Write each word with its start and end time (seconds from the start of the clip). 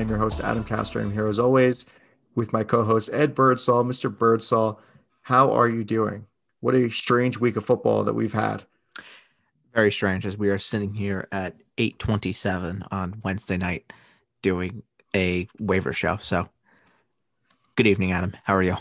I'm 0.00 0.08
your 0.08 0.16
host, 0.16 0.40
Adam 0.40 0.64
Castro. 0.64 1.02
I'm 1.02 1.12
here 1.12 1.26
as 1.26 1.38
always 1.38 1.84
with 2.34 2.54
my 2.54 2.64
co 2.64 2.84
host, 2.84 3.10
Ed 3.12 3.34
Birdsall. 3.34 3.84
Mr. 3.84 4.10
Birdsall, 4.10 4.80
how 5.20 5.52
are 5.52 5.68
you 5.68 5.84
doing? 5.84 6.26
What 6.60 6.74
a 6.74 6.88
strange 6.88 7.38
week 7.38 7.56
of 7.56 7.66
football 7.66 8.02
that 8.04 8.14
we've 8.14 8.32
had. 8.32 8.64
Very 9.74 9.92
strange 9.92 10.24
as 10.24 10.38
we 10.38 10.48
are 10.48 10.56
sitting 10.56 10.94
here 10.94 11.28
at 11.30 11.56
827 11.76 12.84
on 12.90 13.20
Wednesday 13.22 13.58
night 13.58 13.92
doing 14.40 14.82
a 15.14 15.46
waiver 15.60 15.92
show. 15.92 16.16
So 16.22 16.48
good 17.76 17.86
evening, 17.86 18.12
Adam. 18.12 18.34
How 18.44 18.54
are 18.54 18.62
you? 18.62 18.78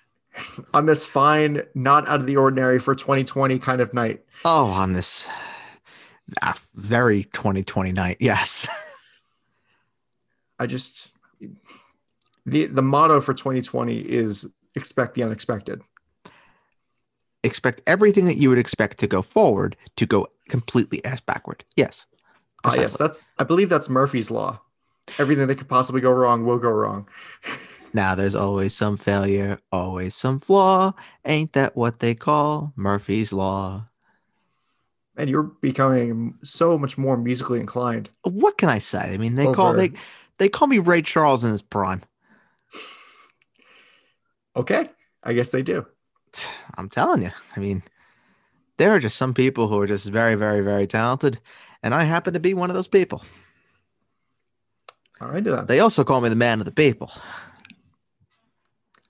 on 0.74 0.86
this 0.86 1.04
fine, 1.04 1.60
not 1.74 2.08
out 2.08 2.20
of 2.20 2.26
the 2.26 2.36
ordinary 2.36 2.78
for 2.78 2.94
2020 2.94 3.58
kind 3.58 3.82
of 3.82 3.92
night. 3.92 4.24
Oh, 4.42 4.64
on 4.64 4.94
this 4.94 5.28
uh, 6.40 6.54
very 6.74 7.24
2020 7.24 7.92
night. 7.92 8.16
Yes. 8.20 8.66
I 10.58 10.66
just 10.66 11.16
the 12.44 12.66
the 12.66 12.82
motto 12.82 13.20
for 13.20 13.34
2020 13.34 13.98
is 13.98 14.46
expect 14.74 15.14
the 15.14 15.22
unexpected. 15.22 15.82
Expect 17.42 17.80
everything 17.86 18.24
that 18.26 18.36
you 18.36 18.48
would 18.48 18.58
expect 18.58 18.98
to 18.98 19.06
go 19.06 19.22
forward 19.22 19.76
to 19.96 20.06
go 20.06 20.28
completely 20.48 21.04
ass 21.04 21.20
backward. 21.20 21.64
Yes. 21.76 22.06
Ah, 22.64 22.74
yes, 22.74 22.96
that's 22.96 23.26
I 23.38 23.44
believe 23.44 23.68
that's 23.68 23.88
Murphy's 23.88 24.30
law. 24.30 24.60
Everything 25.18 25.46
that 25.46 25.56
could 25.56 25.68
possibly 25.68 26.00
go 26.00 26.10
wrong 26.10 26.44
will 26.44 26.58
go 26.58 26.70
wrong. 26.70 27.08
Now 27.96 28.14
there's 28.14 28.34
always 28.34 28.74
some 28.74 28.98
failure, 28.98 29.58
always 29.72 30.14
some 30.14 30.38
flaw. 30.38 30.92
Ain't 31.24 31.54
that 31.54 31.74
what 31.76 32.00
they 32.00 32.14
call 32.14 32.74
Murphy's 32.76 33.32
Law? 33.32 33.88
And 35.16 35.30
you're 35.30 35.44
becoming 35.44 36.34
so 36.42 36.76
much 36.76 36.98
more 36.98 37.16
musically 37.16 37.58
inclined. 37.58 38.10
What 38.22 38.58
can 38.58 38.68
I 38.68 38.80
say? 38.80 39.14
I 39.14 39.16
mean, 39.16 39.34
they 39.34 39.46
Over. 39.46 39.54
call 39.54 39.72
they 39.72 39.92
they 40.38 40.48
call 40.48 40.68
me 40.68 40.78
Ray 40.78 41.02
Charles 41.02 41.44
in 41.44 41.50
his 41.50 41.62
prime. 41.62 42.02
okay, 44.54 44.90
I 45.22 45.32
guess 45.32 45.50
they 45.50 45.62
do. 45.62 45.86
I'm 46.76 46.88
telling 46.88 47.22
you. 47.22 47.30
I 47.56 47.60
mean, 47.60 47.82
there 48.76 48.92
are 48.92 49.00
just 49.00 49.16
some 49.16 49.34
people 49.34 49.68
who 49.68 49.80
are 49.80 49.86
just 49.86 50.08
very, 50.08 50.34
very, 50.34 50.60
very 50.60 50.86
talented, 50.86 51.40
and 51.82 51.94
I 51.94 52.04
happen 52.04 52.34
to 52.34 52.40
be 52.40 52.54
one 52.54 52.70
of 52.70 52.76
those 52.76 52.88
people. 52.88 53.22
All 55.20 55.28
right, 55.28 55.42
then. 55.42 55.66
They 55.66 55.80
also 55.80 56.04
call 56.04 56.20
me 56.20 56.28
the 56.28 56.36
man 56.36 56.60
of 56.60 56.66
the 56.66 56.72
people. 56.72 57.10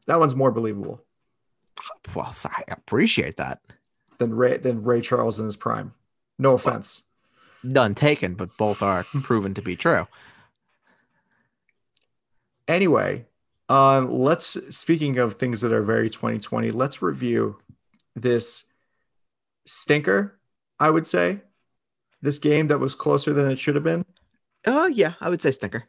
That 0.07 0.21
one's 0.21 0.37
more 0.37 0.53
believable. 0.53 1.03
Well, 2.15 2.35
I 2.45 2.63
appreciate 2.69 3.39
that. 3.39 3.61
Than 4.19 4.35
Ray 4.35 4.57
than 4.59 4.85
Ray 4.85 5.01
Charles 5.01 5.39
in 5.39 5.47
his 5.47 5.57
prime. 5.57 5.93
No 6.39 6.53
offense. 6.53 7.03
Well, 7.65 7.73
none 7.73 7.95
taken, 7.95 8.35
but 8.35 8.57
both 8.57 8.83
are 8.83 9.05
proven 9.05 9.53
to 9.55 9.63
be 9.63 9.77
true. 9.77 10.07
Anyway, 12.69 13.27
um, 13.69 14.13
let's 14.13 14.57
speaking 14.77 15.19
of 15.19 15.35
things 15.35 15.61
that 15.61 15.73
are 15.73 15.83
very 15.83 16.11
2020, 16.11 16.71
let's 16.71 17.03
review 17.03 17.59
this 18.15 18.65
stinker, 19.67 20.39
I 20.79 20.91
would 20.91 21.07
say. 21.07 21.41
This 22.23 22.39
game 22.39 22.67
that 22.69 22.81
was 22.81 22.95
closer 22.95 23.33
than 23.33 23.51
it 23.51 23.59
should 23.59 23.75
have 23.75 23.85
been. 23.85 24.05
Oh 24.67 24.87
yeah, 24.87 25.15
I 25.21 25.29
would 25.29 25.43
say 25.43 25.51
stinker. 25.51 25.85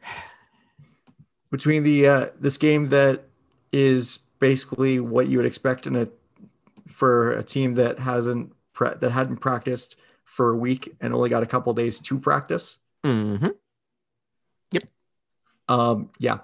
Between 1.50 1.82
the 1.82 2.06
uh 2.06 2.26
this 2.38 2.58
game 2.58 2.86
that 2.86 3.24
is 3.72 4.18
basically 4.38 5.00
what 5.00 5.28
you 5.28 5.38
would 5.38 5.46
expect 5.46 5.86
in 5.86 5.96
a 5.96 6.08
for 6.86 7.32
a 7.32 7.42
team 7.42 7.74
that 7.74 7.98
hasn't 7.98 8.52
pre- 8.72 8.94
that 9.00 9.10
hadn't 9.10 9.38
practiced 9.38 9.96
for 10.24 10.50
a 10.50 10.56
week 10.56 10.94
and 11.00 11.14
only 11.14 11.28
got 11.28 11.42
a 11.42 11.46
couple 11.46 11.72
days 11.74 11.98
to 11.98 12.18
practice. 12.18 12.76
Mm-hmm. 13.04 13.48
Yep. 14.72 14.84
Um, 15.68 16.10
yeah. 16.18 16.38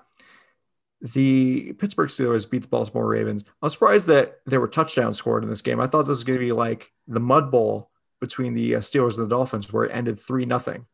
The 1.12 1.75
Pittsburgh 1.75 2.09
Steelers 2.09 2.50
beat 2.50 2.62
the 2.62 2.69
Baltimore 2.69 3.06
Ravens. 3.06 3.44
I'm 3.60 3.69
surprised 3.69 4.06
that 4.06 4.41
there 4.47 4.59
were 4.59 4.69
touchdowns 4.69 5.19
scored 5.19 5.42
in 5.42 5.50
this 5.50 5.60
game. 5.60 5.78
I 5.78 5.87
thought 5.87 6.03
this 6.03 6.09
was 6.09 6.25
going 6.25 6.38
to 6.38 6.44
be 6.44 6.53
like 6.53 6.92
the 7.06 7.20
Mud 7.20 7.50
Bowl 7.50 7.91
between 8.20 8.54
the 8.54 8.76
uh, 8.76 8.78
Steelers 8.78 9.19
and 9.19 9.26
the 9.26 9.28
Dolphins, 9.28 9.70
where 9.70 9.84
it 9.84 9.91
ended 9.92 10.19
three 10.19 10.47
nothing. 10.47 10.87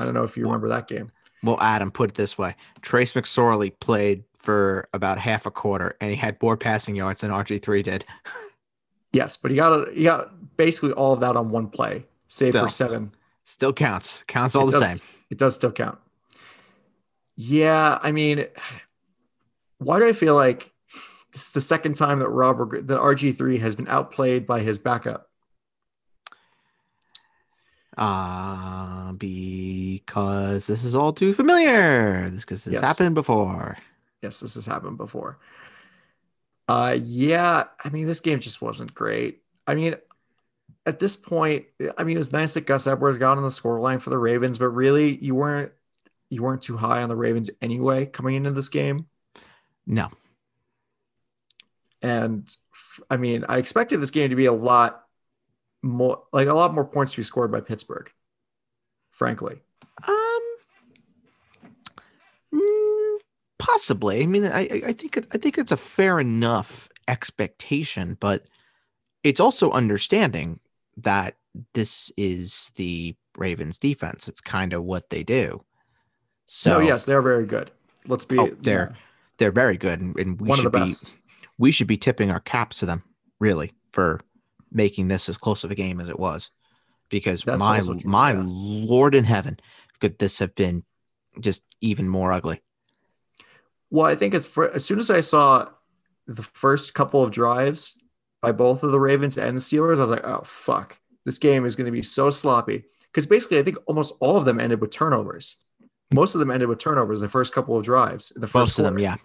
I 0.00 0.04
don't 0.04 0.14
know 0.14 0.24
if 0.24 0.36
you 0.36 0.44
remember 0.44 0.68
that 0.70 0.88
game. 0.88 1.12
Well, 1.44 1.58
Adam, 1.60 1.92
put 1.92 2.10
it 2.10 2.16
this 2.16 2.36
way: 2.36 2.56
Trace 2.80 3.12
McSorley 3.12 3.72
played 3.78 4.24
for 4.36 4.88
about 4.92 5.18
half 5.18 5.46
a 5.46 5.50
quarter, 5.52 5.96
and 6.00 6.10
he 6.10 6.16
had 6.16 6.42
more 6.42 6.56
passing 6.56 6.96
yards 6.96 7.20
than 7.20 7.30
RG 7.30 7.62
three 7.62 7.84
did. 7.84 8.04
yes, 9.12 9.36
but 9.36 9.52
he 9.52 9.56
got 9.56 9.92
he 9.92 10.02
got 10.02 10.56
basically 10.56 10.92
all 10.92 11.12
of 11.12 11.20
that 11.20 11.36
on 11.36 11.50
one 11.50 11.68
play, 11.68 12.04
save 12.26 12.50
still, 12.50 12.64
for 12.64 12.68
seven. 12.68 13.12
Still 13.44 13.72
counts. 13.72 14.24
Counts 14.26 14.56
all 14.56 14.68
it 14.68 14.72
the 14.72 14.80
does, 14.80 14.88
same. 14.88 15.00
It 15.30 15.38
does 15.38 15.54
still 15.54 15.72
count. 15.72 15.98
Yeah, 17.36 17.98
I 18.02 18.12
mean, 18.12 18.46
why 19.84 19.98
do 19.98 20.08
I 20.08 20.12
feel 20.12 20.34
like 20.34 20.72
this 21.32 21.46
is 21.46 21.50
the 21.52 21.60
second 21.60 21.94
time 21.94 22.18
that 22.20 22.28
Robert 22.28 22.86
that 22.88 23.00
RG 23.00 23.36
three 23.36 23.58
has 23.58 23.76
been 23.76 23.88
outplayed 23.88 24.46
by 24.46 24.60
his 24.60 24.78
backup? 24.78 25.28
Uh, 27.96 29.12
because 29.12 30.66
this 30.66 30.82
is 30.82 30.94
all 30.94 31.12
too 31.12 31.34
familiar. 31.34 32.28
This 32.30 32.44
because 32.44 32.64
this 32.64 32.74
yes. 32.74 32.82
happened 32.82 33.14
before. 33.14 33.76
Yes, 34.22 34.40
this 34.40 34.54
has 34.54 34.66
happened 34.66 34.96
before. 34.96 35.38
Uh, 36.68 36.96
yeah, 37.02 37.64
I 37.84 37.90
mean, 37.90 38.06
this 38.06 38.20
game 38.20 38.40
just 38.40 38.62
wasn't 38.62 38.94
great. 38.94 39.42
I 39.66 39.74
mean, 39.74 39.96
at 40.86 40.98
this 40.98 41.16
point, 41.16 41.66
I 41.98 42.04
mean, 42.04 42.16
it 42.16 42.18
was 42.18 42.32
nice 42.32 42.54
that 42.54 42.66
Gus 42.66 42.86
Edwards 42.86 43.18
got 43.18 43.36
on 43.36 43.42
the 43.42 43.50
scoreline 43.50 44.00
for 44.00 44.10
the 44.10 44.18
Ravens, 44.18 44.58
but 44.58 44.68
really, 44.68 45.16
you 45.16 45.34
weren't 45.34 45.72
you 46.30 46.42
weren't 46.42 46.62
too 46.62 46.78
high 46.78 47.02
on 47.02 47.10
the 47.10 47.16
Ravens 47.16 47.50
anyway 47.60 48.06
coming 48.06 48.36
into 48.36 48.52
this 48.52 48.70
game. 48.70 49.06
No. 49.86 50.10
And 52.00 52.54
I 53.08 53.16
mean, 53.16 53.44
I 53.48 53.58
expected 53.58 54.00
this 54.00 54.10
game 54.10 54.30
to 54.30 54.36
be 54.36 54.46
a 54.46 54.52
lot 54.52 55.04
more 55.82 56.22
like 56.32 56.48
a 56.48 56.54
lot 56.54 56.74
more 56.74 56.84
points 56.84 57.12
to 57.12 57.18
be 57.18 57.22
scored 57.22 57.52
by 57.52 57.60
Pittsburgh. 57.60 58.10
Frankly. 59.10 59.60
Um 60.06 60.40
mm, 62.54 63.18
possibly. 63.58 64.22
I 64.22 64.26
mean, 64.26 64.46
I 64.46 64.68
I 64.86 64.92
think 64.92 65.16
it, 65.16 65.26
I 65.32 65.38
think 65.38 65.58
it's 65.58 65.72
a 65.72 65.76
fair 65.76 66.18
enough 66.20 66.88
expectation, 67.08 68.16
but 68.20 68.46
it's 69.22 69.40
also 69.40 69.70
understanding 69.70 70.60
that 70.96 71.36
this 71.74 72.10
is 72.16 72.72
the 72.76 73.14
Ravens 73.36 73.78
defense. 73.78 74.28
It's 74.28 74.40
kind 74.40 74.72
of 74.72 74.84
what 74.84 75.10
they 75.10 75.22
do. 75.22 75.64
So 76.46 76.78
no, 76.78 76.86
yes, 76.86 77.04
they're 77.04 77.22
very 77.22 77.46
good. 77.46 77.70
Let's 78.06 78.24
be 78.24 78.38
oh, 78.38 78.56
they're 78.60 78.88
yeah. 78.90 78.96
They're 79.42 79.50
very 79.50 79.76
good 79.76 80.00
and, 80.00 80.16
and 80.18 80.40
we 80.40 80.48
One 80.48 80.58
should 80.58 80.70
be 80.70 80.92
we 81.58 81.72
should 81.72 81.88
be 81.88 81.96
tipping 81.96 82.30
our 82.30 82.40
caps 82.40 82.78
to 82.78 82.86
them, 82.86 83.02
really, 83.40 83.72
for 83.88 84.20
making 84.70 85.08
this 85.08 85.28
as 85.28 85.36
close 85.36 85.64
of 85.64 85.70
a 85.70 85.74
game 85.74 86.00
as 86.00 86.08
it 86.08 86.18
was. 86.18 86.50
Because 87.08 87.42
That's 87.42 87.58
my 87.58 87.82
my 88.04 88.32
yeah. 88.32 88.42
lord 88.44 89.14
in 89.14 89.24
heaven 89.24 89.58
could 90.00 90.18
this 90.18 90.38
have 90.38 90.54
been 90.54 90.84
just 91.40 91.62
even 91.80 92.08
more 92.08 92.32
ugly. 92.32 92.62
Well 93.90 94.06
i 94.06 94.14
think 94.14 94.32
it's 94.32 94.46
for, 94.46 94.72
as 94.72 94.84
soon 94.84 94.98
as 95.00 95.10
i 95.10 95.20
saw 95.20 95.68
the 96.26 96.42
first 96.42 96.94
couple 96.94 97.22
of 97.22 97.32
drives 97.32 98.00
by 98.40 98.52
both 98.52 98.82
of 98.84 98.92
the 98.92 99.00
ravens 99.00 99.36
and 99.36 99.56
the 99.56 99.60
steelers 99.60 99.98
i 99.98 100.02
was 100.02 100.10
like 100.10 100.24
oh 100.24 100.42
fuck. 100.44 100.98
This 101.24 101.38
game 101.38 101.66
is 101.66 101.76
going 101.76 101.86
to 101.86 101.92
be 101.92 102.02
so 102.02 102.30
sloppy. 102.30 102.84
Because 103.12 103.26
basically 103.26 103.58
i 103.58 103.62
think 103.62 103.76
almost 103.86 104.14
all 104.20 104.36
of 104.36 104.44
them 104.44 104.60
ended 104.60 104.80
with 104.80 104.90
turnovers. 104.90 105.56
Most 106.14 106.34
of 106.34 106.38
them 106.40 106.50
ended 106.50 106.68
with 106.68 106.78
turnovers 106.78 107.20
the 107.20 107.28
first 107.28 107.52
couple 107.52 107.76
of 107.76 107.84
drives 107.84 108.30
the 108.36 108.46
first 108.46 108.54
most 108.54 108.76
quarter. 108.76 108.88
of 108.88 108.94
them 108.94 109.02
yeah 109.02 109.16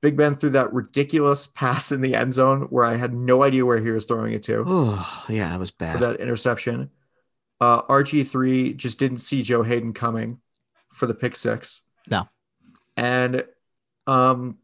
Big 0.00 0.16
Ben 0.16 0.34
threw 0.34 0.50
that 0.50 0.72
ridiculous 0.72 1.46
pass 1.46 1.90
in 1.90 2.00
the 2.00 2.14
end 2.14 2.32
zone 2.32 2.62
where 2.70 2.84
I 2.84 2.96
had 2.96 3.12
no 3.12 3.42
idea 3.42 3.66
where 3.66 3.80
he 3.80 3.90
was 3.90 4.04
throwing 4.04 4.32
it 4.32 4.42
to. 4.44 4.62
Oh, 4.66 5.24
yeah, 5.28 5.48
that 5.48 5.58
was 5.58 5.70
bad. 5.70 5.98
For 5.98 6.06
that 6.06 6.20
interception. 6.20 6.90
Uh, 7.60 7.82
RG3 7.82 8.76
just 8.76 8.98
didn't 8.98 9.18
see 9.18 9.42
Joe 9.42 9.62
Haden 9.62 9.92
coming 9.92 10.40
for 10.92 11.06
the 11.06 11.14
pick 11.14 11.34
six. 11.34 11.80
No. 12.08 12.28
And 12.96 13.44
um, 14.06 14.58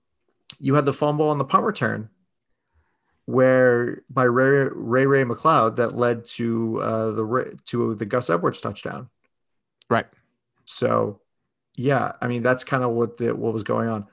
you 0.59 0.75
had 0.75 0.85
the 0.85 0.93
fumble 0.93 1.29
on 1.29 1.39
the 1.39 1.45
punt 1.45 1.65
return 1.65 2.11
where 3.27 4.03
by 4.11 4.25
Ray 4.25 4.69
Ray, 4.73 5.07
Ray 5.07 5.25
McCloud 5.25 5.77
that 5.77 5.97
led 5.97 6.27
to 6.27 6.81
uh, 6.83 7.11
the 7.11 7.59
to 7.67 7.95
the 7.95 8.07
Gus 8.07 8.31
Edwards 8.31 8.61
touchdown. 8.61 9.09
Right. 9.89 10.07
So, 10.67 11.21
yeah, 11.75 12.13
I 12.21 12.27
mean 12.27 12.43
that's 12.43 12.65
kind 12.65 12.83
of 12.83 12.91
what 12.91 13.17
the, 13.17 13.35
what 13.35 13.53
was 13.53 13.63
going 13.63 13.89
on. 13.89 14.07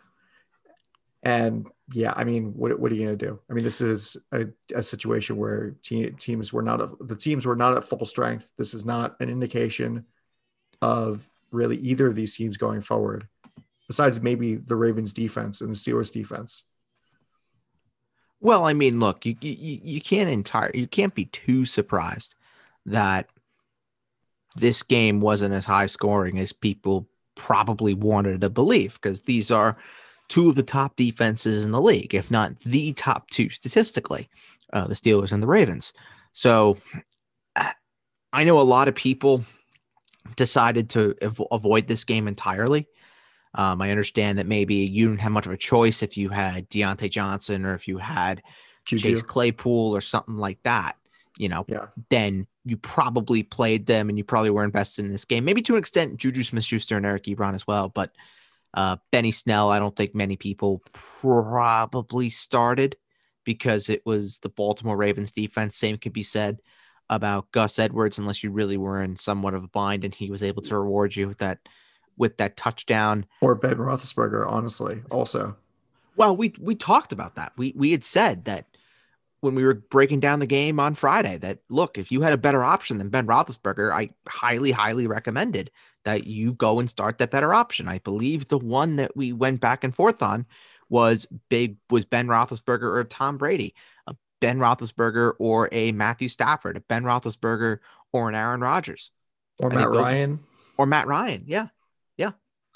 And 1.23 1.67
yeah, 1.93 2.13
I 2.15 2.23
mean, 2.23 2.53
what, 2.55 2.79
what 2.79 2.91
are 2.91 2.95
you 2.95 3.05
going 3.05 3.17
to 3.17 3.25
do? 3.25 3.39
I 3.49 3.53
mean, 3.53 3.63
this 3.63 3.81
is 3.81 4.17
a, 4.31 4.45
a 4.73 4.81
situation 4.81 5.37
where 5.37 5.75
te- 5.83 6.11
teams 6.11 6.51
were 6.51 6.63
not, 6.63 6.81
a, 6.81 6.89
the 7.01 7.15
teams 7.15 7.45
were 7.45 7.55
not 7.55 7.77
at 7.77 7.83
full 7.83 8.05
strength. 8.05 8.51
This 8.57 8.73
is 8.73 8.85
not 8.85 9.17
an 9.19 9.29
indication 9.29 10.05
of 10.81 11.27
really 11.51 11.77
either 11.77 12.07
of 12.07 12.15
these 12.15 12.35
teams 12.35 12.57
going 12.57 12.81
forward, 12.81 13.27
besides 13.87 14.21
maybe 14.21 14.55
the 14.55 14.75
Ravens 14.75 15.13
defense 15.13 15.61
and 15.61 15.69
the 15.69 15.77
Steelers 15.77 16.11
defense. 16.11 16.63
Well, 18.39 18.65
I 18.65 18.73
mean, 18.73 18.99
look, 18.99 19.25
you, 19.25 19.35
you, 19.41 19.79
you 19.83 20.01
can't 20.01 20.29
entire, 20.29 20.71
you 20.73 20.87
can't 20.87 21.13
be 21.13 21.25
too 21.25 21.65
surprised 21.65 22.33
that 22.87 23.29
this 24.55 24.81
game 24.81 25.21
wasn't 25.21 25.53
as 25.53 25.65
high 25.65 25.85
scoring 25.85 26.39
as 26.39 26.51
people 26.51 27.07
probably 27.35 27.93
wanted 27.93 28.41
to 28.41 28.49
believe 28.49 28.95
because 28.95 29.21
these 29.21 29.51
are 29.51 29.77
two 30.31 30.47
of 30.47 30.55
the 30.55 30.63
top 30.63 30.95
defenses 30.95 31.65
in 31.65 31.71
the 31.71 31.81
league, 31.81 32.15
if 32.15 32.31
not 32.31 32.57
the 32.61 32.93
top 32.93 33.29
two 33.29 33.49
statistically, 33.49 34.29
uh, 34.71 34.87
the 34.87 34.93
Steelers 34.93 35.33
and 35.33 35.43
the 35.43 35.47
Ravens. 35.47 35.91
So 36.31 36.77
I 38.31 38.45
know 38.45 38.57
a 38.57 38.61
lot 38.61 38.87
of 38.87 38.95
people 38.95 39.43
decided 40.37 40.89
to 40.91 41.15
av- 41.21 41.43
avoid 41.51 41.87
this 41.87 42.05
game 42.05 42.29
entirely. 42.29 42.87
Um, 43.55 43.81
I 43.81 43.91
understand 43.91 44.39
that 44.39 44.47
maybe 44.47 44.75
you 44.75 45.09
didn't 45.09 45.19
have 45.19 45.33
much 45.33 45.47
of 45.47 45.51
a 45.51 45.57
choice 45.57 46.01
if 46.01 46.15
you 46.15 46.29
had 46.29 46.69
Diontae 46.69 47.11
Johnson 47.11 47.65
or 47.65 47.73
if 47.73 47.85
you 47.85 47.97
had 47.97 48.41
Juju. 48.85 49.09
Chase 49.09 49.21
Claypool 49.21 49.93
or 49.93 49.99
something 49.99 50.37
like 50.37 50.63
that. 50.63 50.95
You 51.37 51.49
know, 51.49 51.65
yeah. 51.67 51.87
then 52.09 52.47
you 52.63 52.77
probably 52.77 53.43
played 53.43 53.85
them 53.85 54.07
and 54.07 54.17
you 54.17 54.23
probably 54.23 54.49
were 54.49 54.63
invested 54.63 55.03
in 55.03 55.11
this 55.11 55.25
game. 55.25 55.43
Maybe 55.43 55.61
to 55.63 55.73
an 55.73 55.79
extent, 55.79 56.15
Juju 56.15 56.43
Smith 56.43 56.63
Schuster 56.63 56.95
and 56.95 57.05
Eric 57.05 57.25
Ebron 57.25 57.53
as 57.53 57.67
well. 57.67 57.89
But 57.89 58.11
uh, 58.73 58.97
Benny 59.11 59.31
Snell, 59.31 59.69
I 59.69 59.79
don't 59.79 59.95
think 59.95 60.15
many 60.15 60.37
people 60.37 60.81
probably 60.93 62.29
started 62.29 62.95
because 63.43 63.89
it 63.89 64.01
was 64.05 64.39
the 64.39 64.49
Baltimore 64.49 64.97
Ravens 64.97 65.31
defense. 65.31 65.75
Same 65.75 65.97
could 65.97 66.13
be 66.13 66.23
said 66.23 66.61
about 67.09 67.51
Gus 67.51 67.79
Edwards, 67.79 68.17
unless 68.17 68.43
you 68.43 68.51
really 68.51 68.77
were 68.77 69.01
in 69.01 69.17
somewhat 69.17 69.53
of 69.53 69.63
a 69.63 69.67
bind 69.67 70.05
and 70.05 70.15
he 70.15 70.31
was 70.31 70.43
able 70.43 70.61
to 70.63 70.77
reward 70.77 71.15
you 71.15 71.27
with 71.27 71.39
that 71.39 71.59
with 72.17 72.37
that 72.37 72.55
touchdown. 72.55 73.25
Or 73.41 73.55
Ben 73.55 73.75
Roethlisberger, 73.75 74.47
honestly, 74.47 75.01
also. 75.09 75.57
Well, 76.15 76.35
we 76.35 76.53
we 76.59 76.75
talked 76.75 77.11
about 77.11 77.35
that. 77.35 77.53
We 77.57 77.73
we 77.75 77.91
had 77.91 78.03
said 78.03 78.45
that 78.45 78.67
when 79.41 79.55
we 79.55 79.65
were 79.65 79.73
breaking 79.73 80.19
down 80.19 80.39
the 80.39 80.45
game 80.45 80.79
on 80.79 80.93
Friday 80.93 81.37
that 81.37 81.59
look, 81.69 81.97
if 81.97 82.11
you 82.11 82.21
had 82.21 82.33
a 82.33 82.37
better 82.37 82.63
option 82.63 82.97
than 82.97 83.09
Ben 83.09 83.27
Roethlisberger, 83.27 83.91
I 83.91 84.11
highly, 84.27 84.71
highly 84.71 85.07
recommended 85.07 85.71
that 86.05 86.25
you 86.25 86.53
go 86.53 86.79
and 86.79 86.89
start 86.89 87.17
that 87.17 87.31
better 87.31 87.53
option. 87.53 87.87
I 87.87 87.99
believe 87.99 88.47
the 88.47 88.57
one 88.57 88.95
that 88.97 89.15
we 89.15 89.33
went 89.33 89.61
back 89.61 89.83
and 89.83 89.95
forth 89.95 90.21
on 90.23 90.45
was 90.89 91.25
big 91.49 91.77
was 91.89 92.05
Ben 92.05 92.27
Roethlisberger 92.27 92.83
or 92.83 93.03
Tom 93.03 93.37
Brady, 93.37 93.73
a 94.07 94.15
Ben 94.41 94.57
Roethlisberger 94.57 95.33
or 95.39 95.69
a 95.71 95.91
Matthew 95.91 96.27
Stafford, 96.27 96.77
a 96.77 96.81
Ben 96.81 97.03
Roethlisberger 97.03 97.77
or 98.11 98.29
an 98.29 98.35
Aaron 98.35 98.61
Rodgers, 98.61 99.11
or 99.59 99.71
I 99.71 99.75
Matt 99.75 99.89
Ryan, 99.89 100.39
or 100.77 100.85
Matt 100.85 101.07
Ryan. 101.07 101.43
Yeah, 101.47 101.67
yeah. 102.17 102.31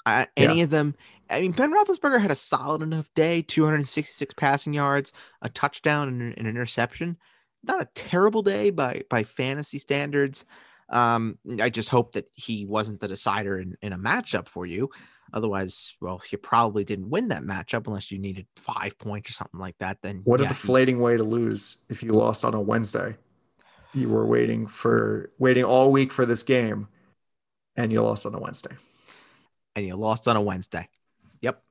I, 0.06 0.28
any 0.36 0.58
yeah. 0.58 0.64
of 0.64 0.70
them, 0.70 0.94
I 1.28 1.40
mean, 1.40 1.52
Ben 1.52 1.72
Roethlisberger 1.72 2.20
had 2.20 2.30
a 2.30 2.36
solid 2.36 2.82
enough 2.82 3.12
day 3.14 3.42
266 3.42 4.34
passing 4.34 4.72
yards, 4.72 5.12
a 5.42 5.48
touchdown, 5.48 6.08
and 6.08 6.22
an 6.22 6.46
interception. 6.46 7.16
Not 7.64 7.82
a 7.82 7.88
terrible 7.94 8.42
day 8.42 8.70
by, 8.70 9.02
by 9.10 9.24
fantasy 9.24 9.78
standards. 9.78 10.44
Um, 10.88 11.38
I 11.60 11.70
just 11.70 11.88
hope 11.88 12.12
that 12.12 12.28
he 12.34 12.64
wasn't 12.64 13.00
the 13.00 13.08
decider 13.08 13.58
in, 13.58 13.76
in 13.82 13.92
a 13.92 13.98
matchup 13.98 14.48
for 14.48 14.66
you. 14.66 14.90
Otherwise, 15.32 15.96
well, 16.00 16.18
he 16.18 16.36
probably 16.36 16.84
didn't 16.84 17.10
win 17.10 17.28
that 17.28 17.42
matchup 17.42 17.86
unless 17.86 18.12
you 18.12 18.18
needed 18.18 18.46
five 18.56 18.96
points 18.98 19.30
or 19.30 19.32
something 19.32 19.58
like 19.58 19.76
that. 19.78 19.98
Then 20.00 20.20
what 20.24 20.40
yeah, 20.40 20.46
a 20.46 20.48
deflating 20.50 20.96
he, 20.96 21.02
way 21.02 21.16
to 21.16 21.24
lose 21.24 21.78
if 21.88 22.02
you 22.02 22.12
lost 22.12 22.44
on 22.44 22.54
a 22.54 22.60
Wednesday. 22.60 23.16
You 23.92 24.08
were 24.08 24.26
waiting 24.26 24.66
for 24.66 25.32
waiting 25.38 25.64
all 25.64 25.90
week 25.90 26.12
for 26.12 26.26
this 26.26 26.42
game, 26.42 26.86
and 27.76 27.92
you 27.92 28.02
lost 28.02 28.26
on 28.26 28.34
a 28.34 28.38
Wednesday. 28.38 28.76
And 29.74 29.86
you 29.86 29.96
lost 29.96 30.28
on 30.28 30.36
a 30.36 30.42
Wednesday. 30.42 30.88
Yep. 31.40 31.62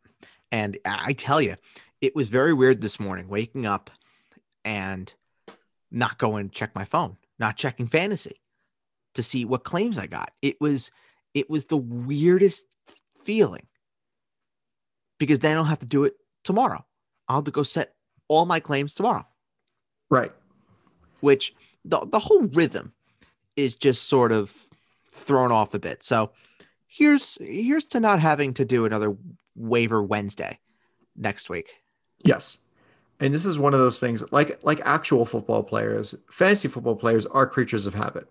And 0.52 0.78
I 0.86 1.14
tell 1.14 1.42
you, 1.42 1.56
it 2.02 2.16
was 2.16 2.30
very 2.30 2.54
weird 2.54 2.82
this 2.82 3.00
morning 3.00 3.30
waking 3.30 3.66
up 3.66 3.90
and 4.64 5.12
not 5.92 6.18
going 6.18 6.50
to 6.50 6.54
check 6.54 6.76
my 6.76 6.84
phone, 6.84 7.18
not 7.40 7.58
checking 7.58 7.88
fantasy 7.88 8.42
to 9.16 9.24
see 9.24 9.46
what 9.46 9.64
claims 9.64 9.98
I 9.98 10.08
got. 10.08 10.32
It 10.42 10.56
was 10.62 10.92
it 11.34 11.50
was 11.50 11.66
the 11.66 11.78
weirdest 11.78 12.66
feeling 13.22 13.68
because 15.18 15.40
then 15.40 15.58
I'll 15.58 15.64
have 15.64 15.80
to 15.80 15.86
do 15.86 16.06
it 16.06 16.14
tomorrow. 16.44 16.86
I'll 17.28 17.38
have 17.38 17.46
to 17.46 17.52
go 17.52 17.64
set 17.64 17.94
all 18.28 18.46
my 18.46 18.60
claims 18.60 18.94
tomorrow. 18.94 19.26
Right. 20.10 20.32
Which 21.20 21.54
the 21.84 22.06
the 22.06 22.20
whole 22.20 22.44
rhythm 22.44 22.94
is 23.56 23.76
just 23.76 24.08
sort 24.08 24.32
of 24.32 24.56
thrown 25.10 25.52
off 25.52 25.74
a 25.74 25.80
bit. 25.80 26.04
So 26.04 26.32
here's 26.88 27.38
here's 27.42 27.86
to 27.86 28.00
not 28.00 28.20
having 28.20 28.54
to 28.56 28.66
do 28.66 28.86
another 28.86 29.16
waiver 29.56 30.02
Wednesday 30.02 30.60
next 31.16 31.50
week. 31.50 31.74
Yes. 32.24 32.60
And 33.20 33.34
this 33.34 33.46
is 33.46 33.58
one 33.58 33.74
of 33.74 33.80
those 33.80 34.00
things 34.00 34.24
like 34.32 34.60
like 34.64 34.82
actual 34.84 35.26
football 35.26 35.64
players, 35.64 36.16
fantasy 36.30 36.68
football 36.68 36.96
players 36.96 37.26
are 37.26 37.48
creatures 37.48 37.86
of 37.86 37.96
habit. 37.96 38.28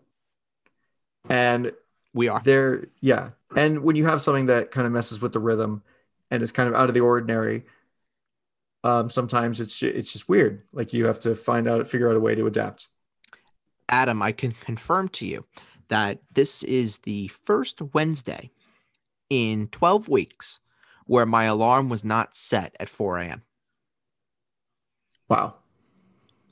And 1.28 1.72
we 2.12 2.28
are. 2.28 2.40
They're 2.40 2.88
yeah. 3.00 3.30
And 3.56 3.82
when 3.82 3.96
you 3.96 4.06
have 4.06 4.20
something 4.20 4.46
that 4.46 4.70
kind 4.70 4.86
of 4.86 4.92
messes 4.92 5.20
with 5.20 5.32
the 5.32 5.40
rhythm 5.40 5.82
and 6.30 6.42
is 6.42 6.52
kind 6.52 6.68
of 6.68 6.74
out 6.74 6.88
of 6.88 6.94
the 6.94 7.00
ordinary, 7.00 7.64
um, 8.82 9.10
sometimes 9.10 9.60
it's 9.60 9.82
it's 9.82 10.12
just 10.12 10.28
weird. 10.28 10.62
Like 10.72 10.92
you 10.92 11.06
have 11.06 11.20
to 11.20 11.34
find 11.34 11.66
out, 11.66 11.88
figure 11.88 12.08
out 12.10 12.16
a 12.16 12.20
way 12.20 12.34
to 12.34 12.46
adapt. 12.46 12.88
Adam, 13.88 14.22
I 14.22 14.32
can 14.32 14.52
confirm 14.52 15.08
to 15.10 15.26
you 15.26 15.44
that 15.88 16.18
this 16.32 16.62
is 16.62 16.98
the 16.98 17.28
first 17.28 17.80
Wednesday 17.92 18.50
in 19.30 19.68
12 19.68 20.08
weeks 20.08 20.60
where 21.06 21.26
my 21.26 21.44
alarm 21.44 21.88
was 21.88 22.04
not 22.04 22.34
set 22.34 22.74
at 22.80 22.88
4 22.88 23.18
a.m. 23.18 23.42
Wow. 25.28 25.54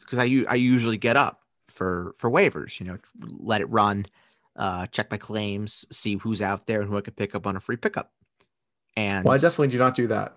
Because 0.00 0.18
I, 0.18 0.44
I 0.48 0.56
usually 0.56 0.98
get 0.98 1.16
up 1.16 1.40
for, 1.68 2.14
for 2.16 2.30
waivers, 2.30 2.78
you 2.78 2.86
know, 2.86 2.98
let 3.20 3.60
it 3.60 3.70
run, 3.70 4.06
uh, 4.56 4.86
check 4.86 5.10
my 5.10 5.16
claims, 5.16 5.86
see 5.90 6.16
who's 6.16 6.42
out 6.42 6.66
there 6.66 6.80
and 6.80 6.90
who 6.90 6.96
I 6.96 7.00
could 7.00 7.16
pick 7.16 7.34
up 7.34 7.46
on 7.46 7.56
a 7.56 7.60
free 7.60 7.76
pickup. 7.76 8.12
And 8.96 9.24
well, 9.24 9.34
I 9.34 9.38
definitely 9.38 9.68
do 9.68 9.78
not 9.78 9.94
do 9.94 10.06
that. 10.08 10.36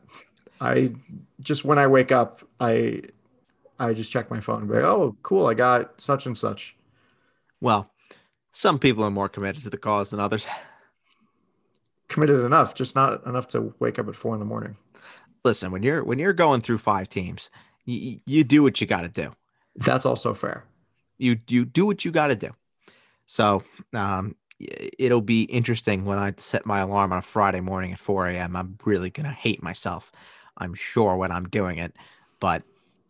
I 0.62 0.94
just 1.42 1.66
when 1.66 1.78
I 1.78 1.88
wake 1.88 2.12
up, 2.12 2.42
I 2.60 3.02
I 3.80 3.94
just 3.94 4.12
check 4.12 4.32
my 4.32 4.40
phone 4.40 4.62
and 4.62 4.70
be 4.70 4.76
like, 4.76 4.86
oh, 4.86 5.16
cool, 5.22 5.48
I 5.48 5.54
got 5.54 6.00
such 6.00 6.26
and 6.26 6.38
such. 6.38 6.78
Well, 7.60 7.92
some 8.52 8.80
people 8.80 9.04
are 9.04 9.12
more 9.12 9.28
committed 9.28 9.64
to 9.64 9.70
the 9.70 9.78
cause 9.78 10.10
than 10.10 10.20
others. 10.20 10.48
committed 12.08 12.40
enough, 12.46 12.76
just 12.76 12.96
not 12.96 13.26
enough 13.26 13.48
to 13.50 13.74
wake 13.80 14.00
up 14.00 14.08
at 14.08 14.16
four 14.16 14.34
in 14.34 14.40
the 14.40 14.46
morning. 14.46 14.78
Listen, 15.44 15.72
when 15.72 15.84
you're 15.84 16.04
when 16.04 16.20
you're 16.20 16.34
going 16.34 16.62
through 16.62 16.78
five 16.78 17.10
teams, 17.10 17.50
you, 17.86 18.20
you 18.26 18.44
do 18.44 18.64
what 18.64 18.80
you 18.80 18.88
got 18.88 19.02
to 19.02 19.10
do. 19.10 19.34
That's 19.76 20.06
also 20.06 20.34
fair. 20.34 20.64
You 21.18 21.38
you 21.50 21.66
do 21.66 21.86
what 21.86 22.06
you 22.06 22.12
got 22.12 22.28
to 22.28 22.36
do. 22.36 22.52
So 23.26 23.64
um, 23.94 24.36
it'll 25.00 25.22
be 25.22 25.44
interesting 25.44 26.06
when 26.06 26.18
I 26.18 26.34
set 26.38 26.66
my 26.66 26.80
alarm 26.80 27.12
on 27.12 27.20
a 27.20 27.24
Friday 27.24 27.62
morning 27.62 27.94
at 27.94 28.00
4 28.00 28.30
a.m. 28.30 28.56
I'm 28.56 28.78
really 28.86 29.10
gonna 29.10 29.32
hate 29.32 29.64
myself. 29.64 30.12
I'm 30.58 30.74
sure 30.74 31.18
when 31.18 31.32
I'm 31.32 31.50
doing 31.50 31.80
it, 31.80 31.96
but 32.40 32.64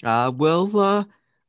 uh, 0.04 0.32
we'll 0.36 0.80
uh, 0.80 1.04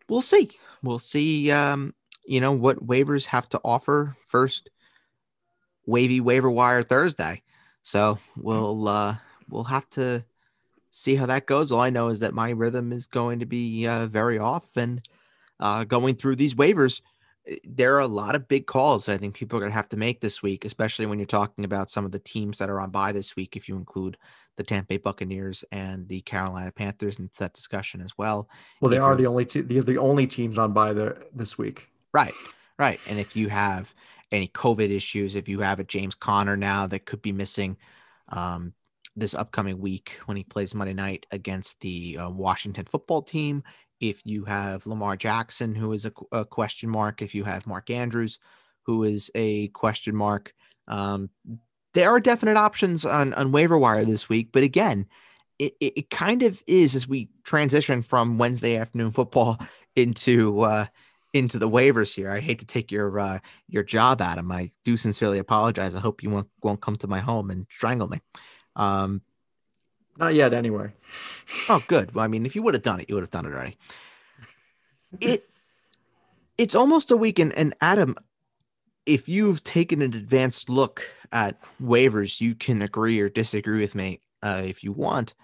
we'll 0.09 0.21
see. 0.21 0.51
We'll 0.83 0.99
see. 0.99 1.51
Um, 1.51 1.95
you 2.27 2.41
know 2.41 2.53
what 2.53 2.87
waivers 2.87 3.27
have 3.27 3.49
to 3.51 3.61
offer 3.65 4.15
first 4.21 4.69
wavy 5.87 6.21
waiver 6.21 6.51
wire 6.51 6.83
Thursday. 6.83 7.43
So 7.83 8.19
we'll 8.37 8.89
uh, 8.89 9.17
we'll 9.49 9.65
have 9.65 9.89
to 9.91 10.25
see 10.91 11.15
how 11.15 11.27
that 11.27 11.47
goes. 11.47 11.73
All 11.73 11.81
I 11.81 11.91
know 11.91 12.09
is 12.09 12.21
that 12.21 12.35
my 12.35 12.51
rhythm 12.51 12.93
is 12.93 13.07
going 13.07 13.39
to 13.39 13.47
be 13.47 13.87
uh, 13.87 14.07
very 14.07 14.39
off, 14.39 14.77
and 14.77 15.07
uh, 15.61 15.85
going 15.85 16.17
through 16.17 16.37
these 16.37 16.55
waivers, 16.55 17.01
there 17.65 17.95
are 17.95 18.01
a 18.01 18.07
lot 18.07 18.35
of 18.35 18.49
big 18.49 18.67
calls 18.67 19.07
that 19.07 19.13
I 19.13 19.19
think 19.19 19.35
people 19.35 19.57
are 19.57 19.61
going 19.61 19.71
to 19.71 19.77
have 19.77 19.89
to 19.91 19.97
make 19.97 20.21
this 20.21 20.43
week, 20.43 20.65
especially 20.65 21.07
when 21.07 21.19
you're 21.19 21.27
talking 21.27 21.65
about 21.65 21.91
some 21.91 22.05
of 22.05 22.13
the 22.13 22.19
teams 22.19 22.59
that 22.59 22.71
are 22.71 22.81
on 22.81 22.91
bye 22.91 23.13
this 23.13 23.37
week. 23.37 23.57
If 23.57 23.69
you 23.69 23.77
include 23.77 24.17
the 24.57 24.65
Tampa 24.65 24.89
Bay 24.89 24.97
Buccaneers 24.97 25.65
and 25.71 26.09
the 26.09 26.23
Carolina 26.23 26.73
Panthers 26.73 27.19
into 27.19 27.39
that 27.39 27.53
discussion 27.53 28.01
as 28.01 28.17
well. 28.17 28.49
Well, 28.81 28.91
they 28.91 28.97
if 28.97 29.03
are 29.03 29.15
the 29.15 29.27
only 29.27 29.45
te- 29.45 29.61
they're 29.61 29.83
the 29.83 29.99
only 29.99 30.27
teams 30.27 30.59
on 30.59 30.73
bye 30.73 30.93
there 30.93 31.19
this 31.35 31.59
week. 31.59 31.89
Right, 32.13 32.33
right. 32.79 32.99
And 33.07 33.19
if 33.19 33.37
you 33.37 33.49
have 33.49 33.95
any 34.33 34.49
COVID 34.49 34.91
issues. 34.91 35.35
If 35.35 35.49
you 35.49 35.61
have 35.61 35.81
a 35.81 35.85
James 35.85 36.15
Conner 36.15 36.57
now 36.57 36.87
that 36.87 37.07
could 37.07 37.23
be 37.23 37.33
missing 37.33 37.77
um, 38.29 38.73
this 39.15 39.35
upcoming 39.35 39.79
week 39.79 40.19
when 40.27 40.37
he 40.37 40.45
plays 40.45 40.75
Monday 40.75 40.95
night 40.95 41.27
against 41.31 41.81
the 41.81 42.19
uh, 42.19 42.31
Washington 42.31 42.85
football 42.85 43.23
team, 43.23 43.63
if 44.01 44.21
you 44.25 44.45
have 44.45 44.87
Lamar 44.87 45.17
Jackson, 45.17 45.75
who 45.75 45.93
is 45.93 46.05
a, 46.05 46.13
a, 46.33 46.45
question 46.45 46.89
mark, 46.89 47.23
if 47.23 47.35
you 47.35 47.45
have 47.45 47.67
Mark 47.67 47.91
Andrews, 47.91 48.39
who 48.85 49.05
is 49.05 49.31
a 49.35 49.69
question 49.69 50.15
mark, 50.15 50.53
um, 50.89 51.31
there 51.95 52.11
are 52.11 52.21
definite 52.21 52.57
options 52.57 53.05
on, 53.05 53.33
on 53.35 53.53
waiver 53.53 53.79
wire 53.79 54.05
this 54.05 54.29
week. 54.29 54.51
But 54.53 54.63
again, 54.63 55.07
it, 55.59 55.75
it, 55.81 55.93
it 55.97 56.11
kind 56.11 56.43
of 56.43 56.63
is 56.67 56.95
as 56.95 57.09
we 57.09 57.31
transition 57.45 58.03
from 58.03 58.39
Wednesday 58.39 58.77
afternoon 58.77 59.11
football 59.11 59.59
into 59.97 60.61
uh, 60.61 60.87
into 61.33 61.59
the 61.59 61.69
waivers 61.69 62.15
here. 62.15 62.31
I 62.31 62.41
hate 62.41 62.61
to 62.61 62.67
take 62.67 62.93
your 62.93 63.19
uh, 63.19 63.39
your 63.69 63.83
job, 63.83 64.21
Adam. 64.21 64.51
I 64.53 64.73
do 64.85 64.97
sincerely 64.97 65.39
apologize. 65.39 65.95
I 65.95 66.01
hope 66.01 66.23
you 66.23 66.31
won't 66.31 66.49
won't 66.63 66.81
come 66.81 66.97
to 66.97 67.07
my 67.07 67.21
home 67.21 67.51
and 67.51 67.67
strangle 67.71 68.09
me. 68.09 68.21
Um, 68.75 69.23
Not 70.19 70.35
yet, 70.35 70.55
anyway. 70.55 70.93
oh, 71.69 71.83
good. 71.87 72.15
Well, 72.15 72.25
I 72.25 72.29
mean, 72.29 72.47
if 72.47 72.55
you 72.57 72.63
would 72.63 72.75
have 72.75 72.83
done 72.83 73.01
it, 73.01 73.09
you 73.09 73.15
would 73.15 73.23
have 73.23 73.31
done 73.31 73.47
it 73.47 73.53
already. 73.53 73.77
It 75.21 75.49
it's 76.59 76.75
almost 76.75 77.11
a 77.11 77.17
week, 77.17 77.39
and, 77.39 77.53
and 77.53 77.75
Adam, 77.81 78.17
if 79.05 79.29
you've 79.29 79.63
taken 79.63 80.03
an 80.03 80.15
advanced 80.15 80.69
look 80.71 81.11
at 81.33 81.59
waivers, 81.81 82.41
you 82.41 82.55
can 82.55 82.83
agree 82.83 83.21
or 83.21 83.29
disagree 83.29 83.81
with 83.81 83.95
me 83.95 84.21
uh, 84.43 84.63
if 84.65 84.83
you 84.83 84.93
want. 84.93 85.35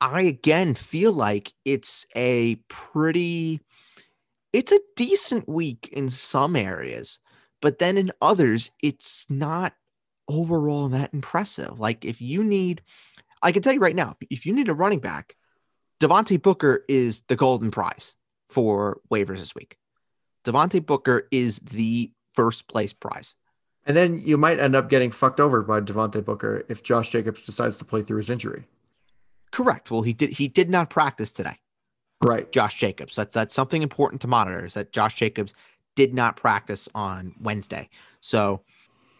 I 0.00 0.22
again 0.22 0.74
feel 0.74 1.12
like 1.12 1.52
it's 1.64 2.06
a 2.14 2.56
pretty, 2.68 3.60
it's 4.52 4.72
a 4.72 4.80
decent 4.94 5.48
week 5.48 5.88
in 5.92 6.08
some 6.08 6.54
areas, 6.54 7.18
but 7.60 7.80
then 7.80 7.98
in 7.98 8.12
others, 8.22 8.70
it's 8.80 9.26
not 9.28 9.74
overall 10.28 10.88
that 10.88 11.12
impressive. 11.12 11.80
Like 11.80 12.04
if 12.04 12.20
you 12.20 12.44
need, 12.44 12.82
I 13.42 13.52
can 13.52 13.62
tell 13.62 13.72
you 13.72 13.80
right 13.80 13.96
now, 13.96 14.16
if 14.30 14.46
you 14.46 14.52
need 14.52 14.68
a 14.68 14.74
running 14.74 15.00
back, 15.00 15.36
Devontae 16.00 16.40
Booker 16.40 16.84
is 16.88 17.22
the 17.22 17.36
golden 17.36 17.70
prize 17.70 18.14
for 18.48 19.00
waivers 19.10 19.38
this 19.38 19.54
week. 19.54 19.76
Devontae 20.44 20.84
Booker 20.84 21.28
is 21.30 21.58
the 21.58 22.12
first 22.34 22.68
place 22.68 22.92
prize. 22.92 23.34
And 23.84 23.96
then 23.96 24.18
you 24.18 24.36
might 24.36 24.60
end 24.60 24.76
up 24.76 24.90
getting 24.90 25.10
fucked 25.10 25.40
over 25.40 25.62
by 25.62 25.80
Devontae 25.80 26.24
Booker 26.24 26.64
if 26.68 26.82
Josh 26.82 27.10
Jacobs 27.10 27.44
decides 27.44 27.78
to 27.78 27.84
play 27.84 28.02
through 28.02 28.18
his 28.18 28.30
injury. 28.30 28.64
Correct. 29.50 29.90
Well, 29.90 30.02
he 30.02 30.12
did 30.12 30.30
he 30.30 30.46
did 30.46 30.68
not 30.68 30.90
practice 30.90 31.32
today. 31.32 31.56
Right. 32.22 32.50
Josh 32.52 32.74
Jacobs. 32.74 33.16
That's 33.16 33.34
that's 33.34 33.54
something 33.54 33.82
important 33.82 34.20
to 34.22 34.26
monitor 34.26 34.64
is 34.64 34.74
that 34.74 34.92
Josh 34.92 35.14
Jacobs 35.14 35.54
did 35.96 36.12
not 36.12 36.36
practice 36.36 36.88
on 36.94 37.34
Wednesday. 37.40 37.88
So 38.20 38.62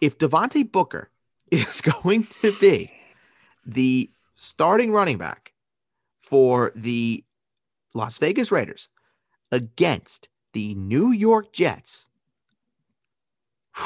if 0.01 0.17
Devontae 0.17 0.71
Booker 0.71 1.09
is 1.51 1.81
going 1.81 2.25
to 2.41 2.55
be 2.59 2.91
the 3.65 4.09
starting 4.35 4.91
running 4.91 5.17
back 5.17 5.53
for 6.17 6.71
the 6.75 7.23
Las 7.93 8.17
Vegas 8.17 8.51
Raiders 8.51 8.89
against 9.51 10.29
the 10.53 10.75
New 10.75 11.11
York 11.11 11.51
Jets, 11.53 12.09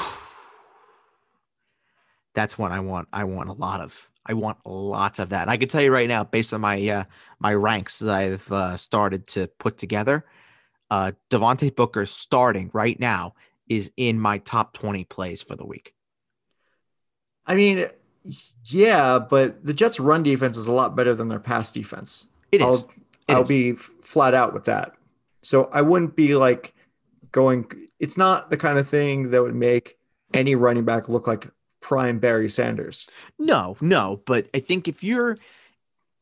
that's 2.33 2.57
what 2.57 2.71
I 2.71 2.79
want. 2.79 3.07
I 3.13 3.23
want 3.23 3.49
a 3.49 3.53
lot 3.53 3.81
of. 3.81 4.09
I 4.25 4.33
want 4.33 4.57
lots 4.65 5.19
of 5.19 5.29
that. 5.29 5.41
And 5.41 5.51
I 5.51 5.57
can 5.57 5.67
tell 5.67 5.81
you 5.81 5.91
right 5.91 6.07
now, 6.07 6.23
based 6.23 6.53
on 6.53 6.61
my 6.61 6.87
uh, 6.87 7.03
my 7.39 7.53
ranks 7.53 7.99
that 7.99 8.15
I've 8.15 8.51
uh, 8.51 8.77
started 8.77 9.27
to 9.29 9.47
put 9.47 9.77
together, 9.77 10.25
uh, 10.89 11.11
Devontae 11.29 11.75
Booker 11.75 12.05
starting 12.05 12.71
right 12.73 12.97
now 12.99 13.33
is 13.67 13.91
in 13.97 14.19
my 14.19 14.37
top 14.37 14.73
twenty 14.73 15.03
plays 15.03 15.41
for 15.41 15.57
the 15.57 15.65
week. 15.65 15.93
I 17.45 17.55
mean, 17.55 17.87
yeah, 18.65 19.19
but 19.19 19.65
the 19.65 19.73
Jets' 19.73 19.99
run 19.99 20.23
defense 20.23 20.57
is 20.57 20.67
a 20.67 20.71
lot 20.71 20.95
better 20.95 21.13
than 21.13 21.27
their 21.27 21.39
pass 21.39 21.71
defense. 21.71 22.25
It 22.51 22.61
is. 22.61 22.67
I'll, 22.67 22.91
it 23.27 23.33
I'll 23.35 23.41
is. 23.43 23.49
be 23.49 23.73
flat 23.73 24.33
out 24.33 24.53
with 24.53 24.65
that. 24.65 24.93
So 25.41 25.69
I 25.73 25.81
wouldn't 25.81 26.15
be 26.15 26.35
like 26.35 26.73
going. 27.31 27.69
It's 27.99 28.17
not 28.17 28.49
the 28.49 28.57
kind 28.57 28.77
of 28.77 28.87
thing 28.87 29.31
that 29.31 29.41
would 29.41 29.55
make 29.55 29.97
any 30.33 30.55
running 30.55 30.85
back 30.85 31.09
look 31.09 31.27
like 31.27 31.47
prime 31.79 32.19
Barry 32.19 32.49
Sanders. 32.49 33.07
No, 33.37 33.77
no, 33.81 34.21
but 34.25 34.47
I 34.53 34.59
think 34.59 34.87
if 34.87 35.03
you're 35.03 35.37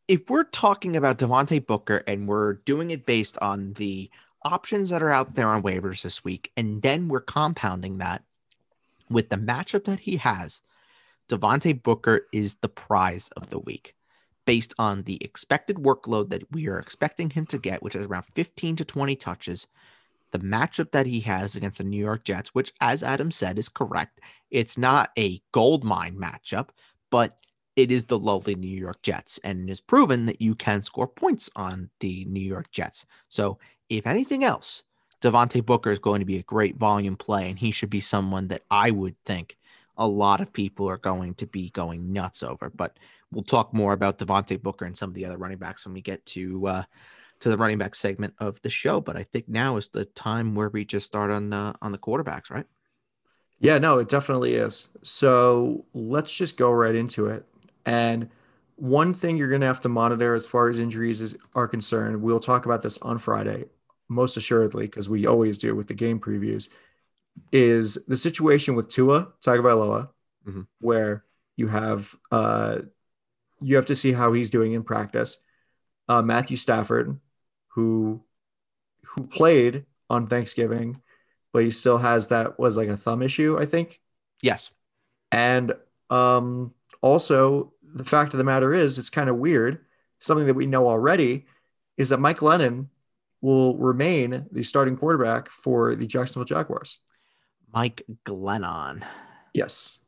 if 0.07 0.29
we're 0.29 0.43
talking 0.43 0.97
about 0.97 1.19
Devontae 1.19 1.65
Booker 1.65 2.03
and 2.07 2.27
we're 2.27 2.53
doing 2.53 2.91
it 2.91 3.05
based 3.05 3.37
on 3.41 3.73
the 3.73 4.09
options 4.43 4.89
that 4.89 5.03
are 5.03 5.11
out 5.11 5.35
there 5.35 5.47
on 5.47 5.63
waivers 5.63 6.01
this 6.01 6.23
week, 6.23 6.51
and 6.57 6.81
then 6.81 7.07
we're 7.07 7.21
compounding 7.21 7.99
that 7.99 8.23
with 9.09 9.29
the 9.29 9.37
matchup 9.37 9.85
that 9.85 10.01
he 10.01 10.17
has, 10.17 10.61
Devontae 11.31 11.81
Booker 11.81 12.27
is 12.33 12.55
the 12.55 12.69
prize 12.69 13.29
of 13.37 13.49
the 13.49 13.59
week 13.59 13.95
based 14.45 14.73
on 14.77 15.03
the 15.03 15.23
expected 15.23 15.77
workload 15.77 16.29
that 16.29 16.51
we 16.51 16.67
are 16.67 16.79
expecting 16.79 17.29
him 17.29 17.45
to 17.45 17.57
get, 17.57 17.81
which 17.81 17.95
is 17.95 18.05
around 18.05 18.25
15 18.35 18.75
to 18.75 18.85
20 18.85 19.15
touches 19.15 19.67
the 20.31 20.39
matchup 20.39 20.91
that 20.91 21.05
he 21.05 21.19
has 21.21 21.55
against 21.55 21.77
the 21.77 21.83
New 21.83 22.03
York 22.03 22.23
Jets, 22.23 22.49
which, 22.55 22.73
as 22.81 23.03
Adam 23.03 23.31
said, 23.31 23.59
is 23.59 23.69
correct. 23.69 24.19
It's 24.49 24.77
not 24.77 25.11
a 25.17 25.41
gold 25.51 25.83
mine 25.83 26.15
matchup, 26.15 26.69
but 27.09 27.37
it 27.75 27.91
is 27.91 28.05
the 28.05 28.19
lowly 28.19 28.55
New 28.55 28.67
York 28.67 29.01
Jets, 29.01 29.39
and 29.43 29.69
it 29.69 29.71
is 29.71 29.81
proven 29.81 30.25
that 30.25 30.41
you 30.41 30.55
can 30.55 30.83
score 30.83 31.07
points 31.07 31.49
on 31.55 31.89
the 31.99 32.25
New 32.25 32.41
York 32.41 32.71
Jets. 32.71 33.05
So, 33.27 33.59
if 33.89 34.07
anything 34.07 34.43
else, 34.43 34.83
Devontae 35.21 35.65
Booker 35.65 35.91
is 35.91 35.99
going 35.99 36.19
to 36.19 36.25
be 36.25 36.37
a 36.37 36.43
great 36.43 36.77
volume 36.77 37.15
play, 37.15 37.49
and 37.49 37.59
he 37.59 37.71
should 37.71 37.89
be 37.89 38.01
someone 38.01 38.47
that 38.49 38.63
I 38.69 38.91
would 38.91 39.15
think 39.25 39.57
a 39.97 40.07
lot 40.07 40.41
of 40.41 40.53
people 40.53 40.89
are 40.89 40.97
going 40.97 41.33
to 41.35 41.47
be 41.47 41.69
going 41.69 42.11
nuts 42.13 42.43
over. 42.43 42.69
But 42.69 42.97
we'll 43.31 43.43
talk 43.43 43.73
more 43.73 43.93
about 43.93 44.17
Devontae 44.17 44.61
Booker 44.61 44.85
and 44.85 44.97
some 44.97 45.09
of 45.09 45.13
the 45.13 45.25
other 45.25 45.37
running 45.37 45.57
backs 45.57 45.85
when 45.85 45.93
we 45.93 46.01
get 46.01 46.25
to 46.27 46.67
uh, 46.67 46.83
to 47.39 47.49
the 47.49 47.57
running 47.57 47.77
back 47.77 47.95
segment 47.95 48.33
of 48.39 48.61
the 48.61 48.69
show. 48.69 49.01
But 49.01 49.17
I 49.17 49.23
think 49.23 49.47
now 49.47 49.77
is 49.77 49.89
the 49.89 50.05
time 50.05 50.55
where 50.55 50.69
we 50.69 50.85
just 50.85 51.05
start 51.05 51.31
on 51.31 51.51
uh, 51.53 51.73
on 51.81 51.91
the 51.91 51.97
quarterbacks, 51.97 52.49
right? 52.49 52.65
Yeah, 53.59 53.77
no, 53.77 53.99
it 53.99 54.09
definitely 54.09 54.55
is. 54.55 54.87
So 55.03 55.85
let's 55.93 56.33
just 56.33 56.57
go 56.57 56.71
right 56.71 56.95
into 56.95 57.27
it. 57.27 57.45
And 57.85 58.27
one 58.75 59.13
thing 59.13 59.37
you're 59.37 59.49
going 59.49 59.61
to 59.61 59.67
have 59.67 59.81
to 59.81 59.89
monitor 59.89 60.33
as 60.33 60.47
far 60.47 60.67
as 60.67 60.79
injuries 60.79 61.21
is, 61.21 61.37
are 61.53 61.67
concerned, 61.67 62.19
we'll 62.19 62.39
talk 62.39 62.65
about 62.65 62.81
this 62.81 62.97
on 63.03 63.19
Friday, 63.19 63.65
most 64.09 64.35
assuredly, 64.35 64.87
because 64.87 65.07
we 65.07 65.27
always 65.27 65.59
do 65.59 65.75
with 65.75 65.87
the 65.87 65.93
game 65.93 66.19
previews, 66.19 66.69
is 67.51 68.05
the 68.07 68.17
situation 68.17 68.75
with 68.75 68.89
Tua 68.89 69.29
Tagovailoa, 69.45 70.09
mm-hmm. 70.47 70.61
where 70.79 71.25
you 71.57 71.67
have 71.67 72.15
uh, 72.31 72.79
you 73.61 73.75
have 73.75 73.87
to 73.87 73.95
see 73.95 74.11
how 74.11 74.33
he's 74.33 74.49
doing 74.49 74.73
in 74.73 74.83
practice. 74.83 75.37
Uh, 76.07 76.21
Matthew 76.21 76.57
Stafford, 76.57 77.19
who 77.69 78.23
who 79.05 79.27
played 79.27 79.85
on 80.09 80.27
Thanksgiving, 80.27 81.01
but 81.53 81.63
he 81.63 81.71
still 81.71 81.97
has 81.97 82.27
that 82.27 82.59
was 82.59 82.77
like 82.77 82.89
a 82.89 82.97
thumb 82.97 83.21
issue, 83.21 83.57
I 83.59 83.65
think. 83.65 84.01
Yes. 84.41 84.71
And 85.31 85.73
um, 86.09 86.73
also 87.01 87.73
the 87.83 88.05
fact 88.05 88.33
of 88.33 88.37
the 88.37 88.43
matter 88.43 88.73
is, 88.73 88.97
it's 88.97 89.09
kind 89.09 89.29
of 89.29 89.37
weird. 89.37 89.85
Something 90.19 90.47
that 90.47 90.53
we 90.53 90.67
know 90.67 90.87
already 90.87 91.45
is 91.97 92.09
that 92.09 92.19
Mike 92.19 92.39
Glennon 92.39 92.87
will 93.41 93.77
remain 93.77 94.45
the 94.51 94.63
starting 94.63 94.95
quarterback 94.95 95.49
for 95.49 95.95
the 95.95 96.05
Jacksonville 96.05 96.45
Jaguars. 96.45 96.99
Mike 97.73 98.03
Glennon. 98.25 99.03
Yes. 99.53 99.99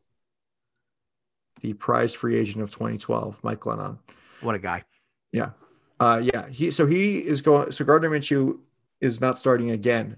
The 1.62 1.74
prize 1.74 2.14
free 2.14 2.38
agent 2.38 2.64
of 2.64 2.72
2012, 2.72 3.44
Mike 3.44 3.62
Glennon. 3.62 3.98
What 4.42 4.56
a 4.56 4.60
guy. 4.60 4.84
Yeah. 5.32 5.52
Uh, 6.00 6.22
yeah, 6.24 6.50
he 6.50 6.70
so 6.72 6.86
he 6.86 7.20
is 7.20 7.40
going. 7.40 7.72
So 7.72 7.86
Gardner 7.86 8.10
Minshew 8.10 8.60
is 9.00 9.22
not 9.22 9.40
starting 9.40 9.72
again 9.72 10.18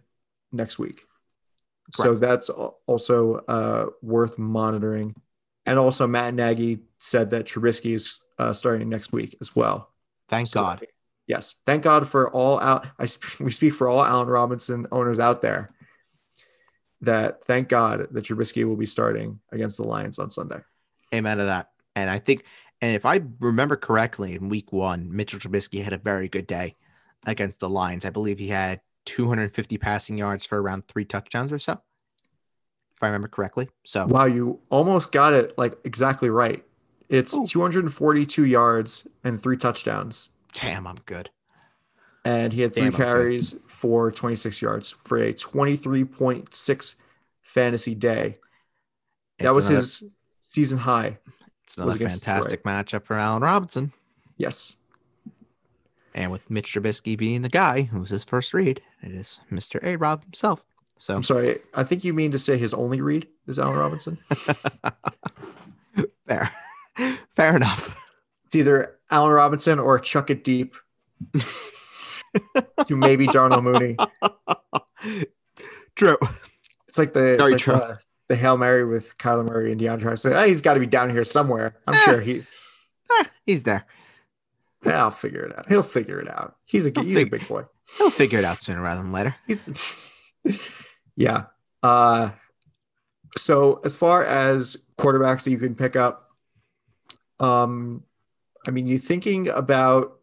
next 0.51 0.79
week. 0.79 1.03
Correct. 1.93 1.97
So 1.97 2.15
that's 2.15 2.49
also 2.49 3.35
uh, 3.47 3.87
worth 4.01 4.39
monitoring. 4.39 5.15
And 5.67 5.77
also, 5.77 6.07
Matt 6.07 6.33
Nagy 6.33 6.79
said 6.99 7.31
that 7.31 7.45
Trubisky 7.45 7.93
is 7.93 8.19
uh, 8.39 8.53
starting 8.53 8.89
next 8.89 9.11
week 9.11 9.37
as 9.41 9.55
well. 9.55 9.91
Thank 10.29 10.47
so, 10.47 10.61
God. 10.61 10.87
Yes, 11.27 11.55
thank 11.65 11.83
God 11.83 12.07
for 12.07 12.31
all 12.31 12.59
out. 12.59 12.87
I 12.99 13.07
we 13.39 13.51
speak 13.51 13.73
for 13.73 13.87
all 13.87 14.03
Allen 14.03 14.27
Robinson 14.27 14.87
owners 14.91 15.19
out 15.19 15.41
there. 15.41 15.74
That 17.01 17.43
thank 17.45 17.69
God 17.69 18.07
that 18.11 18.23
Trubisky 18.23 18.65
will 18.65 18.77
be 18.77 18.85
starting 18.85 19.39
against 19.51 19.77
the 19.77 19.83
Lions 19.83 20.17
on 20.17 20.29
Sunday. 20.29 20.59
Amen 21.13 21.37
to 21.37 21.45
that. 21.45 21.69
And 21.95 22.09
I 22.09 22.19
think 22.19 22.45
and 22.81 22.95
if 22.95 23.05
I 23.05 23.21
remember 23.39 23.75
correctly, 23.75 24.35
in 24.35 24.49
week 24.49 24.71
one, 24.71 25.15
Mitchell 25.15 25.39
Trubisky 25.39 25.83
had 25.83 25.93
a 25.93 25.97
very 25.97 26.27
good 26.27 26.47
day 26.47 26.75
against 27.25 27.59
the 27.59 27.69
Lions. 27.69 28.05
I 28.05 28.09
believe 28.09 28.37
he 28.37 28.49
had 28.49 28.81
250 29.05 29.77
passing 29.77 30.17
yards 30.17 30.45
for 30.45 30.61
around 30.61 30.87
three 30.87 31.05
touchdowns 31.05 31.53
or 31.53 31.59
so, 31.59 31.73
if 31.73 33.01
I 33.01 33.07
remember 33.07 33.27
correctly. 33.27 33.69
So, 33.85 34.05
wow, 34.05 34.25
you 34.25 34.59
almost 34.69 35.11
got 35.11 35.33
it 35.33 35.57
like 35.57 35.77
exactly 35.83 36.29
right. 36.29 36.63
It's 37.07 37.35
Ooh. 37.35 37.47
242 37.47 38.45
yards 38.45 39.07
and 39.23 39.41
three 39.41 39.57
touchdowns. 39.57 40.29
Damn, 40.53 40.87
I'm 40.87 40.99
good. 41.05 41.29
And 42.25 42.51
he 42.51 42.61
had 42.61 42.73
three 42.73 42.85
Damn, 42.85 42.93
carries 42.93 43.55
for 43.67 44.11
26 44.11 44.61
yards 44.61 44.89
for 44.89 45.19
a 45.19 45.31
23.6 45.33 46.95
fantasy 47.43 47.95
day. 47.95 48.33
That 49.37 49.49
it's 49.49 49.55
was 49.55 49.67
another, 49.67 49.81
his 49.81 50.03
season 50.41 50.79
high. 50.79 51.19
It's 51.63 51.77
another 51.77 51.97
fantastic 51.97 52.63
Detroit. 52.63 52.85
matchup 52.85 53.05
for 53.05 53.15
Allen 53.15 53.43
Robinson. 53.43 53.93
Yes. 54.37 54.73
And 56.15 56.31
with 56.31 56.49
Mitch 56.49 56.73
Trubisky 56.73 57.17
being 57.17 57.43
the 57.43 57.49
guy 57.49 57.83
who's 57.83 58.09
his 58.09 58.23
first 58.23 58.53
read, 58.53 58.81
it 59.03 59.11
is 59.11 59.39
Mr. 59.51 59.83
A 59.83 59.95
Rob 59.95 60.23
himself. 60.23 60.65
So 60.97 61.15
I'm 61.15 61.23
sorry. 61.23 61.59
I 61.73 61.83
think 61.83 62.03
you 62.03 62.13
mean 62.13 62.31
to 62.31 62.39
say 62.39 62.57
his 62.57 62.73
only 62.73 63.01
read 63.01 63.27
is 63.47 63.59
Allen 63.59 63.77
Robinson. 63.77 64.17
Fair. 66.27 66.51
Fair 67.29 67.55
enough. 67.55 68.01
It's 68.45 68.55
either 68.55 68.97
Allen 69.11 69.31
Robinson 69.31 69.77
or 69.77 69.99
chuck 69.99 70.29
it 70.29 70.43
deep 70.43 70.75
to 72.85 72.95
maybe 72.95 73.27
Darnell 73.27 73.61
Mooney. 73.61 73.97
True. 75.95 76.17
It's 76.87 76.97
like 76.97 77.13
the, 77.13 77.33
it's 77.33 77.51
like. 77.51 77.63
The, 77.63 77.99
the 78.27 78.35
Hail 78.35 78.57
Mary 78.57 78.85
with 78.85 79.17
Kyler 79.17 79.47
Murray 79.47 79.71
and 79.71 79.79
DeAndre. 79.79 80.35
Oh, 80.35 80.45
he's 80.45 80.61
got 80.61 80.73
to 80.75 80.79
be 80.79 80.85
down 80.85 81.09
here 81.09 81.23
somewhere. 81.23 81.75
I'm 81.87 81.93
eh, 81.93 82.05
sure 82.05 82.21
he 82.21 82.43
eh, 83.19 83.23
he's 83.45 83.63
there. 83.63 83.85
Yeah, 84.85 85.03
I'll 85.03 85.11
figure 85.11 85.43
it 85.43 85.57
out. 85.57 85.67
He'll 85.67 85.83
figure 85.83 86.19
it 86.19 86.29
out. 86.29 86.55
He's 86.65 86.85
a 86.85 86.91
he'll 86.91 87.03
he's 87.03 87.17
fig- 87.17 87.27
a 87.27 87.37
big 87.37 87.47
boy. 87.47 87.63
He'll 87.97 88.09
figure 88.09 88.39
it 88.39 88.45
out 88.45 88.61
sooner 88.61 88.81
rather 88.81 89.01
than 89.01 89.11
later. 89.11 89.35
He's 89.45 90.11
yeah. 91.15 91.45
Uh 91.83 92.31
So 93.37 93.81
as 93.83 93.95
far 93.95 94.25
as 94.25 94.77
quarterbacks 94.97 95.43
that 95.43 95.51
you 95.51 95.57
can 95.57 95.75
pick 95.75 95.95
up, 95.95 96.29
um, 97.39 98.03
I 98.67 98.71
mean, 98.71 98.87
you 98.87 98.97
thinking 98.97 99.49
about 99.49 100.14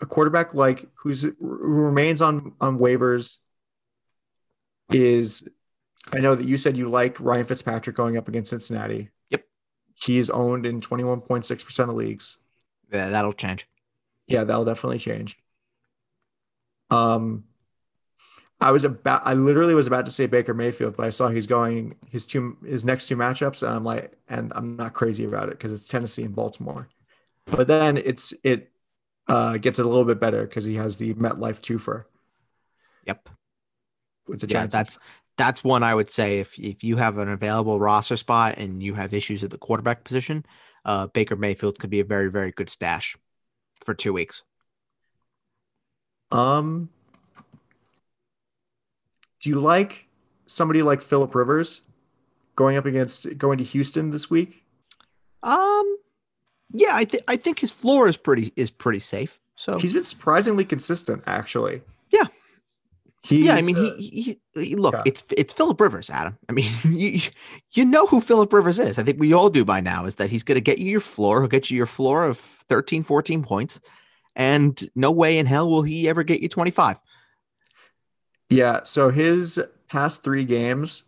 a 0.00 0.06
quarterback 0.06 0.54
like 0.54 0.86
who's 0.94 1.22
who 1.22 1.34
remains 1.40 2.20
on 2.20 2.52
on 2.60 2.78
waivers 2.78 3.38
is 4.90 5.48
I 6.12 6.18
know 6.18 6.34
that 6.34 6.46
you 6.46 6.56
said 6.56 6.76
you 6.76 6.88
like 6.88 7.18
Ryan 7.20 7.44
Fitzpatrick 7.44 7.96
going 7.96 8.16
up 8.16 8.28
against 8.28 8.50
Cincinnati. 8.50 9.10
Yep. 9.30 9.44
He's 9.94 10.30
owned 10.30 10.64
in 10.66 10.80
21.6% 10.80 11.80
of 11.80 11.88
leagues. 11.96 12.38
Yeah, 12.92 13.08
that'll 13.08 13.32
change. 13.32 13.66
Yeah, 14.28 14.44
that'll 14.44 14.64
definitely 14.64 14.98
change. 14.98 15.38
Um 16.90 17.44
I 18.60 18.70
was 18.70 18.84
about 18.84 19.22
I 19.26 19.34
literally 19.34 19.74
was 19.74 19.86
about 19.86 20.06
to 20.06 20.10
say 20.10 20.26
Baker 20.26 20.54
Mayfield, 20.54 20.96
but 20.96 21.06
I 21.06 21.10
saw 21.10 21.28
he's 21.28 21.46
going 21.46 21.96
his 22.08 22.26
two 22.26 22.56
his 22.64 22.84
next 22.84 23.06
two 23.06 23.16
matchups, 23.16 23.62
and 23.62 23.74
I'm 23.74 23.84
like, 23.84 24.16
and 24.28 24.52
I'm 24.54 24.76
not 24.76 24.94
crazy 24.94 25.24
about 25.24 25.48
it 25.48 25.58
because 25.58 25.72
it's 25.72 25.86
Tennessee 25.86 26.22
and 26.22 26.34
Baltimore. 26.34 26.88
But 27.44 27.68
then 27.68 27.98
it's 27.98 28.32
it 28.42 28.70
uh, 29.28 29.56
gets 29.58 29.78
it 29.78 29.84
a 29.84 29.88
little 29.88 30.04
bit 30.04 30.20
better 30.20 30.46
because 30.46 30.64
he 30.64 30.76
has 30.76 30.96
the 30.96 31.14
MetLife 31.14 31.60
twofer. 31.60 32.04
Yep. 33.06 33.28
Yeah, 34.48 34.66
that's 34.66 34.98
that's 35.36 35.62
one 35.62 35.82
I 35.82 35.94
would 35.94 36.10
say 36.10 36.40
if 36.40 36.58
if 36.58 36.82
you 36.82 36.96
have 36.96 37.18
an 37.18 37.28
available 37.28 37.78
roster 37.78 38.16
spot 38.16 38.58
and 38.58 38.82
you 38.82 38.94
have 38.94 39.14
issues 39.14 39.44
at 39.44 39.50
the 39.50 39.58
quarterback 39.58 40.02
position, 40.02 40.44
uh, 40.84 41.06
Baker 41.08 41.36
Mayfield 41.36 41.78
could 41.78 41.90
be 41.90 42.00
a 42.00 42.04
very 42.04 42.30
very 42.30 42.50
good 42.50 42.68
stash 42.68 43.16
for 43.84 43.94
two 43.94 44.12
weeks. 44.12 44.42
Um, 46.32 46.88
do 49.40 49.50
you 49.50 49.60
like 49.60 50.08
somebody 50.46 50.82
like 50.82 51.02
Philip 51.02 51.34
Rivers 51.34 51.82
going 52.56 52.76
up 52.76 52.86
against 52.86 53.38
going 53.38 53.58
to 53.58 53.64
Houston 53.64 54.10
this 54.10 54.28
week? 54.28 54.64
Um, 55.42 55.98
yeah, 56.72 56.90
I 56.94 57.04
think 57.04 57.24
I 57.28 57.36
think 57.36 57.58
his 57.58 57.70
floor 57.70 58.08
is 58.08 58.16
pretty 58.16 58.52
is 58.56 58.70
pretty 58.70 59.00
safe. 59.00 59.38
So 59.56 59.78
he's 59.78 59.92
been 59.92 60.04
surprisingly 60.04 60.64
consistent, 60.64 61.22
actually. 61.26 61.82
Yeah. 62.10 62.24
He's, 63.22 63.46
yeah, 63.46 63.54
I 63.54 63.62
mean, 63.62 63.76
uh, 63.76 63.96
he, 63.96 64.38
he, 64.54 64.62
he, 64.62 64.76
look, 64.76 64.94
yeah. 64.94 65.02
it's 65.04 65.24
it's 65.36 65.52
Philip 65.52 65.80
Rivers, 65.80 66.10
Adam. 66.10 66.38
I 66.48 66.52
mean, 66.52 66.70
you 66.84 67.20
you 67.72 67.84
know 67.84 68.06
who 68.06 68.20
Philip 68.20 68.52
Rivers 68.52 68.78
is. 68.78 68.98
I 68.98 69.02
think 69.02 69.18
we 69.18 69.32
all 69.32 69.50
do 69.50 69.64
by 69.64 69.80
now. 69.80 70.04
Is 70.04 70.16
that 70.16 70.30
he's 70.30 70.44
going 70.44 70.56
to 70.56 70.60
get 70.60 70.78
you 70.78 70.90
your 70.90 71.00
floor? 71.00 71.40
He'll 71.40 71.48
get 71.48 71.70
you 71.70 71.76
your 71.76 71.86
floor 71.86 72.24
of 72.24 72.38
13, 72.38 73.02
14 73.02 73.42
points, 73.42 73.80
and 74.36 74.78
no 74.94 75.10
way 75.10 75.38
in 75.38 75.46
hell 75.46 75.68
will 75.68 75.82
he 75.82 76.08
ever 76.08 76.22
get 76.22 76.40
you 76.40 76.48
twenty 76.48 76.70
five. 76.70 77.00
Yeah. 78.48 78.80
So 78.84 79.10
his 79.10 79.60
past 79.88 80.22
three 80.22 80.44
games, 80.44 81.02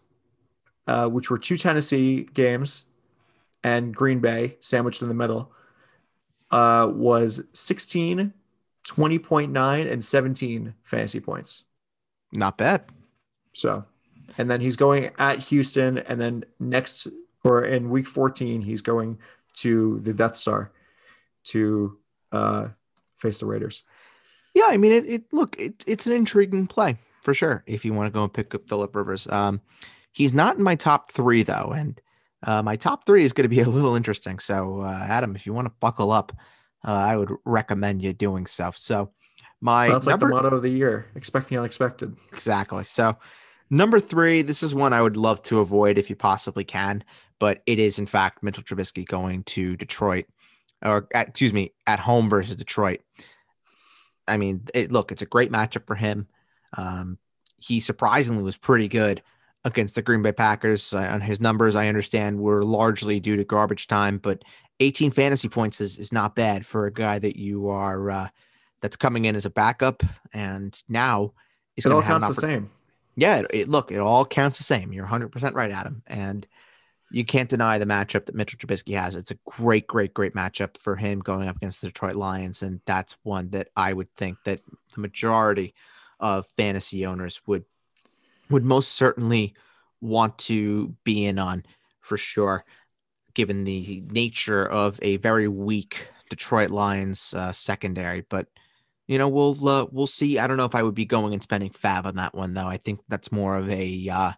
uh, 0.88 1.08
which 1.08 1.30
were 1.30 1.38
two 1.38 1.56
Tennessee 1.56 2.26
games 2.34 2.84
and 3.64 3.94
Green 3.94 4.20
Bay 4.20 4.56
sandwiched 4.60 5.02
in 5.02 5.08
the 5.08 5.14
middle, 5.14 5.52
uh, 6.50 6.90
was 6.90 7.42
16, 7.52 8.33
20.9, 8.87 9.92
and 9.92 10.04
17 10.04 10.74
fantasy 10.83 11.20
points. 11.20 11.64
Not 12.33 12.59
bad. 12.59 12.85
So, 13.52 13.85
and 14.37 14.50
then 14.50 14.61
he's 14.61 14.76
going 14.76 15.11
at 15.18 15.38
Houston, 15.40 15.98
and 15.98 16.20
then 16.20 16.44
next 16.61 17.09
or 17.44 17.64
in 17.64 17.90
week 17.90 18.06
14, 18.06 18.61
he's 18.61 18.83
going 18.83 19.18
to 19.54 20.00
the 20.00 20.12
Death 20.12 20.37
Star 20.37 20.72
to 21.44 21.98
uh, 22.33 22.68
face 23.16 23.40
the 23.40 23.46
Raiders. 23.46 23.83
Yeah, 24.54 24.66
I 24.68 24.76
mean, 24.76 24.92
it, 24.92 25.06
it 25.06 25.24
look, 25.33 25.56
it, 25.59 25.85
it's 25.87 26.06
an 26.06 26.12
intriguing 26.12 26.66
play 26.66 26.96
for 27.22 27.35
sure. 27.35 27.62
If 27.66 27.85
you 27.85 27.94
want 27.94 28.06
to 28.06 28.16
go 28.16 28.24
and 28.24 28.33
pick 28.33 28.54
up 28.54 28.68
Philip 28.68 28.94
Rivers, 28.94 29.26
um, 29.28 29.61
he's 30.12 30.35
not 30.35 30.56
in 30.56 30.62
my 30.62 30.74
top 30.74 31.11
three 31.11 31.42
though, 31.42 31.72
and 31.76 32.00
uh, 32.42 32.62
my 32.62 32.77
top 32.77 33.05
three 33.05 33.24
is 33.24 33.33
going 33.33 33.44
to 33.44 33.48
be 33.48 33.61
a 33.61 33.68
little 33.68 33.94
interesting. 33.94 34.38
So, 34.38 34.83
uh, 34.83 35.07
Adam, 35.09 35.35
if 35.35 35.46
you 35.46 35.53
want 35.53 35.66
to 35.66 35.74
buckle 35.81 36.12
up, 36.12 36.33
uh, 36.87 36.92
I 36.92 37.16
would 37.16 37.31
recommend 37.44 38.03
you 38.03 38.12
doing 38.12 38.46
so. 38.46 38.72
So, 38.74 39.11
my 39.61 39.88
well, 39.88 39.96
that's 39.96 40.07
number... 40.07 40.27
like 40.27 40.37
the 40.37 40.42
motto 40.42 40.57
of 40.57 40.62
the 40.62 40.70
year: 40.70 41.07
expecting 41.14 41.59
unexpected. 41.59 42.16
Exactly. 42.33 42.85
So, 42.85 43.16
number 43.70 43.98
three, 43.98 44.42
this 44.42 44.62
is 44.62 44.74
one 44.74 44.92
I 44.92 45.03
would 45.03 45.16
love 45.16 45.42
to 45.44 45.61
avoid 45.61 45.98
if 45.98 46.11
you 46.11 46.16
possibly 46.16 46.64
can, 46.64 47.03
but 47.38 47.62
it 47.66 47.79
is 47.79 47.98
in 47.98 48.07
fact 48.07 48.42
Mitchell 48.42 48.62
Trubisky 48.62 49.05
going 49.05 49.42
to 49.44 49.77
Detroit, 49.77 50.27
or 50.83 51.09
at, 51.12 51.29
excuse 51.29 51.53
me, 51.53 51.72
at 51.87 51.98
home 51.98 52.29
versus 52.29 52.55
Detroit. 52.55 53.01
I 54.29 54.37
mean, 54.37 54.62
it, 54.74 54.92
look, 54.92 55.11
it's 55.11 55.22
a 55.22 55.27
great 55.27 55.51
matchup 55.51 55.87
for 55.87 55.96
him. 55.96 56.29
Um, 56.77 57.18
he 57.57 57.81
surprisingly 57.81 58.42
was 58.42 58.57
pretty 58.57 58.87
good 58.87 59.22
against 59.64 59.94
the 59.94 60.03
Green 60.03 60.23
Bay 60.23 60.33
Packers. 60.33 60.92
Uh, 60.92 61.09
on 61.11 61.21
his 61.21 61.40
numbers, 61.40 61.77
I 61.77 61.88
understand 61.88 62.38
were 62.38 62.62
largely 62.62 63.21
due 63.21 63.37
to 63.37 63.44
garbage 63.44 63.87
time, 63.87 64.18
but 64.18 64.42
18 64.81 65.11
fantasy 65.11 65.49
points 65.49 65.81
is, 65.81 65.99
is 65.99 66.12
not 66.12 66.35
bad 66.37 66.64
for 66.64 66.87
a 66.87 66.92
guy 66.92 67.18
that 67.18 67.37
you 67.37 67.68
are 67.68 68.11
uh, 68.11 68.29
that's 68.81 68.97
coming 68.97 69.25
in 69.25 69.35
as 69.35 69.44
a 69.44 69.51
backup, 69.51 70.03
and 70.33 70.83
now 70.88 71.33
is 71.77 71.87
it 71.87 71.92
all 71.92 72.03
counts 72.03 72.29
the 72.29 72.35
same. 72.35 72.71
Yeah, 73.16 73.38
it, 73.38 73.47
it, 73.51 73.68
look, 73.68 73.90
it 73.90 73.99
all 73.99 74.25
counts 74.25 74.59
the 74.59 74.64
same. 74.64 74.92
You're 74.92 75.05
100 75.05 75.33
percent 75.33 75.55
right, 75.55 75.71
Adam, 75.71 76.03
and 76.07 76.47
you 77.11 77.25
can't 77.25 77.49
deny 77.49 77.79
the 77.79 77.87
matchup 77.87 78.27
that 78.27 78.35
Mitchell 78.35 78.59
Trubisky 78.59 78.97
has. 78.99 79.14
It's 79.14 79.31
a 79.31 79.38
great, 79.47 79.87
great, 79.87 80.14
great 80.14 80.35
matchup 80.35 80.77
for 80.77 80.94
him 80.94 81.21
going 81.21 81.49
up 81.49 81.57
against 81.57 81.81
the 81.81 81.88
Detroit 81.88 82.16
Lions, 82.16 82.62
and 82.62 82.81
that's 82.87 83.16
one 83.23 83.51
that 83.51 83.68
I 83.75 83.92
would 83.92 84.14
think 84.14 84.38
that 84.44 84.61
the 84.94 85.01
majority 85.01 85.75
of 86.21 86.47
fantasy 86.47 87.07
owners 87.07 87.40
would 87.47 87.64
would 88.50 88.64
most 88.64 88.92
certainly 88.92 89.54
want 90.00 90.38
to 90.38 90.94
be 91.04 91.24
in 91.24 91.38
on 91.38 91.64
for 92.00 92.16
sure, 92.16 92.64
given 93.34 93.64
the 93.64 94.02
nature 94.11 94.66
of 94.66 94.98
a 95.02 95.16
very 95.18 95.48
weak 95.48 96.08
Detroit 96.30 96.70
Lions 96.70 97.34
uh, 97.34 97.52
secondary. 97.52 98.22
But 98.28 98.46
you 99.06 99.18
know, 99.18 99.28
we'll 99.28 99.68
uh, 99.68 99.87
we'll 99.90 100.06
see. 100.06 100.38
I 100.38 100.46
don't 100.46 100.56
know 100.56 100.66
if 100.66 100.74
I 100.74 100.82
would 100.82 100.94
be 100.94 101.06
going 101.06 101.32
and 101.32 101.42
spending 101.42 101.70
FAAB 101.70 102.06
on 102.06 102.16
that 102.16 102.34
one 102.34 102.54
though. 102.54 102.66
I 102.66 102.76
think 102.76 103.00
that's 103.08 103.32
more 103.32 103.56
of 103.56 103.68
a 103.70 104.08
uh, 104.08 104.32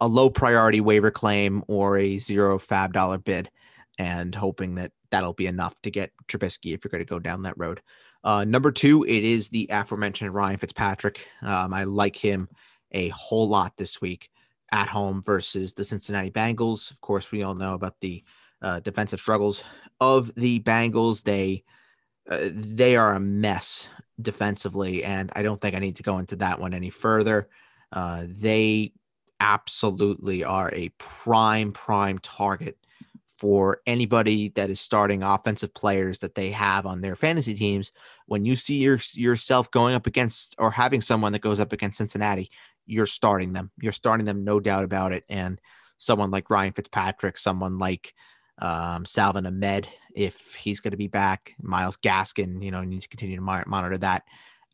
a 0.00 0.06
low 0.06 0.30
priority 0.30 0.80
waiver 0.80 1.10
claim 1.10 1.62
or 1.68 1.98
a 1.98 2.18
zero 2.18 2.58
FAAB 2.58 2.92
dollar 2.92 3.18
bid, 3.18 3.50
and 3.98 4.34
hoping 4.34 4.76
that 4.76 4.92
that'll 5.10 5.32
be 5.32 5.46
enough 5.46 5.80
to 5.82 5.90
get 5.90 6.12
Trubisky 6.28 6.72
if 6.74 6.84
you're 6.84 6.90
going 6.90 7.04
to 7.04 7.08
go 7.08 7.18
down 7.18 7.42
that 7.42 7.58
road. 7.58 7.82
Uh, 8.24 8.44
number 8.44 8.70
two, 8.70 9.04
it 9.04 9.24
is 9.24 9.48
the 9.48 9.66
aforementioned 9.70 10.32
Ryan 10.32 10.56
Fitzpatrick. 10.56 11.26
Um, 11.42 11.74
I 11.74 11.84
like 11.84 12.16
him 12.16 12.48
a 12.92 13.08
whole 13.08 13.48
lot 13.48 13.76
this 13.76 14.00
week 14.00 14.30
at 14.70 14.88
home 14.88 15.22
versus 15.22 15.74
the 15.74 15.84
Cincinnati 15.84 16.30
Bengals. 16.30 16.90
Of 16.90 17.00
course, 17.00 17.30
we 17.30 17.42
all 17.42 17.54
know 17.54 17.74
about 17.74 18.00
the 18.00 18.24
uh, 18.62 18.80
defensive 18.80 19.20
struggles 19.20 19.64
of 20.00 20.32
the 20.34 20.60
Bengals. 20.60 21.22
They 21.22 21.64
uh, 22.30 22.48
they 22.52 22.96
are 22.96 23.14
a 23.14 23.20
mess 23.20 23.88
defensively, 24.20 25.04
and 25.04 25.30
I 25.34 25.42
don't 25.42 25.60
think 25.60 25.74
I 25.74 25.80
need 25.80 25.96
to 25.96 26.02
go 26.02 26.18
into 26.18 26.36
that 26.36 26.60
one 26.60 26.72
any 26.72 26.90
further. 26.90 27.48
Uh, 27.90 28.24
they 28.28 28.92
absolutely 29.40 30.44
are 30.44 30.70
a 30.72 30.88
prime 30.98 31.72
prime 31.72 32.18
target 32.20 32.78
for 33.26 33.80
anybody 33.88 34.50
that 34.50 34.70
is 34.70 34.80
starting 34.80 35.24
offensive 35.24 35.74
players 35.74 36.20
that 36.20 36.36
they 36.36 36.52
have 36.52 36.86
on 36.86 37.00
their 37.00 37.16
fantasy 37.16 37.54
teams. 37.54 37.90
When 38.26 38.44
you 38.44 38.54
see 38.54 38.76
your, 38.76 39.00
yourself 39.14 39.68
going 39.72 39.96
up 39.96 40.06
against 40.06 40.54
or 40.58 40.70
having 40.70 41.00
someone 41.00 41.32
that 41.32 41.40
goes 41.40 41.58
up 41.58 41.72
against 41.72 41.98
Cincinnati, 41.98 42.52
you're 42.86 43.06
starting 43.06 43.52
them. 43.52 43.70
You're 43.80 43.92
starting 43.92 44.26
them, 44.26 44.44
no 44.44 44.60
doubt 44.60 44.84
about 44.84 45.12
it. 45.12 45.24
And 45.28 45.60
someone 45.98 46.30
like 46.30 46.50
Ryan 46.50 46.72
Fitzpatrick, 46.72 47.38
someone 47.38 47.78
like 47.78 48.14
um, 48.58 49.04
Salvon 49.04 49.46
Ahmed, 49.46 49.88
if 50.14 50.54
he's 50.54 50.80
going 50.80 50.90
to 50.92 50.96
be 50.96 51.08
back, 51.08 51.54
Myles 51.60 51.96
Gaskin, 51.96 52.62
you 52.62 52.70
know, 52.70 52.82
need 52.82 53.02
to 53.02 53.08
continue 53.08 53.36
to 53.36 53.42
monitor 53.42 53.98
that. 53.98 54.24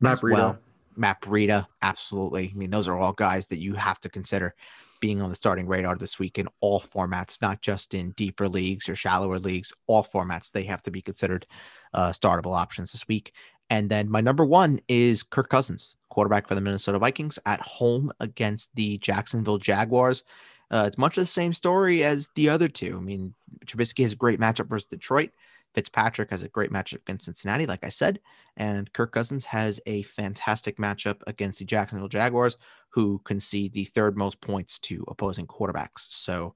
Matt 0.00 0.18
Breida. 0.18 0.32
Well. 0.32 0.58
Matt 0.96 1.22
Breida, 1.22 1.66
absolutely. 1.80 2.50
I 2.52 2.58
mean, 2.58 2.70
those 2.70 2.88
are 2.88 2.98
all 2.98 3.12
guys 3.12 3.46
that 3.46 3.58
you 3.58 3.74
have 3.74 4.00
to 4.00 4.08
consider 4.08 4.54
being 5.00 5.22
on 5.22 5.30
the 5.30 5.36
starting 5.36 5.68
radar 5.68 5.96
this 5.96 6.18
week 6.18 6.38
in 6.38 6.48
all 6.60 6.80
formats, 6.80 7.40
not 7.40 7.62
just 7.62 7.94
in 7.94 8.10
deeper 8.12 8.48
leagues 8.48 8.88
or 8.88 8.96
shallower 8.96 9.38
leagues. 9.38 9.72
All 9.86 10.02
formats 10.02 10.50
they 10.50 10.64
have 10.64 10.82
to 10.82 10.90
be 10.90 11.00
considered 11.00 11.46
uh, 11.94 12.10
startable 12.10 12.56
options 12.56 12.90
this 12.90 13.06
week. 13.06 13.32
And 13.70 13.90
then 13.90 14.10
my 14.10 14.20
number 14.20 14.44
one 14.44 14.80
is 14.88 15.22
Kirk 15.22 15.48
Cousins, 15.48 15.96
quarterback 16.08 16.46
for 16.46 16.54
the 16.54 16.60
Minnesota 16.60 16.98
Vikings 16.98 17.38
at 17.44 17.60
home 17.60 18.10
against 18.20 18.74
the 18.74 18.98
Jacksonville 18.98 19.58
Jaguars. 19.58 20.24
Uh, 20.70 20.84
it's 20.86 20.98
much 20.98 21.16
the 21.16 21.26
same 21.26 21.52
story 21.52 22.04
as 22.04 22.30
the 22.34 22.48
other 22.48 22.68
two. 22.68 22.96
I 22.96 23.00
mean, 23.00 23.34
Trubisky 23.66 24.02
has 24.02 24.12
a 24.12 24.16
great 24.16 24.40
matchup 24.40 24.68
versus 24.68 24.86
Detroit. 24.86 25.30
Fitzpatrick 25.74 26.30
has 26.30 26.42
a 26.42 26.48
great 26.48 26.72
matchup 26.72 27.02
against 27.02 27.26
Cincinnati, 27.26 27.66
like 27.66 27.84
I 27.84 27.90
said, 27.90 28.20
and 28.56 28.92
Kirk 28.92 29.12
Cousins 29.12 29.44
has 29.44 29.80
a 29.86 30.02
fantastic 30.02 30.78
matchup 30.78 31.22
against 31.26 31.58
the 31.58 31.64
Jacksonville 31.64 32.08
Jaguars, 32.08 32.56
who 32.90 33.20
concede 33.24 33.74
the 33.74 33.84
third 33.84 34.16
most 34.16 34.40
points 34.40 34.78
to 34.80 35.04
opposing 35.08 35.46
quarterbacks. 35.46 36.08
So 36.10 36.54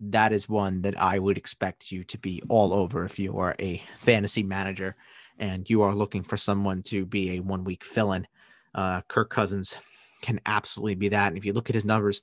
that 0.00 0.32
is 0.32 0.48
one 0.48 0.82
that 0.82 0.98
I 1.00 1.18
would 1.18 1.36
expect 1.36 1.90
you 1.90 2.04
to 2.04 2.18
be 2.18 2.42
all 2.48 2.72
over 2.72 3.04
if 3.04 3.18
you 3.18 3.38
are 3.38 3.56
a 3.58 3.82
fantasy 3.98 4.42
manager 4.42 4.96
and 5.38 5.68
you 5.68 5.82
are 5.82 5.94
looking 5.94 6.22
for 6.22 6.36
someone 6.36 6.82
to 6.84 7.04
be 7.04 7.36
a 7.36 7.40
one 7.40 7.64
week 7.64 7.84
fill 7.84 8.12
in, 8.12 8.26
uh, 8.74 9.02
Kirk 9.08 9.30
Cousins 9.30 9.76
can 10.22 10.40
absolutely 10.46 10.94
be 10.94 11.08
that. 11.08 11.28
And 11.28 11.36
if 11.36 11.44
you 11.44 11.52
look 11.52 11.68
at 11.68 11.74
his 11.74 11.84
numbers 11.84 12.20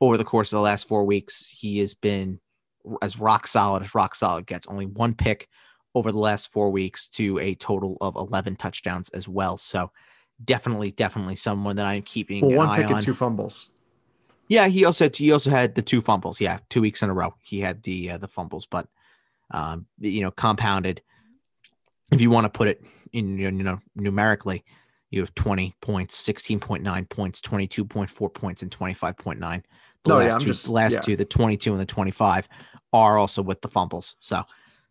over 0.00 0.16
the 0.16 0.24
course 0.24 0.52
of 0.52 0.56
the 0.58 0.62
last 0.62 0.88
four 0.88 1.04
weeks, 1.04 1.48
he 1.48 1.78
has 1.80 1.94
been 1.94 2.40
as 3.02 3.18
rock 3.18 3.46
solid 3.46 3.82
as 3.82 3.94
rock 3.94 4.14
solid 4.14 4.46
gets. 4.46 4.66
Only 4.66 4.86
one 4.86 5.14
pick 5.14 5.48
over 5.94 6.12
the 6.12 6.18
last 6.18 6.50
four 6.50 6.70
weeks 6.70 7.08
to 7.10 7.38
a 7.38 7.54
total 7.54 7.96
of 8.00 8.16
11 8.16 8.56
touchdowns 8.56 9.08
as 9.10 9.28
well. 9.28 9.56
So 9.56 9.90
definitely, 10.42 10.92
definitely 10.92 11.36
someone 11.36 11.76
that 11.76 11.86
I'm 11.86 12.02
keeping 12.02 12.46
well, 12.46 12.58
one 12.58 12.76
pick 12.76 12.86
on. 12.86 12.94
and 12.94 13.02
two 13.02 13.14
fumbles. 13.14 13.70
Yeah, 14.48 14.66
he 14.66 14.84
also 14.84 15.04
had, 15.04 15.16
he 15.16 15.32
also 15.32 15.50
had 15.50 15.74
the 15.74 15.82
two 15.82 16.00
fumbles. 16.00 16.40
Yeah, 16.40 16.58
two 16.68 16.80
weeks 16.80 17.02
in 17.02 17.10
a 17.10 17.14
row 17.14 17.34
he 17.42 17.60
had 17.60 17.82
the 17.84 18.12
uh, 18.12 18.18
the 18.18 18.26
fumbles, 18.26 18.66
but 18.66 18.88
um, 19.52 19.86
you 19.98 20.22
know 20.22 20.30
compounded. 20.30 21.02
If 22.10 22.20
you 22.20 22.30
want 22.30 22.44
to 22.44 22.50
put 22.50 22.68
it 22.68 22.82
in 23.12 23.38
you 23.38 23.50
know 23.50 23.78
numerically, 23.94 24.64
you 25.10 25.20
have 25.20 25.34
20 25.34 25.74
points, 25.80 26.26
16.9 26.26 27.08
points, 27.08 27.40
22.4 27.40 28.34
points, 28.34 28.62
and 28.62 28.70
25.9. 28.70 29.62
The 30.04 30.08
no, 30.08 30.16
last 30.16 30.32
yeah, 30.32 30.38
two, 30.38 30.44
just, 30.46 30.68
last 30.68 30.92
yeah. 30.94 31.00
two, 31.00 31.16
the 31.16 31.24
22 31.24 31.72
and 31.72 31.80
the 31.80 31.86
25, 31.86 32.48
are 32.92 33.18
also 33.18 33.42
with 33.42 33.60
the 33.60 33.68
fumbles. 33.68 34.16
So 34.20 34.44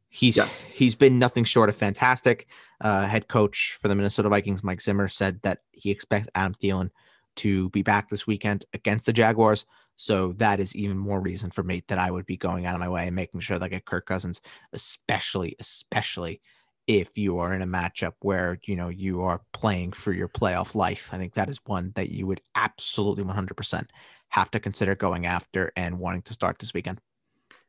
he's 0.10 0.38
yes. 0.38 0.62
he's 0.62 0.96
been 0.96 1.20
nothing 1.20 1.44
short 1.44 1.70
of 1.70 1.76
fantastic. 1.76 2.48
Uh, 2.82 3.08
head 3.08 3.28
coach 3.28 3.78
for 3.82 3.88
the 3.88 3.96
Minnesota 3.96 4.30
Vikings, 4.30 4.64
Mike 4.64 4.82
Zimmer, 4.82 5.08
said 5.08 5.42
that 5.44 5.60
he 5.72 5.92
expects 5.92 6.30
Adam 6.36 6.54
Thielen 6.54 6.90
to 7.38 7.70
be 7.70 7.82
back 7.82 8.10
this 8.10 8.28
weekend 8.28 8.66
against 8.74 9.06
the 9.06 9.14
Jaguars. 9.14 9.66
So 9.96 10.34
that 10.34 10.60
is 10.60 10.76
even 10.76 10.98
more 10.98 11.20
reason 11.20 11.52
for 11.52 11.64
me 11.64 11.84
that 11.88 11.98
I 11.98 12.10
would 12.10 12.26
be 12.26 12.38
going 12.38 12.66
out 12.66 12.74
of 12.74 12.80
my 12.80 12.88
way 12.88 13.08
and 13.08 13.16
making 13.16 13.42
sure 13.42 13.60
that 13.60 13.66
I 13.66 13.70
get 13.70 13.86
Kirk 13.86 14.06
Cousins, 14.06 14.42
especially, 14.72 15.56
especially 15.60 16.42
if 16.90 17.20
you 17.20 17.38
are 17.38 17.54
in 17.54 17.62
a 17.62 17.68
matchup 17.68 18.14
where 18.22 18.60
you 18.66 18.76
know 18.76 18.90
you 18.90 19.22
are 19.22 19.42
playing 19.54 19.92
for 19.92 20.12
your 20.12 20.28
playoff 20.28 20.74
life. 20.74 21.08
I 21.12 21.18
think 21.20 21.36
that 21.36 21.48
is 21.48 21.62
one 21.66 21.92
that 21.96 22.10
you 22.10 22.26
would 22.26 22.42
absolutely 22.56 23.24
100% 23.24 23.86
have 24.30 24.50
to 24.50 24.60
consider 24.60 24.96
going 24.96 25.28
after 25.28 25.72
and 25.76 26.00
wanting 26.00 26.24
to 26.24 26.34
start 26.34 26.58
this 26.58 26.74
weekend. 26.74 27.00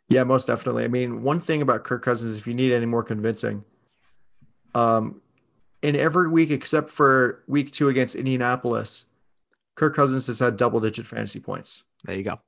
Yeah, 0.08 0.24
most 0.24 0.46
definitely. 0.46 0.84
I 0.84 0.88
mean, 0.88 1.22
one 1.22 1.38
thing 1.38 1.60
about 1.60 1.84
Kirk 1.84 2.02
Cousins, 2.02 2.38
if 2.38 2.46
you 2.46 2.54
need 2.54 2.72
any 2.72 2.86
more 2.86 3.02
convincing, 3.02 3.62
um, 4.74 5.20
in 5.82 5.96
every 5.96 6.30
week 6.30 6.50
except 6.50 6.88
for 6.88 7.44
week 7.46 7.72
two 7.72 7.90
against 7.90 8.14
Indianapolis, 8.14 9.04
Kirk 9.74 9.94
Cousins 9.94 10.28
has 10.28 10.38
had 10.38 10.56
double 10.56 10.80
digit 10.80 11.06
fantasy 11.06 11.40
points. 11.40 11.84
There 12.04 12.16
you 12.16 12.22
go. 12.22 12.40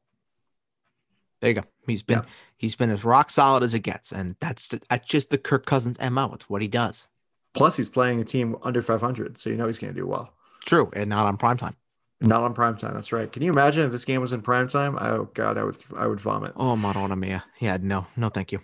There 1.42 1.50
you 1.50 1.54
go. 1.56 1.64
He's 1.88 2.04
been 2.04 2.20
yeah. 2.20 2.24
he's 2.56 2.76
been 2.76 2.88
as 2.88 3.04
rock 3.04 3.28
solid 3.28 3.64
as 3.64 3.74
it 3.74 3.80
gets, 3.80 4.12
and 4.12 4.36
that's 4.38 4.68
the, 4.68 4.80
that's 4.88 5.06
just 5.08 5.30
the 5.30 5.38
Kirk 5.38 5.66
Cousins 5.66 5.98
mo. 6.00 6.30
It's 6.34 6.48
what 6.48 6.62
he 6.62 6.68
does. 6.68 7.08
Plus, 7.52 7.76
he's 7.76 7.90
playing 7.90 8.20
a 8.20 8.24
team 8.24 8.56
under 8.62 8.80
500, 8.80 9.38
so 9.38 9.50
you 9.50 9.56
know 9.56 9.66
he's 9.66 9.80
going 9.80 9.92
to 9.92 10.00
do 10.00 10.06
well. 10.06 10.32
True, 10.64 10.90
and 10.94 11.10
not 11.10 11.26
on 11.26 11.36
prime 11.36 11.56
time. 11.56 11.76
Not 12.20 12.42
on 12.42 12.54
prime 12.54 12.76
time. 12.76 12.94
That's 12.94 13.12
right. 13.12 13.30
Can 13.30 13.42
you 13.42 13.50
imagine 13.50 13.84
if 13.84 13.90
this 13.90 14.04
game 14.04 14.20
was 14.20 14.32
in 14.32 14.40
prime 14.40 14.68
time? 14.68 14.96
Oh 15.00 15.28
God, 15.34 15.58
I 15.58 15.64
would 15.64 15.76
I 15.96 16.06
would 16.06 16.20
vomit. 16.20 16.52
Oh 16.54 16.76
Madonna 16.76 17.16
mia. 17.16 17.42
Yeah, 17.58 17.78
no, 17.82 18.06
no, 18.16 18.28
thank 18.28 18.52
you. 18.52 18.60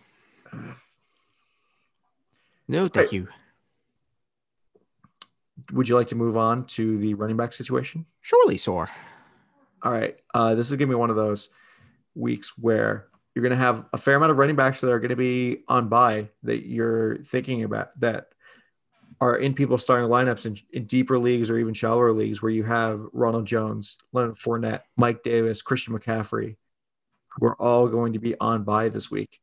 No, 2.71 2.87
thank 2.87 3.13
you. 3.13 3.29
Would 5.73 5.89
you 5.89 5.95
like 5.95 6.09
to 6.09 6.15
move 6.15 6.37
on 6.37 6.67
to 6.67 6.99
the 6.99 7.15
running 7.15 7.39
back 7.39 7.55
situation? 7.55 8.05
Surely, 8.21 8.59
sir. 8.59 8.91
All 9.83 9.91
right. 9.91 10.19
Uh, 10.35 10.55
this 10.55 10.71
is 10.71 10.77
gonna 10.77 10.87
be 10.87 10.95
one 10.95 11.09
of 11.09 11.17
those 11.17 11.49
weeks 12.19 12.59
where 12.59 13.09
you're 13.35 13.43
gonna 13.43 13.57
have 13.57 13.85
a 13.93 13.99
fair 13.99 14.17
amount 14.17 14.33
of 14.33 14.39
running 14.39 14.57
backs 14.57 14.81
that 14.81 14.91
are 14.91 14.99
gonna 14.99 15.17
be 15.17 15.63
on 15.69 15.89
bye 15.89 16.29
that 16.43 16.67
you're 16.67 17.19
thinking 17.19 17.63
about 17.65 17.99
that 18.01 18.29
are 19.21 19.37
in 19.37 19.55
people 19.55 19.79
starting 19.79 20.09
lineups 20.09 20.47
in, 20.47 20.57
in 20.73 20.87
deeper 20.87 21.19
leagues 21.19 21.51
or 21.51 21.59
even 21.59 21.75
shallower 21.75 22.13
leagues 22.13 22.41
where 22.41 22.53
you 22.53 22.63
have 22.63 23.01
Ronald 23.13 23.47
Jones, 23.47 23.97
Leonard 24.13 24.37
Fournette, 24.37 24.83
Mike 24.97 25.23
Davis, 25.23 25.63
Christian 25.63 25.99
McCaffrey, 25.99 26.57
who 27.31 27.47
are 27.47 27.61
all 27.61 27.89
going 27.89 28.13
to 28.13 28.19
be 28.19 28.37
on 28.41 28.63
bye 28.63 28.89
this 28.89 29.11
week. 29.11 29.41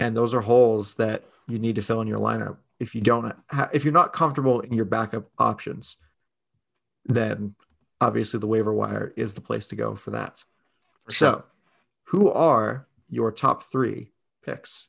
And 0.00 0.16
those 0.16 0.34
are 0.34 0.40
holes 0.40 0.94
that 0.94 1.24
you 1.46 1.58
need 1.58 1.76
to 1.76 1.82
fill 1.82 2.00
in 2.00 2.08
your 2.08 2.20
lineup. 2.20 2.56
If 2.80 2.94
you 2.94 3.00
don't, 3.00 3.34
ha- 3.50 3.70
if 3.72 3.84
you're 3.84 3.92
not 3.92 4.12
comfortable 4.12 4.60
in 4.60 4.72
your 4.72 4.84
backup 4.84 5.28
options, 5.38 5.96
then 7.06 7.54
obviously 8.00 8.40
the 8.40 8.46
waiver 8.46 8.72
wire 8.72 9.12
is 9.16 9.34
the 9.34 9.40
place 9.40 9.68
to 9.68 9.76
go 9.76 9.94
for 9.94 10.10
that. 10.12 10.42
For 11.04 11.12
sure. 11.12 11.32
So, 11.32 11.44
who 12.08 12.30
are 12.30 12.86
your 13.10 13.30
top 13.30 13.62
three 13.62 14.12
picks? 14.44 14.88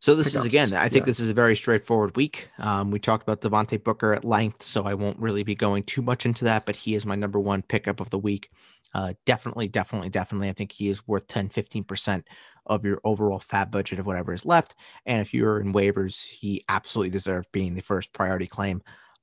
So 0.00 0.14
this 0.14 0.34
is 0.34 0.44
again, 0.44 0.74
I 0.74 0.90
think 0.90 1.02
yeah. 1.02 1.06
this 1.06 1.20
is 1.20 1.30
a 1.30 1.34
very 1.34 1.56
straightforward 1.56 2.14
week. 2.14 2.50
Um, 2.58 2.90
we 2.90 2.98
talked 2.98 3.22
about 3.22 3.40
Devontae 3.40 3.82
Booker 3.82 4.12
at 4.12 4.24
length, 4.24 4.62
so 4.62 4.84
I 4.84 4.92
won't 4.92 5.18
really 5.18 5.44
be 5.44 5.54
going 5.54 5.82
too 5.82 6.02
much 6.02 6.26
into 6.26 6.44
that, 6.44 6.66
but 6.66 6.76
he 6.76 6.94
is 6.94 7.06
my 7.06 7.14
number 7.14 7.40
one 7.40 7.62
pickup 7.62 8.00
of 8.00 8.10
the 8.10 8.18
week. 8.18 8.50
Uh, 8.92 9.14
definitely, 9.24 9.66
definitely, 9.66 10.10
definitely. 10.10 10.50
I 10.50 10.52
think 10.52 10.72
he 10.72 10.88
is 10.88 11.06
worth 11.08 11.26
10, 11.26 11.48
15% 11.48 12.24
of 12.66 12.84
your 12.84 13.00
overall 13.02 13.40
FAAB 13.40 13.70
budget 13.70 13.98
of 13.98 14.06
whatever 14.06 14.34
is 14.34 14.44
left. 14.44 14.74
And 15.06 15.22
if 15.22 15.32
you're 15.32 15.60
in 15.60 15.72
waivers, 15.72 16.22
he 16.22 16.62
absolutely 16.68 17.10
deserves 17.10 17.48
being 17.50 17.74
the 17.74 17.80
first 17.80 18.12
priority 18.12 18.46
claim 18.46 18.82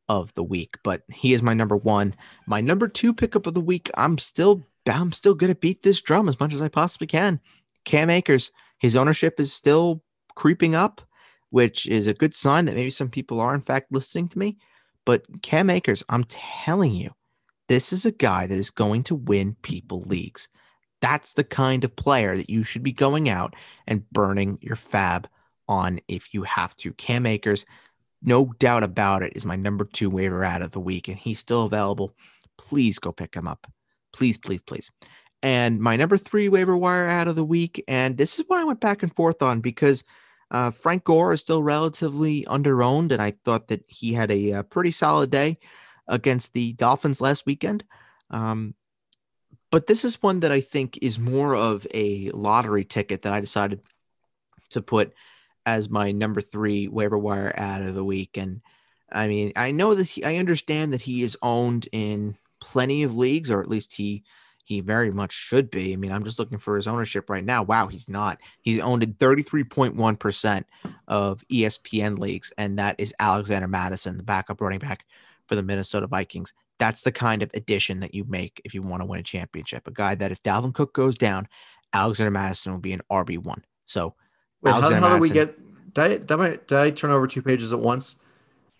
of 0.09 0.33
the 0.33 0.43
week. 0.43 0.77
But 0.83 1.03
he 1.11 1.33
is 1.33 1.43
my 1.43 1.53
number 1.53 1.77
one. 1.77 2.15
My 2.47 2.59
number 2.59 2.87
two 2.87 3.13
pickup 3.13 3.45
of 3.45 3.53
the 3.53 3.61
week, 3.61 3.91
I'm 3.95 4.17
still 4.17 4.65
I'm 4.87 5.11
still 5.11 5.35
gonna 5.35 5.55
beat 5.55 5.83
this 5.83 6.01
drum 6.01 6.29
as 6.29 6.39
much 6.39 6.53
as 6.53 6.61
I 6.61 6.67
possibly 6.67 7.07
can. 7.07 7.39
Cam 7.85 8.09
Akers, 8.09 8.51
his 8.79 8.95
ownership 8.95 9.39
is 9.39 9.53
still 9.53 10.03
creeping 10.35 10.75
up, 10.75 11.01
which 11.49 11.87
is 11.87 12.07
a 12.07 12.13
good 12.13 12.33
sign 12.33 12.65
that 12.65 12.75
maybe 12.75 12.89
some 12.89 13.09
people 13.09 13.39
are, 13.39 13.53
in 13.53 13.61
fact, 13.61 13.91
listening 13.91 14.27
to 14.29 14.39
me. 14.39 14.57
But 15.05 15.41
Cam 15.41 15.69
Akers, 15.69 16.03
I'm 16.09 16.23
telling 16.25 16.93
you, 16.93 17.11
this 17.67 17.93
is 17.93 18.05
a 18.05 18.11
guy 18.11 18.47
that 18.47 18.57
is 18.57 18.69
going 18.69 19.03
to 19.03 19.15
win 19.15 19.55
people 19.61 20.01
leagues. 20.01 20.49
That's 21.01 21.33
the 21.33 21.43
kind 21.43 21.83
of 21.83 21.95
player 21.95 22.37
that 22.37 22.49
you 22.49 22.63
should 22.63 22.83
be 22.83 22.91
going 22.91 23.29
out 23.29 23.55
and 23.87 24.09
burning 24.11 24.59
your 24.61 24.75
FAAB 24.75 25.25
on 25.67 25.99
if 26.07 26.33
you 26.33 26.43
have 26.43 26.75
to. 26.77 26.93
Cam 26.93 27.25
Akers, 27.25 27.65
no 28.21 28.53
doubt 28.59 28.83
about 28.83 29.23
it, 29.23 29.33
is 29.35 29.45
my 29.45 29.55
number 29.55 29.85
two 29.85 30.09
waiver 30.09 30.43
add 30.43 30.61
of 30.61 30.71
the 30.71 30.79
week, 30.79 31.07
and 31.07 31.17
he's 31.17 31.39
still 31.39 31.63
available. 31.63 32.15
Please 32.57 32.99
go 32.99 33.11
pick 33.11 33.35
him 33.35 33.47
up. 33.47 33.67
Please, 34.13 34.37
please, 34.37 34.61
please. 34.61 34.91
And 35.43 35.79
my 35.79 35.95
number 35.95 36.17
three 36.17 36.49
waiver 36.49 36.77
wire 36.77 37.07
add 37.07 37.27
of 37.27 37.35
the 37.35 37.43
week, 37.43 37.83
and 37.87 38.17
this 38.17 38.37
is 38.37 38.45
what 38.47 38.59
I 38.59 38.63
went 38.63 38.79
back 38.79 39.01
and 39.01 39.13
forth 39.13 39.41
on 39.41 39.59
because 39.59 40.03
uh, 40.51 40.69
Frank 40.69 41.03
Gore 41.03 41.31
is 41.31 41.41
still 41.41 41.63
relatively 41.63 42.43
underowned, 42.45 43.11
and 43.11 43.21
I 43.21 43.31
thought 43.43 43.69
that 43.69 43.83
he 43.87 44.13
had 44.13 44.29
a, 44.29 44.51
a 44.51 44.59
uh, 44.59 44.63
pretty 44.63 44.91
solid 44.91 45.31
day 45.31 45.57
against 46.07 46.53
the 46.53 46.73
Dolphins 46.73 47.21
last 47.21 47.45
weekend. 47.45 47.83
Um, 48.29 48.75
but 49.71 49.87
this 49.87 50.03
is 50.03 50.21
one 50.21 50.41
that 50.41 50.51
I 50.51 50.59
think 50.59 50.99
is 51.01 51.17
more 51.17 51.55
of 51.55 51.87
a 51.93 52.29
lottery 52.31 52.83
ticket 52.83 53.21
that 53.21 53.33
I 53.33 53.39
decided 53.39 53.81
to 54.71 54.81
put 54.81 55.13
as 55.65 55.89
my 55.89 56.11
number 56.11 56.41
three 56.41 56.87
waiver 56.87 57.17
wire 57.17 57.53
add 57.55 57.81
of 57.81 57.95
the 57.95 58.03
week. 58.03 58.37
And 58.37 58.61
I 59.11 59.27
mean, 59.27 59.53
I 59.55 59.71
know 59.71 59.95
that 59.95 60.07
he, 60.07 60.23
I 60.23 60.35
understand 60.35 60.93
that 60.93 61.01
he 61.01 61.23
is 61.23 61.37
owned 61.41 61.87
in 61.91 62.35
plenty 62.71 63.03
of 63.03 63.17
leagues, 63.17 63.51
or 63.51 63.61
at 63.61 63.67
least 63.67 63.93
he 63.93 64.23
he 64.63 64.79
very 64.79 65.11
much 65.11 65.33
should 65.33 65.69
be. 65.69 65.91
I 65.91 65.97
mean, 65.97 66.13
I'm 66.13 66.23
just 66.23 66.39
looking 66.39 66.57
for 66.57 66.77
his 66.77 66.87
ownership 66.87 67.29
right 67.29 67.43
now. 67.43 67.61
Wow, 67.63 67.87
he's 67.87 68.07
not. 68.07 68.39
He's 68.61 68.79
owned 68.79 69.03
in 69.03 69.15
33.1% 69.15 70.63
of 71.09 71.41
ESPN 71.51 72.17
leagues, 72.17 72.53
and 72.57 72.79
that 72.79 72.95
is 72.97 73.13
Alexander 73.19 73.67
Mattison, 73.67 74.15
the 74.15 74.23
backup 74.23 74.61
running 74.61 74.79
back 74.79 75.03
for 75.47 75.55
the 75.55 75.63
Minnesota 75.63 76.07
Vikings. 76.07 76.53
That's 76.79 77.01
the 77.01 77.11
kind 77.11 77.43
of 77.43 77.51
addition 77.53 77.99
that 77.99 78.15
you 78.15 78.23
make 78.23 78.61
if 78.63 78.73
you 78.73 78.81
want 78.81 79.01
to 79.01 79.05
win 79.05 79.19
a 79.19 79.23
championship. 79.23 79.87
A 79.87 79.91
guy 79.91 80.15
that 80.15 80.31
if 80.31 80.41
Dalvin 80.41 80.73
Cook 80.73 80.93
goes 80.93 81.17
down, 81.17 81.49
Alexander 81.91 82.31
Mattison 82.31 82.71
will 82.71 82.79
be 82.79 82.93
an 82.93 83.01
RB1. 83.11 83.63
So, 83.87 84.15
Wait, 84.61 84.71
how, 84.71 84.81
how 84.81 85.15
do 85.15 85.21
we 85.21 85.29
get? 85.29 85.57
Did 85.93 86.01
I, 86.01 86.07
did, 86.17 86.31
I, 86.31 86.49
did 86.49 86.73
I 86.73 86.89
turn 86.91 87.11
over 87.11 87.27
two 87.27 87.41
pages 87.41 87.73
at 87.73 87.79
once? 87.79 88.15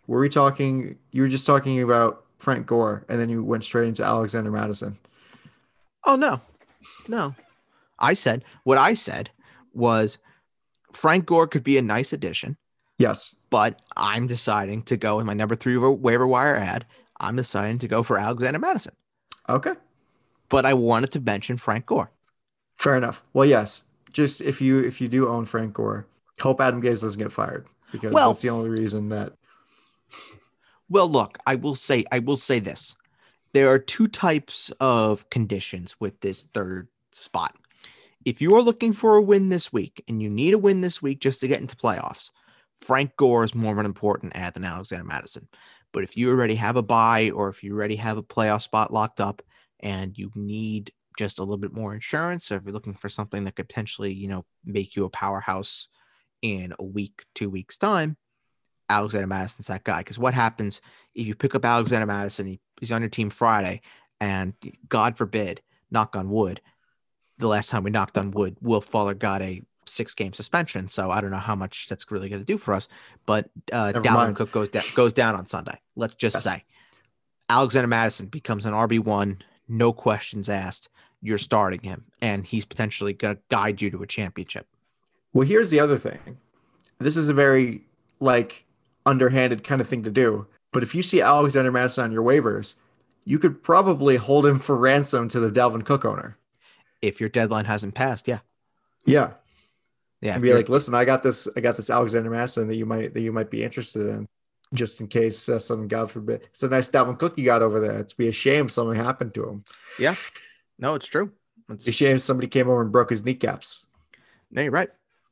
Were 0.08 0.21
we 0.21 0.30
talking? 0.30 0.97
You 1.12 1.23
were 1.23 1.27
just 1.27 1.45
talking 1.45 1.82
about 1.82 2.20
Frank 2.41 2.65
Gore, 2.65 3.06
and 3.08 3.19
then 3.19 3.30
you 3.30 3.43
went 3.43 3.63
straight 3.63 3.88
into 3.88 4.04
Alexander 4.04 4.51
Mattison. 4.51 4.97
Oh 6.06 6.15
no, 6.15 6.41
no. 7.08 7.36
I 7.99 8.15
said 8.15 8.43
what 8.63 8.80
I 8.80 8.95
said 8.95 9.30
was 9.73 10.17
Frank 10.91 11.27
Gore 11.27 11.47
could 11.47 11.63
be 11.63 11.77
a 11.77 11.82
nice 11.82 12.13
addition. 12.13 12.58
Yes, 12.97 13.36
but 13.51 13.80
I'm 13.95 14.27
deciding 14.27 14.84
to 14.84 14.97
go 14.97 15.19
in 15.19 15.25
my 15.25 15.34
number 15.34 15.56
three 15.56 15.77
waiver 15.77 16.27
wire 16.27 16.56
add. 16.56 16.86
I'm 17.19 17.36
deciding 17.36 17.77
to 17.80 17.88
go 17.88 18.01
for 18.01 18.17
Alexander 18.17 18.60
Mattison. 18.60 18.95
Okay, 19.47 19.73
but 20.49 20.65
I 20.65 20.73
wanted 20.73 21.12
to 21.12 21.19
mention 21.19 21.58
Frank 21.58 21.86
Gore. 21.86 22.12
Fair 22.75 22.97
enough. 22.97 23.23
Well, 23.34 23.45
yes. 23.45 23.84
Just 24.12 24.41
if 24.41 24.62
you 24.62 24.80
if 24.80 24.99
you 24.99 25.08
do 25.08 25.27
own 25.30 25.45
Frank 25.45 25.75
Gore, 25.75 26.08
hope 26.39 26.60
Adam 26.60 26.82
Gase 26.82 27.01
doesn't 27.01 27.19
get 27.19 27.32
fired 27.32 27.67
because 27.91 28.12
well, 28.13 28.30
that's 28.30 28.41
the 28.41 28.49
only 28.49 28.69
reason 28.69 29.10
that. 29.10 29.34
Well, 30.91 31.08
look, 31.08 31.38
I 31.47 31.56
will 31.56 31.75
say 31.75 32.04
I 32.12 32.19
will 32.19 32.36
say 32.36 32.60
this 32.60 32.97
there 33.54 33.69
are 33.69 33.80
two 33.80 34.10
types 34.10 34.71
of 34.82 35.30
conditions 35.30 35.95
with 36.01 36.19
this 36.19 36.49
third 36.54 36.89
spot. 37.13 37.56
If 38.25 38.41
you 38.41 38.56
are 38.56 38.62
looking 38.62 38.91
for 38.91 39.15
a 39.15 39.21
win 39.21 39.47
this 39.47 39.71
week 39.71 40.04
and 40.10 40.21
you 40.21 40.30
need 40.30 40.54
a 40.54 40.58
win 40.58 40.82
this 40.82 41.01
week 41.01 41.21
just 41.21 41.39
to 41.39 41.47
get 41.47 41.62
into 41.62 41.77
playoffs, 41.77 42.32
Frank 42.82 43.15
Gore 43.15 43.45
is 43.45 43.56
more 43.56 43.71
of 43.71 43.77
an 43.77 43.86
important 43.86 44.36
add 44.36 44.54
than 44.54 44.65
Alexander 44.65 45.06
Mattison. 45.06 45.47
But 45.93 46.04
if 46.04 46.17
you 46.17 46.30
already 46.30 46.56
have 46.56 46.75
a 46.75 46.84
bye 46.84 47.30
or 47.30 47.47
if 47.47 47.63
you 47.63 47.73
already 47.73 47.95
have 47.95 48.17
a 48.17 48.23
playoff 48.23 48.62
spot 48.62 48.91
locked 48.91 49.21
up 49.21 49.41
and 49.80 50.17
you 50.17 50.30
need 50.36 50.91
just 51.17 51.39
a 51.39 51.43
little 51.43 51.58
bit 51.58 51.71
more 51.71 51.93
insurance, 51.93 52.51
or 52.51 52.58
if 52.58 52.63
you're 52.65 52.73
looking 52.73 52.95
for 52.95 53.08
something 53.08 53.45
that 53.45 53.56
could 53.56 53.69
potentially, 53.69 54.12
you 54.12 54.27
know, 54.27 54.43
make 54.65 54.97
you 54.97 55.06
a 55.06 55.10
powerhouse 55.10 55.88
in 56.41 56.73
a 56.77 56.84
week, 56.84 57.23
two 57.34 57.49
weeks 57.49 57.77
time, 57.77 58.17
Alexander 58.91 59.27
Mattison's 59.27 59.67
that 59.67 59.84
guy. 59.84 59.99
Because 59.99 60.19
what 60.19 60.34
happens 60.34 60.82
if 61.15 61.25
you 61.25 61.36
pick 61.36 61.56
up 61.56 61.65
Alexander 61.65 62.06
Mattison, 62.06 62.60
he's 62.80 62.91
on 62.91 63.01
your 63.01 63.10
team 63.10 63.30
Friday, 63.30 63.82
and 64.19 64.54
God 64.88 65.17
forbid, 65.17 65.62
knock 65.89 66.15
on 66.15 66.30
wood, 66.30 66.62
the 67.38 67.47
last 67.47 67.69
time 67.69 67.84
we 67.84 67.89
knocked 67.89 68.17
on 68.17 68.32
wood, 68.32 68.56
Will 68.62 68.82
Fuller 68.82 69.13
got 69.13 69.41
a 69.41 69.63
six 69.86 70.13
game 70.13 70.34
suspension. 70.34 70.88
So 70.88 71.12
I 71.12 71.21
don't 71.21 71.32
know 71.32 71.38
how 71.38 71.56
much 71.56 71.88
that's 71.88 72.10
really 72.12 72.30
going 72.30 72.41
to 72.41 72.45
do 72.45 72.58
for 72.58 72.73
us. 72.73 72.88
But 73.25 73.49
uh, 73.71 73.93
Dalvin. 73.93 74.36
Cook 74.36 74.51
goes 74.51 74.69
down 74.69 74.84
goes 74.95 75.13
down 75.13 75.36
on 75.36 75.45
Sunday. 75.47 75.80
Let's 75.95 76.13
just 76.13 76.36
yes. 76.36 76.43
say 76.43 76.63
Alexander 77.49 77.88
Mattison 77.88 78.27
becomes 78.27 78.65
an 78.65 78.73
RB 78.73 78.99
one, 78.99 79.41
no 79.67 79.91
questions 79.91 80.49
asked. 80.49 80.89
You're 81.21 81.38
starting 81.38 81.82
him, 81.82 82.06
and 82.21 82.43
he's 82.43 82.65
potentially 82.65 83.13
going 83.13 83.36
to 83.36 83.41
guide 83.49 83.82
you 83.82 83.91
to 83.91 84.01
a 84.01 84.08
championship. 84.08 84.65
Well, 85.34 85.47
here's 85.47 85.69
the 85.69 85.80
other 85.80 85.97
thing. 85.97 86.38
This 86.97 87.15
is 87.15 87.30
a 87.30 87.34
very 87.34 87.82
like 88.19 88.65
underhanded 89.05 89.63
kind 89.63 89.81
of 89.81 89.87
thing 89.87 90.03
to 90.03 90.11
do. 90.11 90.47
But 90.71 90.83
if 90.83 90.95
you 90.95 91.01
see 91.01 91.21
Alexander 91.21 91.71
Mattison 91.71 92.05
on 92.05 92.11
your 92.11 92.23
waivers, 92.23 92.75
you 93.25 93.39
could 93.39 93.61
probably 93.61 94.15
hold 94.17 94.45
him 94.45 94.59
for 94.59 94.75
ransom 94.75 95.27
to 95.29 95.39
the 95.39 95.51
Dalvin 95.51 95.85
Cook 95.85 96.05
owner. 96.05 96.37
If 97.01 97.19
your 97.19 97.29
deadline 97.29 97.65
hasn't 97.65 97.93
passed, 97.93 98.27
yeah. 98.27 98.39
Yeah. 99.05 99.31
Yeah. 100.21 100.33
And 100.33 100.43
be 100.43 100.53
like, 100.53 100.69
listen, 100.69 100.93
I 100.93 101.05
got 101.05 101.23
this, 101.23 101.47
I 101.55 101.59
got 101.61 101.75
this 101.75 101.89
Alexander 101.89 102.29
Mattison 102.29 102.67
that 102.67 102.75
you 102.75 102.85
might 102.85 103.13
that 103.13 103.21
you 103.21 103.31
might 103.31 103.49
be 103.49 103.63
interested 103.63 104.07
in, 104.07 104.27
just 104.73 105.01
in 105.01 105.07
case 105.07 105.49
uh, 105.49 105.59
something, 105.59 105.87
God 105.87 106.11
forbid. 106.11 106.47
It's 106.53 106.63
a 106.63 106.69
nice 106.69 106.89
Dalvin 106.89 107.17
Cook 107.17 107.37
you 107.37 107.45
got 107.45 107.63
over 107.63 107.79
there. 107.79 107.95
It'd 107.95 108.17
be 108.17 108.27
a 108.27 108.31
shame 108.31 108.69
something 108.69 108.95
happened 108.95 109.33
to 109.33 109.49
him. 109.49 109.65
Yeah. 109.99 110.15
No, 110.77 110.93
it's 110.93 111.07
true. 111.07 111.31
It's 111.69 111.87
a 111.87 111.91
shame 111.91 112.19
somebody 112.19 112.47
came 112.47 112.69
over 112.69 112.81
and 112.81 112.91
broke 112.91 113.09
his 113.09 113.23
kneecaps. 113.23 113.85
No, 114.51 114.61
you're 114.61 114.71
right. 114.71 114.89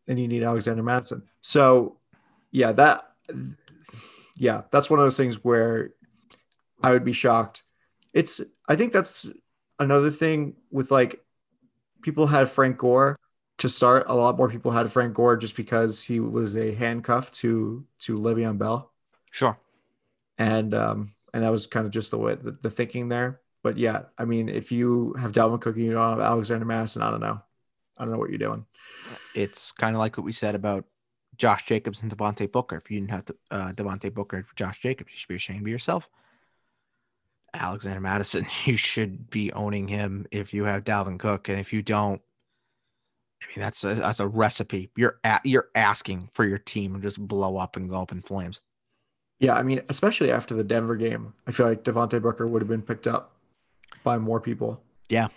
And 0.08 0.20
you 0.20 0.28
need 0.28 0.44
Alexander 0.44 0.84
Mattison. 0.84 1.24
So 1.42 1.98
yeah, 2.52 2.72
that 2.74 3.09
yeah, 4.38 4.62
that's 4.72 4.90
one 4.90 5.00
of 5.00 5.06
those 5.06 5.18
things 5.18 5.44
where 5.44 5.92
I 6.82 6.92
would 6.92 7.04
be 7.04 7.14
shocked. 7.14 7.64
It's 8.14 8.42
I 8.68 8.76
think 8.76 8.94
that's 8.94 9.30
another 9.80 10.12
thing 10.12 10.56
with 10.72 10.92
like 10.92 11.24
people 12.02 12.28
had 12.28 12.50
Frank 12.50 12.78
Gore 12.78 13.18
to 13.60 13.70
start. 13.70 14.06
A 14.08 14.16
lot 14.16 14.38
more 14.38 14.50
people 14.50 14.72
had 14.72 14.92
Frank 14.92 15.14
Gore 15.14 15.38
just 15.38 15.56
because 15.56 16.02
he 16.02 16.20
was 16.20 16.56
a 16.56 16.74
handcuff 16.74 17.32
to 17.34 17.86
to 18.00 18.18
Le'Veon 18.18 18.58
Bell. 18.58 18.92
Sure. 19.32 19.58
And 20.38 20.74
um 20.74 21.14
and 21.34 21.44
that 21.44 21.52
was 21.52 21.68
kind 21.68 21.86
of 21.86 21.92
just 21.92 22.12
the 22.12 22.18
way 22.18 22.36
the, 22.36 22.58
the 22.62 22.70
thinking 22.70 23.10
there. 23.10 23.42
But 23.62 23.78
yeah, 23.78 24.04
I 24.18 24.24
mean, 24.26 24.48
if 24.48 24.72
you 24.72 25.14
have 25.20 25.34
Dalvin 25.34 25.60
Cook, 25.60 25.76
you 25.76 25.92
don't 25.92 26.10
have 26.10 26.20
Alexander 26.20 26.66
Mattison, 26.66 27.02
I 27.02 27.12
don't 27.12 27.20
know. 27.20 27.42
I 27.98 28.04
don't 28.04 28.14
know 28.14 28.18
what 28.18 28.30
you're 28.30 28.40
doing. 28.40 28.66
It's 29.36 29.74
kind 29.74 29.96
of 29.96 30.00
like 30.00 30.18
what 30.18 30.24
we 30.24 30.32
said 30.32 30.56
about 30.56 30.86
Josh 31.40 31.66
Jacobs 31.66 32.04
and 32.04 32.16
Devontae 32.16 32.52
Booker. 32.52 32.76
If 32.76 32.92
you 32.92 33.00
didn't 33.00 33.12
have 33.12 33.26
to, 33.26 33.36
uh, 33.50 33.72
Devontae 33.72 34.14
Booker, 34.14 34.46
Josh 34.56 34.80
Jacobs, 34.80 35.12
you 35.12 35.18
should 35.18 35.30
be 35.30 35.36
ashamed 35.36 35.62
of 35.62 35.68
yourself. 35.70 36.10
Alexander 37.54 38.02
Mattison, 38.02 38.46
you 38.66 38.78
should 38.78 39.30
be 39.32 39.52
owning 39.54 39.88
him 39.88 40.28
if 40.30 40.54
you 40.54 40.66
have 40.66 40.84
Dalvin 40.84 41.18
Cook, 41.18 41.50
and 41.50 41.60
if 41.60 41.74
you 41.74 41.82
don't, 41.82 42.22
I 43.42 43.46
mean 43.48 43.64
that's 43.64 43.86
a 43.86 43.96
that's 43.96 44.20
a 44.20 44.28
recipe. 44.28 44.92
You're 44.98 45.20
at, 45.24 45.46
you're 45.46 45.70
asking 45.74 46.30
for 46.34 46.44
your 46.44 46.58
team 46.58 46.94
to 46.94 47.00
just 47.00 47.26
blow 47.26 47.56
up 47.56 47.78
and 47.78 47.90
go 47.90 48.02
up 48.02 48.12
in 48.12 48.22
flames. 48.22 48.60
Yeah, 49.40 49.54
I 49.54 49.64
mean, 49.64 49.82
especially 49.88 50.32
after 50.32 50.54
the 50.54 50.66
Denver 50.66 50.98
game, 50.98 51.34
I 51.48 51.52
feel 51.52 51.66
like 51.66 51.86
Devontae 51.86 52.22
Booker 52.22 52.46
would 52.46 52.62
have 52.62 52.68
been 52.68 52.82
picked 52.82 53.08
up 53.08 53.32
by 54.04 54.18
more 54.18 54.42
people. 54.42 54.84
Yeah, 55.08 55.30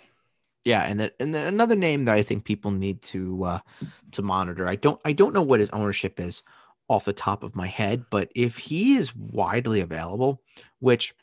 yeah, 0.63 0.83
and 0.83 0.99
the, 0.99 1.13
and 1.19 1.33
the, 1.33 1.45
another 1.45 1.75
name 1.75 2.05
that 2.05 2.15
I 2.15 2.23
think 2.23 2.45
people 2.45 2.71
need 2.71 3.01
to 3.03 3.43
uh, 3.43 3.59
to 4.11 4.21
monitor. 4.21 4.67
I 4.67 4.75
don't 4.75 4.99
I 5.03 5.11
don't 5.11 5.33
know 5.33 5.41
what 5.41 5.59
his 5.59 5.69
ownership 5.71 6.19
is 6.19 6.43
off 6.87 7.05
the 7.05 7.13
top 7.13 7.43
of 7.43 7.55
my 7.55 7.67
head, 7.67 8.05
but 8.09 8.31
if 8.35 8.57
he 8.57 8.95
is 8.95 9.15
widely 9.15 9.81
available, 9.81 10.41
which 10.79 11.13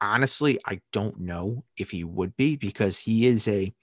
honestly 0.00 0.58
I 0.66 0.80
don't 0.92 1.20
know 1.20 1.64
if 1.76 1.90
he 1.90 2.04
would 2.04 2.36
be 2.36 2.56
because 2.56 3.00
he 3.00 3.26
is 3.26 3.48
a 3.48 3.74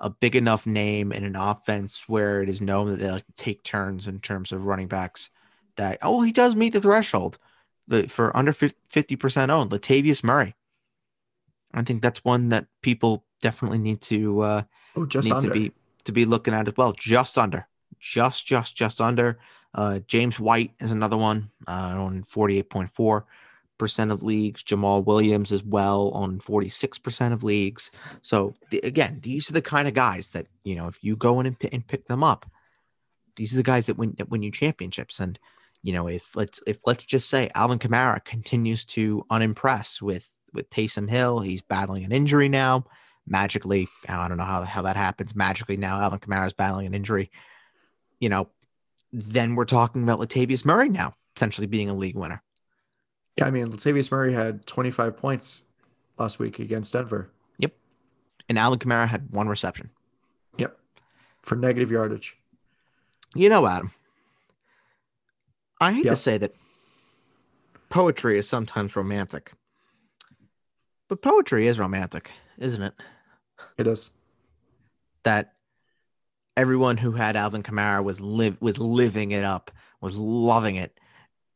a 0.00 0.10
big 0.10 0.36
enough 0.36 0.66
name 0.66 1.10
in 1.10 1.24
an 1.24 1.34
offense 1.34 2.08
where 2.08 2.40
it 2.42 2.48
is 2.48 2.60
known 2.60 2.86
that 2.86 2.98
they 3.00 3.10
like 3.10 3.24
take 3.34 3.64
turns 3.64 4.06
in 4.06 4.20
terms 4.20 4.52
of 4.52 4.64
running 4.64 4.88
backs. 4.88 5.30
That 5.76 5.98
oh 6.02 6.22
he 6.22 6.32
does 6.32 6.54
meet 6.54 6.72
the 6.72 6.80
threshold 6.80 7.38
for 8.08 8.36
under 8.36 8.52
fifty 8.52 9.16
percent 9.16 9.50
owned. 9.50 9.70
Latavius 9.70 10.22
Murray. 10.22 10.54
I 11.74 11.82
think 11.82 12.02
that's 12.02 12.24
one 12.24 12.50
that 12.50 12.66
people 12.82 13.24
definitely 13.40 13.78
need 13.78 14.00
to 14.02 14.40
uh, 14.42 14.62
oh, 14.96 15.06
just 15.06 15.28
need 15.28 15.34
under. 15.34 15.48
to 15.48 15.54
be 15.54 15.72
to 16.04 16.12
be 16.12 16.24
looking 16.24 16.54
at 16.54 16.68
as 16.68 16.76
well. 16.76 16.92
Just 16.92 17.38
under, 17.38 17.66
just 17.98 18.46
just 18.46 18.76
just 18.76 19.00
under. 19.00 19.38
Uh, 19.74 20.00
James 20.06 20.40
White 20.40 20.72
is 20.80 20.92
another 20.92 21.16
one 21.16 21.50
uh, 21.66 21.94
on 21.96 22.22
forty 22.22 22.58
eight 22.58 22.70
point 22.70 22.90
four 22.90 23.26
percent 23.76 24.10
of 24.10 24.22
leagues. 24.22 24.62
Jamaal 24.62 25.04
Williams 25.04 25.52
as 25.52 25.62
well 25.62 26.10
on 26.10 26.40
forty 26.40 26.68
six 26.68 26.98
percent 26.98 27.34
of 27.34 27.44
leagues. 27.44 27.90
So 28.22 28.54
the, 28.70 28.80
again, 28.80 29.20
these 29.22 29.50
are 29.50 29.54
the 29.54 29.62
kind 29.62 29.86
of 29.86 29.94
guys 29.94 30.30
that 30.32 30.46
you 30.64 30.74
know 30.74 30.88
if 30.88 31.02
you 31.02 31.16
go 31.16 31.40
in 31.40 31.46
and, 31.46 31.58
p- 31.58 31.68
and 31.72 31.86
pick 31.86 32.06
them 32.06 32.24
up, 32.24 32.50
these 33.36 33.54
are 33.54 33.58
the 33.58 33.62
guys 33.62 33.86
that 33.86 33.98
win 33.98 34.14
that 34.18 34.30
win 34.30 34.42
you 34.42 34.50
championships. 34.50 35.20
And 35.20 35.38
you 35.82 35.92
know 35.92 36.08
if 36.08 36.34
let's 36.34 36.60
if 36.66 36.80
let's 36.86 37.04
just 37.04 37.28
say 37.28 37.50
Alvin 37.54 37.78
Kamara 37.78 38.24
continues 38.24 38.84
to 38.86 39.24
unimpress 39.30 40.02
with 40.02 40.32
with 40.54 40.70
Taysom 40.70 41.08
Hill, 41.08 41.40
he's 41.40 41.62
battling 41.62 42.04
an 42.04 42.12
injury 42.12 42.48
now 42.48 42.86
magically, 43.30 43.88
I 44.08 44.28
don't 44.28 44.38
know 44.38 44.44
how, 44.44 44.62
how 44.62 44.82
that 44.82 44.96
happens. 44.96 45.34
Magically, 45.34 45.76
now 45.76 46.00
Alvin 46.00 46.18
Kamara 46.18 46.46
is 46.46 46.52
battling 46.52 46.86
an 46.86 46.94
injury. 46.94 47.30
You 48.20 48.28
know, 48.28 48.48
then 49.12 49.54
we're 49.54 49.64
talking 49.64 50.02
about 50.02 50.20
Latavius 50.20 50.64
Murray 50.64 50.88
now 50.88 51.14
potentially 51.34 51.66
being 51.66 51.88
a 51.88 51.94
league 51.94 52.16
winner. 52.16 52.42
Yeah, 53.36 53.46
I 53.46 53.50
mean, 53.50 53.68
Latavius 53.68 54.10
Murray 54.10 54.32
had 54.32 54.66
25 54.66 55.16
points 55.16 55.62
last 56.18 56.40
week 56.40 56.58
against 56.58 56.92
Denver. 56.92 57.30
Yep. 57.58 57.72
And 58.48 58.58
Alvin 58.58 58.80
Kamara 58.80 59.06
had 59.06 59.30
one 59.30 59.48
reception. 59.48 59.90
Yep. 60.58 60.76
For 61.40 61.54
negative 61.54 61.90
yardage. 61.90 62.36
You 63.36 63.48
know, 63.48 63.66
Adam, 63.66 63.92
I 65.80 65.92
hate 65.92 66.06
yep. 66.06 66.12
to 66.12 66.16
say 66.16 66.38
that 66.38 66.54
poetry 67.88 68.38
is 68.38 68.48
sometimes 68.48 68.96
romantic, 68.96 69.52
but 71.08 71.22
poetry 71.22 71.68
is 71.68 71.78
romantic, 71.78 72.32
isn't 72.58 72.82
it? 72.82 72.94
It 73.76 73.86
is. 73.86 74.10
That 75.24 75.54
everyone 76.56 76.96
who 76.96 77.12
had 77.12 77.36
Alvin 77.36 77.62
Kamara 77.62 78.02
was 78.02 78.20
live 78.20 78.56
was 78.60 78.78
living 78.78 79.32
it 79.32 79.44
up, 79.44 79.70
was 80.00 80.14
loving 80.14 80.76
it. 80.76 80.98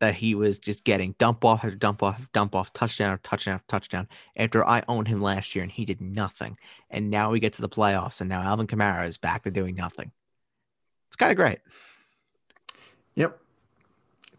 That 0.00 0.14
he 0.14 0.34
was 0.34 0.58
just 0.58 0.82
getting 0.82 1.14
dump 1.18 1.44
off 1.44 1.64
after 1.64 1.76
dump 1.76 2.02
off, 2.02 2.30
dump 2.32 2.56
off, 2.56 2.72
touchdown 2.72 3.12
after 3.12 3.28
touchdown 3.28 3.54
after 3.54 3.66
touchdown. 3.68 4.08
After 4.36 4.66
I 4.66 4.82
owned 4.88 5.06
him 5.06 5.22
last 5.22 5.54
year 5.54 5.62
and 5.62 5.70
he 5.70 5.84
did 5.84 6.00
nothing, 6.00 6.58
and 6.90 7.10
now 7.10 7.30
we 7.30 7.38
get 7.38 7.52
to 7.54 7.62
the 7.62 7.68
playoffs 7.68 8.20
and 8.20 8.28
now 8.28 8.42
Alvin 8.42 8.66
Kamara 8.66 9.06
is 9.06 9.16
back 9.16 9.44
to 9.44 9.50
doing 9.50 9.76
nothing. 9.76 10.10
It's 11.08 11.16
kind 11.16 11.30
of 11.30 11.36
great. 11.36 11.60
Yep, 13.14 13.38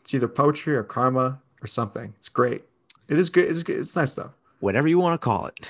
it's 0.02 0.13
either 0.13 0.28
poetry 0.28 0.76
or 0.76 0.84
karma 0.84 1.39
or 1.62 1.67
something. 1.67 2.13
It's 2.17 2.30
great. 2.30 2.63
It 3.08 3.17
is 3.17 3.30
good. 3.30 3.49
It's 3.49 3.63
good. 3.63 3.80
It's 3.80 3.95
nice 3.95 4.13
stuff. 4.13 4.32
Whatever 4.60 4.88
you 4.88 4.97
want 4.97 5.19
to 5.19 5.23
call 5.23 5.45
it, 5.45 5.67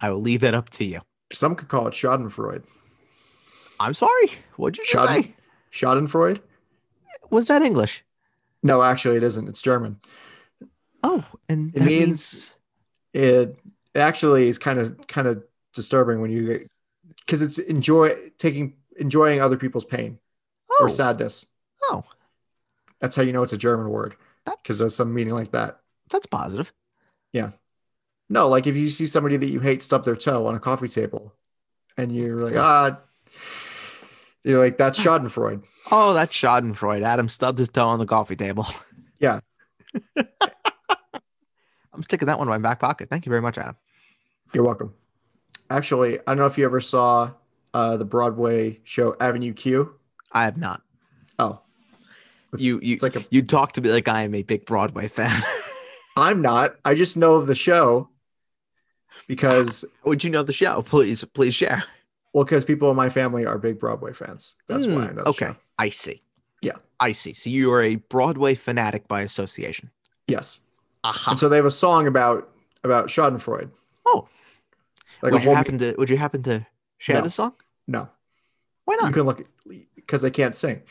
I 0.00 0.10
will 0.10 0.20
leave 0.20 0.40
that 0.40 0.54
up 0.54 0.70
to 0.70 0.84
you. 0.84 1.00
Some 1.32 1.54
could 1.54 1.68
call 1.68 1.86
it 1.86 1.94
Schadenfreude. 1.94 2.64
I'm 3.80 3.94
sorry. 3.94 4.30
What'd 4.56 4.78
you 4.78 4.84
just 4.84 5.06
Schaden, 5.06 5.22
say? 5.24 5.34
Schadenfreude. 5.72 6.40
Was 7.30 7.48
that 7.48 7.62
English? 7.62 8.04
No, 8.62 8.82
actually, 8.82 9.16
it 9.16 9.22
isn't. 9.22 9.48
It's 9.48 9.62
German. 9.62 10.00
Oh, 11.02 11.24
and 11.48 11.74
it 11.74 11.82
means, 11.82 11.88
means, 11.88 12.54
it. 13.12 13.58
It 13.94 14.00
actually 14.00 14.48
is 14.48 14.58
kind 14.58 14.78
of 14.78 15.06
kind 15.06 15.26
of 15.26 15.42
disturbing 15.72 16.20
when 16.20 16.30
you 16.30 16.46
get 16.46 16.70
because 17.24 17.42
it's 17.42 17.58
enjoy 17.58 18.14
taking 18.38 18.74
enjoying 18.98 19.40
other 19.40 19.56
people's 19.56 19.84
pain 19.84 20.18
oh. 20.70 20.84
or 20.84 20.90
sadness. 20.90 21.46
Oh, 21.84 22.04
that's 23.00 23.14
how 23.16 23.22
you 23.22 23.32
know 23.32 23.42
it's 23.42 23.52
a 23.52 23.58
German 23.58 23.90
word 23.90 24.16
because 24.62 24.78
there's 24.78 24.94
some 24.94 25.14
meaning 25.14 25.34
like 25.34 25.52
that. 25.52 25.80
That's 26.10 26.26
positive. 26.26 26.72
Yeah. 27.32 27.50
No, 28.28 28.48
like 28.48 28.66
if 28.66 28.76
you 28.76 28.90
see 28.90 29.06
somebody 29.06 29.36
that 29.36 29.50
you 29.50 29.60
hate 29.60 29.82
stub 29.82 30.04
their 30.04 30.16
toe 30.16 30.46
on 30.46 30.54
a 30.54 30.60
coffee 30.60 30.88
table, 30.88 31.34
and 31.96 32.14
you're 32.14 32.44
like, 32.44 32.56
ah, 32.56 32.98
you're 34.44 34.62
like, 34.62 34.78
that's 34.78 34.98
Schadenfreude. 35.02 35.64
Oh, 35.90 36.12
that's 36.14 36.34
Schadenfreude. 36.34 37.02
Adam 37.02 37.28
stubbed 37.28 37.58
his 37.58 37.68
toe 37.68 37.88
on 37.88 37.98
the 37.98 38.06
coffee 38.06 38.36
table. 38.36 38.66
Yeah. 39.20 39.40
I'm 40.16 42.04
sticking 42.04 42.26
that 42.26 42.38
one 42.38 42.46
in 42.46 42.50
my 42.50 42.58
back 42.58 42.78
pocket. 42.78 43.10
Thank 43.10 43.26
you 43.26 43.30
very 43.30 43.42
much, 43.42 43.58
Adam. 43.58 43.74
You're 44.52 44.62
welcome. 44.62 44.94
Actually, 45.70 46.20
I 46.20 46.22
don't 46.28 46.36
know 46.36 46.46
if 46.46 46.56
you 46.56 46.64
ever 46.64 46.80
saw 46.80 47.32
uh, 47.74 47.96
the 47.96 48.04
Broadway 48.04 48.78
show 48.84 49.16
Avenue 49.18 49.52
Q. 49.54 49.92
I 50.30 50.44
have 50.44 50.56
not. 50.56 50.82
Oh, 51.40 51.58
you 52.56 52.78
you 52.80 52.94
it's 52.94 53.02
like 53.02 53.16
a, 53.16 53.24
you 53.30 53.42
talk 53.42 53.72
to 53.72 53.80
me 53.80 53.90
like 53.90 54.06
I 54.06 54.22
am 54.22 54.36
a 54.36 54.44
big 54.44 54.66
Broadway 54.66 55.08
fan. 55.08 55.42
I'm 56.16 56.40
not. 56.40 56.76
I 56.84 56.94
just 56.94 57.16
know 57.16 57.34
of 57.34 57.48
the 57.48 57.56
show 57.56 58.08
because 59.26 59.84
would 60.04 60.22
you 60.22 60.30
know 60.30 60.42
the 60.42 60.52
show? 60.52 60.82
Please, 60.82 61.24
please 61.24 61.54
share. 61.54 61.84
Well, 62.32 62.44
because 62.44 62.64
people 62.64 62.90
in 62.90 62.96
my 62.96 63.08
family 63.08 63.46
are 63.46 63.58
big 63.58 63.78
Broadway 63.78 64.12
fans. 64.12 64.54
That's 64.66 64.86
mm, 64.86 64.94
why 64.94 65.08
I 65.08 65.12
know. 65.12 65.22
okay, 65.26 65.46
show. 65.46 65.56
I 65.78 65.88
see. 65.88 66.22
Yeah, 66.60 66.76
I 67.00 67.12
see. 67.12 67.32
So 67.32 67.50
you 67.50 67.72
are 67.72 67.82
a 67.82 67.96
Broadway 67.96 68.54
fanatic 68.54 69.08
by 69.08 69.22
association. 69.22 69.90
Yes. 70.26 70.60
Uh-huh. 71.04 71.30
And 71.30 71.38
so 71.38 71.48
they 71.48 71.56
have 71.56 71.66
a 71.66 71.70
song 71.70 72.06
about 72.06 72.50
about 72.84 73.06
Schadenfreude. 73.06 73.70
Oh, 74.06 74.28
like 75.22 75.32
would 75.32 75.42
you 75.42 75.54
happen 75.54 75.78
to 75.78 75.94
would 75.96 76.10
you 76.10 76.16
happen 76.16 76.42
to 76.44 76.66
share 76.98 77.16
no. 77.16 77.22
the 77.22 77.30
song? 77.30 77.54
No. 77.86 78.08
Why 78.84 78.96
not? 78.96 79.08
You 79.08 79.14
can 79.14 79.22
look 79.22 79.46
because 79.94 80.24
I 80.24 80.30
can't 80.30 80.54
sing. 80.54 80.82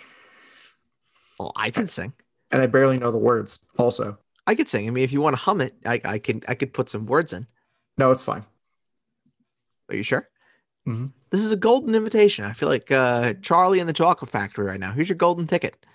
Well, 1.40 1.52
I 1.56 1.70
can 1.70 1.88
sing, 1.88 2.14
and 2.52 2.62
I 2.62 2.68
barely 2.68 2.98
know 2.98 3.12
the 3.12 3.18
words. 3.18 3.60
Also, 3.78 4.18
I 4.48 4.56
could 4.56 4.68
sing. 4.68 4.88
I 4.88 4.92
mean, 4.92 5.04
if 5.04 5.12
you 5.12 5.22
want 5.22 5.36
to 5.36 5.42
hum 5.42 5.62
it, 5.62 5.76
I, 5.86 6.02
I 6.04 6.20
can 6.20 6.42
I 6.48 6.56
could 6.56 6.74
put 6.74 6.90
some 6.90 7.06
words 7.06 7.34
in. 7.34 7.46
No, 7.98 8.12
it's 8.12 8.24
fine. 8.24 8.46
Are 9.90 9.96
you 9.96 10.04
sure? 10.04 10.30
Mm-hmm. 10.88 11.08
This 11.30 11.42
is 11.42 11.52
a 11.52 11.58
golden 11.58 11.96
invitation. 11.96 12.46
I 12.46 12.54
feel 12.54 12.70
like 12.70 12.92
uh, 12.92 13.34
Charlie 13.42 13.80
in 13.80 13.88
the 13.88 13.94
Chocolate 13.94 14.32
Factory 14.32 14.66
right 14.66 14.80
now. 14.80 14.92
Here's 14.92 15.10
your 15.10 15.18
golden 15.18 15.48
ticket. 15.48 15.86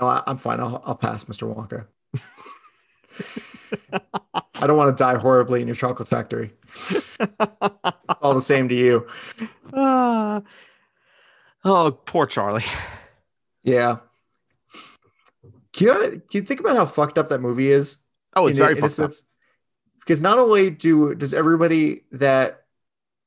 No, 0.00 0.06
I, 0.06 0.22
am 0.26 0.38
fine. 0.38 0.60
I'll, 0.60 0.82
I'll 0.84 0.94
pass, 0.94 1.24
Mr. 1.24 1.52
Wonka. 1.52 1.86
I 4.54 4.66
don't 4.66 4.76
want 4.76 4.96
to 4.96 5.02
die 5.02 5.18
horribly 5.18 5.60
in 5.60 5.66
your 5.66 5.74
chocolate 5.74 6.08
factory. 6.08 6.52
it's 6.90 7.18
all 8.20 8.34
the 8.34 8.42
same 8.42 8.68
to 8.68 8.74
you. 8.74 9.06
Uh, 9.72 10.40
oh, 11.64 11.98
poor 12.04 12.26
Charlie. 12.26 12.64
Yeah. 13.62 13.98
Can 15.72 15.86
you, 15.86 15.94
can 15.94 16.22
you 16.32 16.42
think 16.42 16.60
about 16.60 16.76
how 16.76 16.84
fucked 16.84 17.16
up 17.16 17.28
that 17.28 17.40
movie 17.40 17.70
is? 17.70 18.02
Oh, 18.34 18.46
it's 18.46 18.58
in, 18.58 18.62
very 18.64 18.76
in 18.76 18.80
fucked 18.80 18.98
up. 19.00 19.10
Because 20.04 20.20
not 20.20 20.38
only 20.38 20.70
do 20.70 21.14
does 21.14 21.32
everybody 21.32 22.02
that 22.12 22.64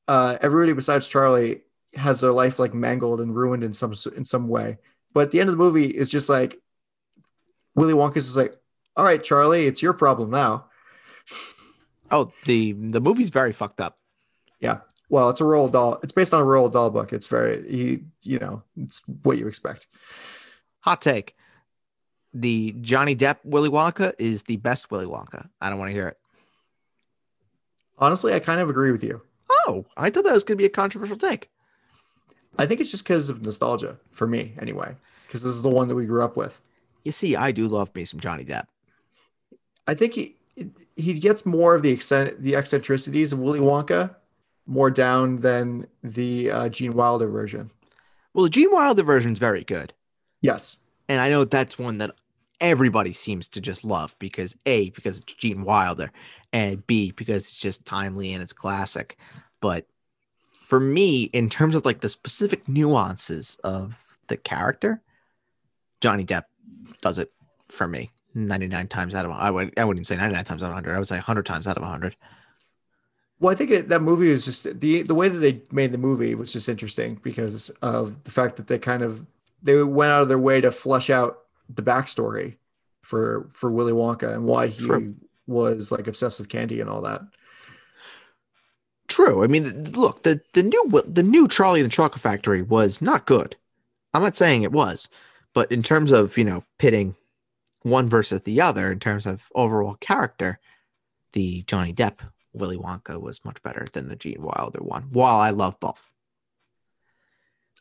uh, 0.08 0.38
everybody 0.40 0.72
besides 0.72 1.08
Charlie 1.08 1.62
has 1.94 2.20
their 2.20 2.32
life 2.32 2.58
like 2.58 2.74
mangled 2.74 3.20
and 3.20 3.34
ruined 3.34 3.64
in 3.64 3.72
some 3.72 3.94
in 4.14 4.24
some 4.24 4.48
way, 4.48 4.78
but 5.12 5.22
at 5.22 5.30
the 5.30 5.40
end 5.40 5.48
of 5.48 5.54
the 5.56 5.62
movie 5.62 5.86
is 5.86 6.08
just 6.08 6.28
like 6.28 6.60
Willy 7.74 7.94
Wonka's 7.94 8.28
is 8.28 8.36
like, 8.36 8.54
all 8.96 9.04
right, 9.04 9.22
Charlie, 9.22 9.66
it's 9.66 9.82
your 9.82 9.92
problem 9.92 10.30
now. 10.30 10.66
Oh, 12.10 12.32
the 12.44 12.72
the 12.72 13.00
movie's 13.00 13.30
very 13.30 13.52
fucked 13.52 13.80
up. 13.80 13.98
Yeah. 14.60 14.78
Well, 15.08 15.30
it's 15.30 15.40
a 15.40 15.44
Roald 15.44 15.72
Dahl. 15.72 16.00
It's 16.02 16.12
based 16.12 16.34
on 16.34 16.42
a 16.42 16.44
Roald 16.44 16.72
Dahl 16.72 16.90
book. 16.90 17.12
It's 17.12 17.26
very 17.26 17.74
you 17.74 18.04
you 18.22 18.38
know, 18.38 18.62
it's 18.76 19.02
what 19.22 19.38
you 19.38 19.48
expect. 19.48 19.86
Hot 20.80 21.00
take. 21.00 21.34
The 22.32 22.74
Johnny 22.80 23.16
Depp 23.16 23.38
Willy 23.44 23.70
Wonka 23.70 24.12
is 24.18 24.42
the 24.44 24.56
best 24.56 24.90
Willy 24.90 25.06
Wonka. 25.06 25.48
I 25.60 25.70
don't 25.70 25.78
want 25.78 25.90
to 25.90 25.94
hear 25.94 26.08
it. 26.08 26.18
Honestly, 27.98 28.34
I 28.34 28.40
kind 28.40 28.60
of 28.60 28.68
agree 28.68 28.90
with 28.90 29.02
you. 29.02 29.22
Oh, 29.50 29.86
I 29.96 30.10
thought 30.10 30.24
that 30.24 30.32
was 30.32 30.44
going 30.44 30.56
to 30.56 30.62
be 30.62 30.66
a 30.66 30.70
controversial 30.70 31.16
take. 31.16 31.50
I 32.58 32.66
think 32.66 32.80
it's 32.80 32.90
just 32.90 33.04
because 33.04 33.28
of 33.28 33.42
nostalgia 33.42 33.98
for 34.10 34.26
me, 34.26 34.54
anyway, 34.60 34.94
because 35.26 35.42
this 35.42 35.54
is 35.54 35.62
the 35.62 35.68
one 35.68 35.88
that 35.88 35.94
we 35.94 36.06
grew 36.06 36.24
up 36.24 36.36
with. 36.36 36.60
You 37.04 37.12
see, 37.12 37.36
I 37.36 37.52
do 37.52 37.68
love 37.68 37.94
me 37.94 38.04
some 38.04 38.20
Johnny 38.20 38.44
Depp. 38.44 38.66
I 39.86 39.94
think 39.94 40.14
he 40.14 40.36
he 40.96 41.18
gets 41.18 41.44
more 41.44 41.74
of 41.74 41.82
the 41.82 41.90
extent 41.90 42.42
the 42.42 42.56
eccentricities 42.56 43.32
of 43.32 43.38
Willy 43.38 43.60
Wonka 43.60 44.14
more 44.66 44.90
down 44.90 45.36
than 45.36 45.86
the 46.02 46.50
uh, 46.50 46.68
Gene 46.68 46.94
Wilder 46.94 47.28
version. 47.28 47.70
Well, 48.34 48.44
the 48.44 48.50
Gene 48.50 48.72
Wilder 48.72 49.02
version 49.02 49.32
is 49.32 49.38
very 49.38 49.62
good. 49.62 49.92
Yes, 50.40 50.78
and 51.08 51.20
I 51.20 51.28
know 51.28 51.44
that's 51.44 51.78
one 51.78 51.98
that 51.98 52.12
everybody 52.60 53.12
seems 53.12 53.48
to 53.48 53.60
just 53.60 53.84
love 53.84 54.16
because 54.18 54.56
a 54.66 54.90
because 54.90 55.18
it's 55.18 55.34
Gene 55.34 55.62
Wilder, 55.62 56.10
and 56.56 56.86
b 56.86 57.10
because 57.10 57.44
it's 57.44 57.56
just 57.56 57.84
timely 57.84 58.32
and 58.32 58.42
it's 58.42 58.54
classic. 58.54 59.18
But 59.60 59.86
for 60.52 60.80
me, 60.80 61.24
in 61.24 61.50
terms 61.50 61.74
of 61.74 61.84
like 61.84 62.00
the 62.00 62.08
specific 62.08 62.66
nuances 62.66 63.58
of 63.62 64.18
the 64.28 64.38
character, 64.38 65.02
Johnny 66.00 66.24
Depp 66.24 66.44
does 67.02 67.18
it 67.18 67.30
for 67.68 67.86
me. 67.86 68.10
99 68.34 68.88
times 68.88 69.14
out 69.14 69.24
of 69.24 69.30
I 69.32 69.50
would 69.50 69.78
I 69.78 69.84
wouldn't 69.84 70.06
say 70.06 70.16
99 70.16 70.44
times 70.44 70.62
out 70.62 70.66
of 70.66 70.74
100. 70.74 70.94
I 70.94 70.98
would 70.98 71.08
say 71.08 71.16
100 71.16 71.46
times 71.46 71.66
out 71.66 71.76
of 71.76 71.82
100. 71.82 72.16
Well, 73.38 73.52
I 73.52 73.54
think 73.54 73.70
it, 73.70 73.88
that 73.90 74.00
movie 74.00 74.30
was 74.30 74.46
just 74.46 74.80
the 74.80 75.02
the 75.02 75.14
way 75.14 75.28
that 75.28 75.38
they 75.38 75.60
made 75.70 75.92
the 75.92 75.98
movie 75.98 76.34
was 76.34 76.52
just 76.52 76.68
interesting 76.70 77.20
because 77.22 77.68
of 77.82 78.24
the 78.24 78.30
fact 78.30 78.56
that 78.56 78.66
they 78.66 78.78
kind 78.78 79.02
of 79.02 79.26
they 79.62 79.82
went 79.82 80.12
out 80.12 80.22
of 80.22 80.28
their 80.28 80.38
way 80.38 80.60
to 80.62 80.70
flesh 80.70 81.10
out 81.10 81.38
the 81.68 81.82
backstory 81.82 82.56
for 83.02 83.46
for 83.50 83.70
Willy 83.70 83.92
Wonka 83.92 84.34
and 84.34 84.44
why 84.44 84.68
he 84.68 84.86
True. 84.86 85.14
Was 85.46 85.92
like 85.92 86.06
obsessed 86.06 86.38
with 86.38 86.48
candy 86.48 86.80
and 86.80 86.90
all 86.90 87.02
that. 87.02 87.22
True. 89.08 89.44
I 89.44 89.46
mean, 89.46 89.92
look 89.92 90.22
the 90.24 90.40
the 90.52 90.62
new 90.62 91.02
the 91.06 91.22
new 91.22 91.48
Charlie 91.48 91.80
and 91.80 91.90
the 91.90 91.94
Chocolate 91.94 92.20
Factory 92.20 92.62
was 92.62 93.00
not 93.00 93.26
good. 93.26 93.56
I'm 94.12 94.22
not 94.22 94.36
saying 94.36 94.62
it 94.62 94.72
was, 94.72 95.08
but 95.54 95.70
in 95.70 95.82
terms 95.82 96.10
of 96.10 96.36
you 96.36 96.44
know 96.44 96.64
pitting 96.78 97.14
one 97.82 98.08
versus 98.08 98.42
the 98.42 98.60
other 98.60 98.90
in 98.90 98.98
terms 98.98 99.26
of 99.26 99.50
overall 99.54 99.96
character, 100.00 100.58
the 101.32 101.62
Johnny 101.66 101.92
Depp 101.92 102.18
Willy 102.52 102.76
Wonka 102.76 103.20
was 103.20 103.44
much 103.44 103.62
better 103.62 103.86
than 103.92 104.08
the 104.08 104.16
Gene 104.16 104.42
Wilder 104.42 104.82
one. 104.82 105.04
While 105.12 105.36
I 105.36 105.50
love 105.50 105.78
both, 105.78 106.10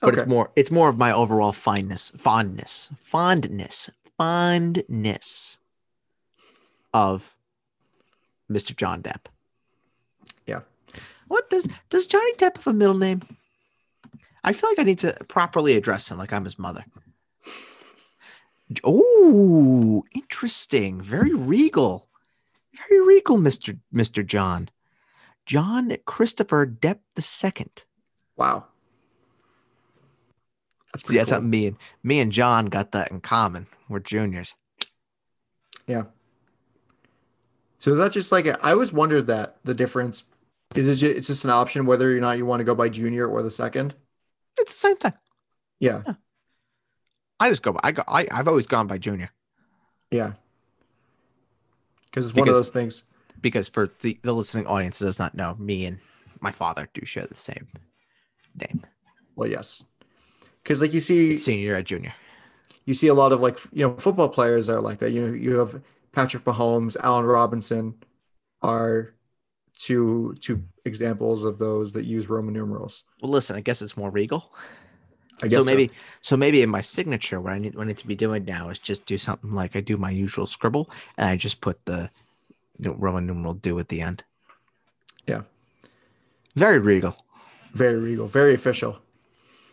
but 0.01 0.13
okay. 0.13 0.21
it's 0.21 0.29
more 0.29 0.51
it's 0.55 0.71
more 0.71 0.89
of 0.89 0.97
my 0.97 1.11
overall 1.11 1.53
fondness, 1.53 2.11
fondness, 2.17 2.91
fondness, 2.97 3.89
fondness 4.17 5.57
of 6.93 7.35
Mr. 8.51 8.75
John 8.75 9.01
Depp. 9.01 9.25
Yeah. 10.45 10.61
What 11.27 11.49
does 11.49 11.67
does 11.89 12.07
Johnny 12.07 12.33
Depp 12.35 12.57
have 12.57 12.67
a 12.67 12.73
middle 12.73 12.97
name? 12.97 13.21
I 14.43 14.53
feel 14.53 14.69
like 14.69 14.79
I 14.79 14.83
need 14.83 14.99
to 14.99 15.13
properly 15.27 15.75
address 15.75 16.09
him 16.11 16.17
like 16.17 16.31
I'm 16.31 16.43
his 16.43 16.59
mother. 16.59 16.85
Oh, 18.83 20.03
interesting. 20.13 21.01
Very 21.01 21.33
regal. 21.33 22.07
Very 22.89 23.05
regal, 23.05 23.37
Mr. 23.37 23.79
Mr. 23.93 24.25
John. 24.25 24.69
John 25.45 25.95
Christopher 26.05 26.65
Depp 26.65 26.99
II. 27.17 27.67
Wow. 28.35 28.65
That's 30.91 31.07
See, 31.07 31.17
that's 31.17 31.31
cool. 31.31 31.41
me 31.41 31.67
and 31.67 31.77
me 32.03 32.19
and 32.19 32.31
John 32.31 32.67
got 32.67 32.91
that 32.93 33.11
in 33.11 33.21
common. 33.21 33.67
We're 33.89 33.99
juniors. 33.99 34.55
Yeah. 35.87 36.03
So 37.79 37.91
is 37.91 37.97
that 37.97 38.11
just 38.11 38.31
like 38.31 38.47
I 38.47 38.71
always 38.71 38.93
wondered 38.93 39.27
that 39.27 39.57
the 39.63 39.73
difference 39.73 40.23
is 40.75 40.89
it 40.89 40.95
just, 40.95 41.17
it's 41.17 41.27
just 41.27 41.43
an 41.45 41.51
option 41.51 41.85
whether 41.85 42.15
or 42.15 42.19
not 42.19 42.37
you 42.37 42.45
want 42.45 42.59
to 42.59 42.63
go 42.63 42.75
by 42.75 42.89
junior 42.89 43.27
or 43.27 43.41
the 43.43 43.49
second? 43.49 43.93
It's 44.57 44.73
the 44.73 44.87
same 44.87 44.97
thing. 44.97 45.13
Yeah. 45.79 46.01
yeah. 46.05 46.13
I 47.39 47.49
just 47.49 47.63
go. 47.63 47.73
By, 47.73 47.79
I 47.83 47.91
go. 47.91 48.03
I, 48.07 48.27
I've 48.31 48.47
always 48.47 48.67
gone 48.67 48.87
by 48.87 48.97
Junior. 48.97 49.29
Yeah. 50.11 50.33
Because 52.05 52.27
it's 52.27 52.35
one 52.35 52.47
of 52.47 52.55
those 52.55 52.69
things. 52.69 53.03
Because 53.41 53.67
for 53.67 53.91
the, 53.99 54.17
the 54.23 54.33
listening 54.33 54.67
audience 54.67 54.99
does 54.99 55.19
not 55.19 55.35
know, 55.35 55.55
me 55.59 55.85
and 55.85 55.99
my 56.39 56.51
father 56.51 56.89
do 56.93 57.05
share 57.05 57.25
the 57.25 57.35
same 57.35 57.67
name. 58.59 58.85
Well, 59.35 59.49
yes. 59.49 59.83
Because 60.63 60.81
like 60.81 60.93
you 60.93 61.01
see, 61.01 61.35
senior 61.35 61.75
at 61.75 61.85
junior. 61.85 62.13
You 62.85 62.93
see 62.93 63.07
a 63.07 63.13
lot 63.13 63.33
of 63.33 63.41
like 63.41 63.59
you 63.73 63.85
know 63.85 63.95
football 63.95 64.29
players 64.29 64.69
are 64.69 64.79
like 64.79 64.99
that. 64.99 65.11
You 65.11 65.27
know, 65.27 65.33
you 65.33 65.59
have 65.59 65.81
Patrick 66.15 66.45
Mahomes, 66.45 66.95
Allen 67.03 67.25
Robinson, 67.25 67.95
are 68.61 69.13
two 69.77 70.35
two 70.39 70.63
examples 70.85 71.43
of 71.43 71.59
those 71.59 71.91
that 71.93 72.05
use 72.05 72.29
Roman 72.29 72.53
numerals. 72.53 73.03
Well, 73.21 73.31
listen, 73.31 73.57
I 73.57 73.61
guess 73.61 73.81
it's 73.81 73.97
more 73.97 74.09
regal. 74.09 74.53
I 75.43 75.49
guess 75.49 75.59
so 75.59 75.65
maybe 75.65 75.87
so. 75.87 75.93
so. 76.21 76.37
maybe 76.37 76.61
in 76.61 76.69
my 76.69 76.79
signature 76.79 77.41
what 77.41 77.51
I 77.51 77.59
need 77.59 77.75
what 77.75 77.83
I 77.83 77.87
need 77.87 77.97
to 77.97 78.07
be 78.07 78.15
doing 78.15 78.45
now 78.45 78.69
is 78.69 78.79
just 78.79 79.05
do 79.05 79.17
something 79.17 79.53
like 79.53 79.75
I 79.75 79.81
do 79.81 79.97
my 79.97 80.09
usual 80.09 80.47
scribble 80.47 80.89
and 81.17 81.27
I 81.27 81.35
just 81.35 81.59
put 81.59 81.83
the 81.83 82.09
Roman 82.79 83.27
numeral 83.27 83.53
do 83.53 83.77
at 83.77 83.89
the 83.89 83.99
end. 83.99 84.23
Yeah. 85.27 85.41
Very 86.55 86.79
regal. 86.79 87.17
Very 87.73 87.97
regal. 87.97 88.27
Very 88.27 88.53
official. 88.53 88.99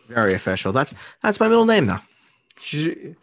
Very 0.07 0.33
official. 0.33 0.73
That's 0.73 0.93
that's 1.21 1.39
my 1.39 1.47
middle 1.47 1.65
name 1.65 1.85
though. 1.85 2.01
She 2.59 3.15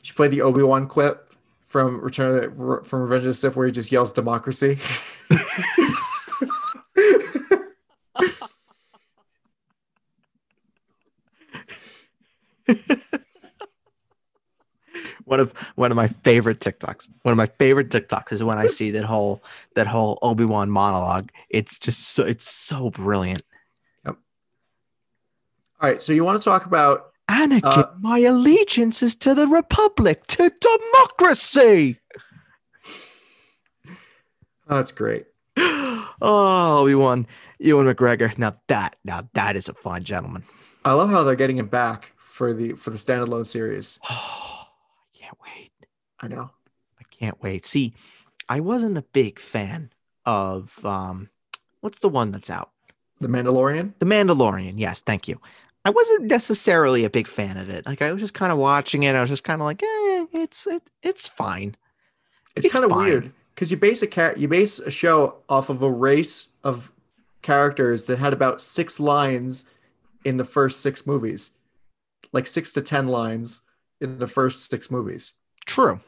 she 0.00 0.14
played 0.14 0.30
the 0.30 0.40
Obi 0.40 0.62
Wan 0.62 0.88
clip 0.88 1.27
from 1.68 2.00
Return 2.00 2.82
from 2.84 3.02
Revenge 3.02 3.24
of 3.24 3.28
the 3.28 3.34
Sith 3.34 3.54
where 3.54 3.66
he 3.66 3.72
just 3.72 3.92
yells 3.92 4.10
democracy. 4.10 4.78
one 15.24 15.40
of 15.40 15.52
one 15.74 15.92
of 15.92 15.96
my 15.96 16.08
favorite 16.08 16.60
TikToks. 16.60 17.08
One 17.22 17.32
of 17.32 17.36
my 17.36 17.46
favorite 17.58 17.90
TikToks 17.90 18.32
is 18.32 18.42
when 18.42 18.56
I 18.56 18.66
see 18.66 18.90
that 18.92 19.04
whole 19.04 19.44
that 19.74 19.86
whole 19.86 20.18
Obi 20.22 20.46
Wan 20.46 20.70
monologue. 20.70 21.30
It's 21.50 21.78
just 21.78 22.08
so 22.08 22.24
it's 22.24 22.48
so 22.50 22.90
brilliant. 22.90 23.42
Yep. 24.06 24.16
All 25.80 25.90
right, 25.90 26.02
so 26.02 26.14
you 26.14 26.24
want 26.24 26.40
to 26.40 26.44
talk 26.48 26.64
about 26.64 27.12
Anakin? 27.28 27.60
Uh, 27.64 27.86
my 28.00 28.18
allegiance 28.18 29.02
is 29.02 29.14
to 29.16 29.34
the 29.34 29.46
Republic, 29.46 30.26
to 30.28 30.50
democracy. 30.60 31.98
Oh, 34.68 34.76
that's 34.76 34.92
great. 34.92 35.26
Oh, 36.20 36.82
we 36.82 36.96
won. 36.96 37.28
Ewan 37.60 37.86
McGregor. 37.86 38.36
Now 38.38 38.56
that, 38.66 38.96
now 39.04 39.28
that 39.34 39.54
is 39.54 39.68
a 39.68 39.72
fine 39.72 40.02
gentleman. 40.02 40.42
I 40.84 40.92
love 40.94 41.10
how 41.10 41.22
they're 41.22 41.36
getting 41.36 41.58
him 41.58 41.68
back 41.68 42.12
for 42.16 42.52
the 42.52 42.72
for 42.72 42.90
the 42.90 42.96
standalone 42.96 43.46
series. 43.46 44.00
Oh, 44.10 44.64
I 45.14 45.16
can't 45.16 45.36
wait. 45.40 45.70
I 46.18 46.26
know. 46.26 46.50
I 46.98 47.04
can't 47.10 47.40
wait. 47.40 47.66
See, 47.66 47.94
I 48.48 48.58
wasn't 48.58 48.98
a 48.98 49.02
big 49.02 49.38
fan 49.38 49.92
of 50.26 50.84
um, 50.84 51.30
what's 51.82 52.00
the 52.00 52.08
one 52.08 52.32
that's 52.32 52.50
out? 52.50 52.70
The 53.20 53.28
Mandalorian. 53.28 53.92
The 54.00 54.06
Mandalorian. 54.06 54.74
Yes, 54.76 55.02
thank 55.02 55.28
you. 55.28 55.40
I 55.88 55.90
wasn't 55.90 56.24
necessarily 56.24 57.06
a 57.06 57.10
big 57.10 57.26
fan 57.26 57.56
of 57.56 57.70
it. 57.70 57.86
Like 57.86 58.02
I 58.02 58.12
was 58.12 58.20
just 58.20 58.34
kind 58.34 58.52
of 58.52 58.58
watching 58.58 59.04
it. 59.04 59.14
I 59.14 59.22
was 59.22 59.30
just 59.30 59.42
kind 59.42 59.62
of 59.62 59.64
like, 59.64 59.82
eh, 59.82 60.26
it's 60.34 60.66
it, 60.66 60.82
it's 61.02 61.26
fine. 61.26 61.76
It's, 62.54 62.66
it's 62.66 62.74
kind 62.74 62.84
of 62.84 62.94
weird 62.94 63.32
because 63.54 63.70
you 63.70 63.78
base 63.78 64.02
a 64.02 64.06
car- 64.06 64.34
you 64.36 64.48
base 64.48 64.80
a 64.80 64.90
show 64.90 65.36
off 65.48 65.70
of 65.70 65.82
a 65.82 65.90
race 65.90 66.48
of 66.62 66.92
characters 67.40 68.04
that 68.04 68.18
had 68.18 68.34
about 68.34 68.60
six 68.60 69.00
lines 69.00 69.64
in 70.26 70.36
the 70.36 70.44
first 70.44 70.82
six 70.82 71.06
movies, 71.06 71.52
like 72.32 72.46
six 72.46 72.70
to 72.72 72.82
ten 72.82 73.08
lines 73.08 73.62
in 74.02 74.18
the 74.18 74.26
first 74.26 74.68
six 74.68 74.90
movies. 74.90 75.32
True. 75.64 76.00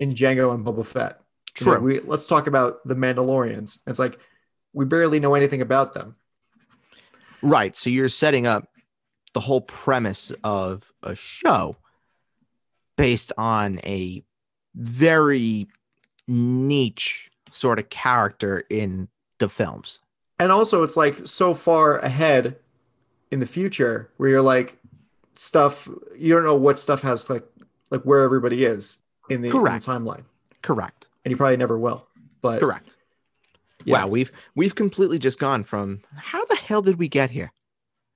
In 0.00 0.14
Jango 0.14 0.52
and 0.52 0.66
Boba 0.66 0.84
Fett. 0.84 1.20
True. 1.54 1.78
We 1.78 2.00
let's 2.00 2.26
talk 2.26 2.48
about 2.48 2.84
the 2.84 2.96
Mandalorians. 2.96 3.78
It's 3.86 4.00
like 4.00 4.18
we 4.72 4.84
barely 4.84 5.20
know 5.20 5.34
anything 5.34 5.62
about 5.62 5.94
them. 5.94 6.16
Right. 7.40 7.76
So 7.76 7.88
you're 7.88 8.08
setting 8.08 8.44
up 8.44 8.68
the 9.34 9.40
whole 9.40 9.60
premise 9.60 10.32
of 10.44 10.92
a 11.02 11.14
show 11.14 11.76
based 12.96 13.32
on 13.38 13.78
a 13.84 14.22
very 14.74 15.68
niche 16.26 17.30
sort 17.50 17.78
of 17.78 17.88
character 17.90 18.64
in 18.70 19.08
the 19.38 19.48
films. 19.48 20.00
And 20.38 20.52
also, 20.52 20.82
it's 20.82 20.96
like 20.96 21.26
so 21.26 21.54
far 21.54 21.98
ahead 21.98 22.56
in 23.30 23.40
the 23.40 23.46
future 23.46 24.10
where 24.16 24.28
you're 24.28 24.42
like, 24.42 24.76
stuff, 25.36 25.88
you 26.16 26.34
don't 26.34 26.44
know 26.44 26.54
what 26.54 26.78
stuff 26.78 27.02
has 27.02 27.30
like, 27.30 27.44
like 27.90 28.02
where 28.02 28.22
everybody 28.22 28.64
is 28.64 28.98
in 29.30 29.42
the, 29.42 29.50
Correct. 29.50 29.86
In 29.86 29.94
the 29.94 30.00
timeline. 30.00 30.24
Correct. 30.62 31.08
And 31.24 31.30
you 31.30 31.36
probably 31.36 31.56
never 31.56 31.78
will. 31.78 32.06
But 32.40 32.60
correct. 32.60 32.96
Yeah. 33.84 34.00
Wow, 34.00 34.08
we've 34.08 34.32
we've 34.54 34.74
completely 34.74 35.18
just 35.18 35.38
gone 35.38 35.64
from 35.64 36.02
how 36.14 36.44
the 36.46 36.56
hell 36.56 36.82
did 36.82 36.98
we 36.98 37.08
get 37.08 37.30
here? 37.30 37.52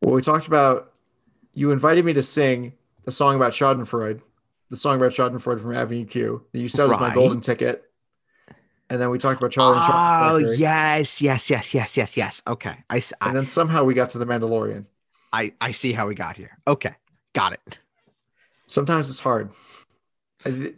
Well, 0.01 0.15
we 0.15 0.23
talked 0.23 0.47
about 0.47 0.92
you 1.55 1.71
invited 1.71 2.05
me 2.05 2.13
to 2.15 2.23
sing 2.23 2.73
the 3.05 3.11
song 3.11 3.37
about 3.37 3.53
Schadenfreude, 3.53 4.23
the 4.71 4.77
song 4.77 4.97
about 4.97 5.13
Schadenfreude 5.13 5.61
from 5.61 5.75
Avenue 5.75 6.05
Q. 6.05 6.45
That 6.53 6.59
you 6.59 6.69
said 6.69 6.85
right. 6.85 6.91
was 6.91 7.01
my 7.01 7.15
golden 7.15 7.41
ticket. 7.41 7.85
And 8.91 9.01
then 9.01 9.11
we 9.11 9.19
talked 9.19 9.41
about 9.41 9.53
Charlie 9.53 9.79
and 9.79 9.87
Chocolate 9.87 10.45
Oh, 10.45 10.53
yes, 10.53 11.23
yes, 11.23 11.49
yes, 11.49 11.75
yes, 11.75 11.97
yes, 11.97 12.17
yes. 12.17 12.43
Okay. 12.47 12.77
I, 12.91 13.03
I, 13.21 13.29
and 13.29 13.37
then 13.37 13.47
somehow 13.47 13.85
we 13.85 13.95
got 13.95 14.11
to 14.11 14.19
the 14.19 14.27
Mandalorian. 14.27 14.85
I, 15.33 15.53
I 15.61 15.71
see 15.71 15.93
how 15.93 16.07
we 16.09 16.15
got 16.15 16.37
here. 16.37 16.59
Okay. 16.67 16.95
Got 17.33 17.55
it. 17.55 17.79
Sometimes 18.67 19.09
it's 19.09 19.21
hard. 19.21 19.51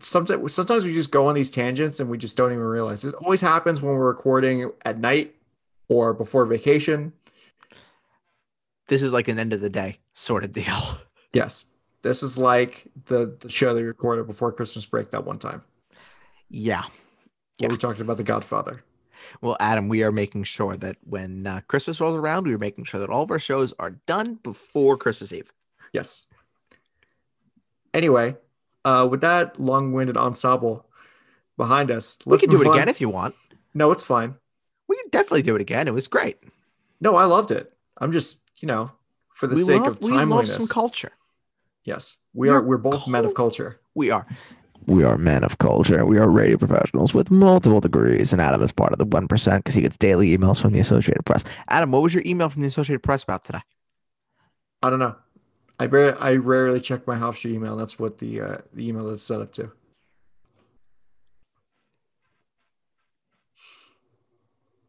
Sometimes, 0.01 0.53
sometimes 0.53 0.85
we 0.85 0.93
just 0.93 1.11
go 1.11 1.27
on 1.27 1.35
these 1.35 1.51
tangents 1.51 1.99
and 1.99 2.09
we 2.09 2.19
just 2.19 2.37
don't 2.37 2.53
even 2.53 2.63
realize 2.63 3.05
it 3.05 3.15
always 3.15 3.41
happens 3.41 3.83
when 3.83 3.95
we're 3.95 4.07
recording 4.07 4.71
at 4.85 4.99
night 4.99 5.35
or 5.89 6.13
before 6.13 6.47
vacation. 6.47 7.13
This 8.87 9.03
is 9.03 9.13
like 9.13 9.27
an 9.27 9.39
end 9.39 9.55
of 9.55 9.61
the 9.61 9.71
day 9.71 9.99
sort 10.15 10.45
of 10.45 10.53
deal. 10.53 10.65
Yes. 11.33 11.65
This 12.03 12.23
is 12.23 12.39
like 12.39 12.85
the, 13.07 13.37
the 13.41 13.49
show 13.49 13.75
they 13.75 13.83
recorded 13.83 14.29
before 14.29 14.53
Christmas 14.53 14.87
break 14.87 15.11
that 15.11 15.27
one 15.27 15.41
time. 15.41 15.63
Yeah. 16.49 16.85
Yeah. 17.59 17.67
We 17.71 17.77
talked 17.77 17.99
about 17.99 18.19
The 18.19 18.23
Godfather. 18.23 18.85
Well, 19.41 19.57
Adam, 19.59 19.89
we 19.89 20.05
are 20.05 20.13
making 20.13 20.45
sure 20.45 20.77
that 20.77 20.97
when 21.03 21.45
uh, 21.45 21.63
Christmas 21.67 22.01
rolls 22.01 22.17
around, 22.17 22.47
we 22.47 22.55
are 22.55 22.59
making 22.59 22.85
sure 22.85 23.01
that 23.01 23.11
all 23.11 23.23
of 23.23 23.33
our 23.33 23.41
shows 23.41 23.73
are 23.81 23.91
done 24.07 24.39
before 24.45 24.97
Christmas 24.97 25.33
Eve. 25.33 25.53
Yes. 25.93 26.27
Anyway, 27.93 28.37
uh, 28.85 29.09
with 29.11 29.23
that 29.23 29.59
long-winded 29.59 30.17
ensemble 30.17 30.87
behind 31.57 31.91
us, 31.91 32.19
we 32.27 32.39
can 32.39 32.51
do 32.51 32.61
it 32.61 32.69
on. 32.69 32.75
again 32.75 32.89
if 32.89 33.01
you 33.01 33.09
want. 33.09 33.35
No, 33.75 33.91
it's 33.91 34.05
fine. 34.05 34.37
We 34.89 34.97
can 34.97 35.11
definitely 35.11 35.43
do 35.43 35.57
it 35.57 35.61
again. 35.63 35.89
It 35.89 35.95
was 35.95 36.07
great. 36.07 36.39
No, 37.01 37.17
I 37.17 37.25
loved 37.25 37.51
it. 37.51 37.73
I'm 37.99 38.13
just, 38.13 38.49
you 38.61 38.69
know, 38.69 38.93
for 39.35 39.47
the 39.47 39.57
we 39.57 39.63
sake 39.63 39.83
love, 39.83 39.89
of 39.89 40.01
timeliness. 40.01 40.49
We 40.49 40.53
love 40.55 40.63
some 40.63 40.69
culture. 40.69 41.13
Yes, 41.85 42.17
we 42.33 42.49
we're 42.49 42.55
are. 42.55 42.63
We're 42.63 42.79
both 42.79 43.07
men 43.07 43.27
of 43.27 43.35
culture. 43.35 43.81
We 43.95 44.11
are. 44.11 44.27
We 44.87 45.03
are 45.03 45.19
men 45.19 45.45
of 45.45 45.59
culture. 45.59 46.05
We 46.05 46.19
are 46.19 46.31
radio 46.31 46.57
professionals 46.57 47.15
with 47.15 47.31
multiple 47.31 47.81
degrees. 47.81 48.33
And 48.33 48.41
Adam 48.41 48.63
is 48.63 48.73
part 48.73 48.93
of 48.93 48.99
the 48.99 49.07
1% 49.07 49.57
because 49.57 49.75
he 49.75 49.81
gets 49.81 49.97
daily 49.97 50.37
emails 50.37 50.61
from 50.61 50.73
the 50.73 50.81
Associated 50.81 51.25
Press. 51.25 51.43
Adam, 51.69 51.91
what 51.91 52.03
was 52.03 52.13
your 52.13 52.23
email 52.27 52.51
from 52.51 52.63
the 52.63 52.69
Associated 52.69 53.03
Press 53.03 53.23
about 53.23 53.45
today? 53.45 53.61
I 54.83 54.91
don't 54.91 54.99
know. 54.99 55.17
I, 55.81 55.87
bar- 55.87 56.21
I 56.21 56.35
rarely 56.37 56.81
check 56.81 57.07
my 57.07 57.17
Hofstra 57.17 57.51
email. 57.51 57.77
That's 57.77 57.99
what 57.99 58.19
the, 58.19 58.41
uh, 58.41 58.59
the 58.75 58.87
email 58.87 59.09
is 59.09 59.23
set 59.23 59.41
up 59.41 59.53
to. 59.55 59.73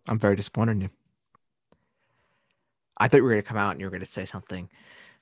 I'm 0.09 0.19
very 0.19 0.35
disappointed 0.35 0.73
in 0.73 0.81
you. 0.81 0.89
I 2.97 3.07
thought 3.07 3.17
you 3.17 3.23
were 3.23 3.31
going 3.31 3.41
to 3.41 3.47
come 3.47 3.57
out 3.57 3.71
and 3.71 3.79
you 3.79 3.85
were 3.85 3.91
going 3.91 3.99
to 4.01 4.05
say 4.05 4.25
something 4.25 4.69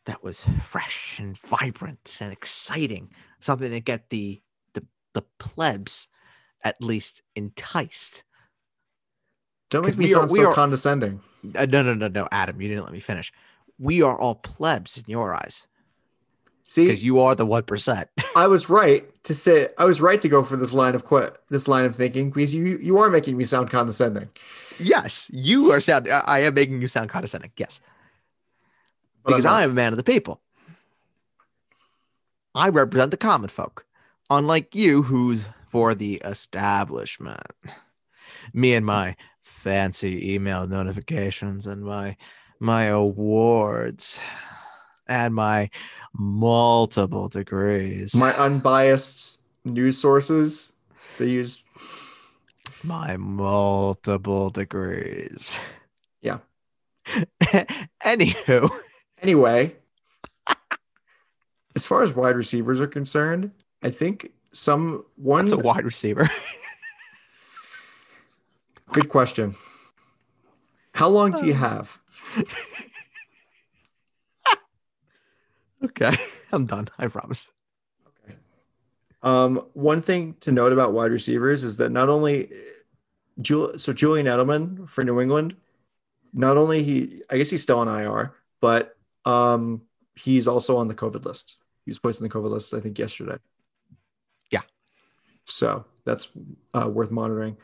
that 0.06 0.24
was 0.24 0.46
fresh 0.62 1.20
and 1.20 1.38
vibrant 1.38 2.18
and 2.22 2.32
exciting, 2.32 3.10
something 3.40 3.72
to 3.72 3.80
get 3.80 4.10
the 4.10 4.42
the, 4.74 4.86
the 5.14 5.24
plebs 5.40 6.08
at 6.64 6.82
least 6.82 7.22
enticed. 7.36 8.24
Don't 9.70 9.86
make 9.86 9.98
me 9.98 10.08
sound 10.08 10.30
are, 10.30 10.36
so 10.36 10.50
are, 10.50 10.54
condescending. 10.54 11.22
Uh, 11.56 11.66
no, 11.66 11.82
no, 11.82 11.94
no, 11.94 12.08
no, 12.08 12.28
Adam, 12.32 12.62
you 12.62 12.68
didn't 12.70 12.84
let 12.84 12.94
me 12.94 13.00
finish. 13.00 13.32
We 13.80 14.02
are 14.02 14.20
all 14.20 14.36
plebs 14.36 14.98
in 14.98 15.06
your 15.08 15.34
eyes. 15.34 15.68
See, 16.64 16.86
because 16.86 17.04
you 17.04 17.20
are 17.20 17.36
the 17.36 17.46
one 17.46 17.64
percent. 17.64 18.10
I 18.36 18.48
was 18.48 18.70
right 18.70 19.08
to 19.24 19.36
say 19.36 19.70
I 19.78 19.86
was 19.86 20.02
right 20.02 20.20
to 20.22 20.30
go 20.30 20.44
for 20.44 20.56
this 20.56 20.74
line 20.74 20.96
of 20.96 21.04
quit, 21.06 21.36
this 21.50 21.68
line 21.68 21.86
of 21.86 21.96
thinking, 21.96 22.30
because 22.30 22.56
you 22.56 22.78
you 22.78 22.98
are 23.00 23.10
making 23.10 23.38
me 23.38 23.46
sound 23.46 23.70
condescending. 23.70 24.30
Yes, 24.80 25.30
you 25.34 25.72
are 25.72 25.80
sound. 25.80 26.10
I 26.10 26.40
am 26.40 26.54
making 26.54 26.82
you 26.82 26.88
sound 26.88 27.10
condescending. 27.10 27.52
Yes, 27.58 27.82
because 29.26 29.46
I 29.46 29.64
am 29.64 29.72
a 29.72 29.74
man 29.74 29.94
of 29.94 29.98
the 29.98 30.04
people. 30.04 30.42
I 32.56 32.70
represent 32.70 33.12
the 33.12 33.18
common 33.18 33.50
folk, 33.50 33.86
unlike 34.30 34.76
you, 34.76 35.04
who's 35.04 35.46
for 35.68 35.96
the 35.96 36.16
establishment. 36.24 37.42
Me 38.54 38.76
and 38.76 38.86
my 38.86 39.16
fancy 39.42 40.34
email 40.34 40.68
notifications 40.68 41.66
and 41.66 41.84
my 41.84 42.16
my 42.60 42.86
awards 42.86 44.20
and 45.08 45.34
my 45.34 45.70
multiple 46.14 47.30
degrees. 47.30 48.16
My 48.16 48.36
unbiased 48.38 49.38
news 49.66 49.98
sources. 49.98 50.72
They 51.18 51.28
use 51.28 51.64
my 52.84 53.18
multiple 53.18 54.50
degrees. 54.50 55.58
Yeah. 56.22 56.40
Anywho. 58.04 58.70
Anyway, 59.22 59.76
as 61.76 61.86
far 61.86 62.04
as 62.04 62.14
wide 62.14 62.36
receivers 62.36 62.82
are 62.82 62.88
concerned, 62.88 63.52
I 63.82 63.90
think 63.90 64.32
some 64.52 65.06
one. 65.16 65.46
That's 65.46 65.62
a 65.62 65.64
wide 65.64 65.86
receiver. 65.86 66.30
good 68.92 69.10
question. 69.10 69.56
How 70.94 71.08
long 71.10 71.32
do 71.32 71.46
you 71.46 71.54
um. 71.54 71.60
have? 71.60 72.00
okay, 75.84 76.16
I'm 76.52 76.66
done. 76.66 76.90
I 76.98 77.08
promise. 77.08 77.52
Okay. 78.26 78.38
Um, 79.22 79.66
one 79.74 80.02
thing 80.02 80.36
to 80.42 80.52
note 80.52 80.74
about 80.74 80.94
wide 80.94 81.12
receivers 81.12 81.64
is 81.64 81.78
that 81.78 81.92
not 81.92 82.10
only 82.10 82.52
Jul- 83.42 83.78
so 83.78 83.94
Julian 83.94 84.28
Edelman 84.28 84.88
for 84.88 85.04
New 85.04 85.20
England, 85.20 85.56
not 86.34 86.58
only 86.58 86.84
he, 86.84 87.22
I 87.30 87.38
guess 87.38 87.50
he's 87.50 87.62
still 87.62 87.80
on 87.80 87.88
IR, 87.88 88.34
but 88.60 88.96
um, 89.26 89.82
he's 90.16 90.48
also 90.48 90.78
on 90.78 90.88
the 90.88 90.96
COVID 90.96 91.26
list. 91.26 91.58
He 91.86 91.92
was 91.92 92.00
placed 92.00 92.22
on 92.22 92.28
the 92.28 92.34
COVID 92.34 92.50
list, 92.50 92.74
I 92.74 92.80
think, 92.80 92.98
yesterday. 92.98 93.38
Yeah. 94.50 94.62
So 95.46 95.86
that's 96.06 96.30
uh, 96.74 96.90
worth 96.90 97.12
monitoring. 97.12 97.58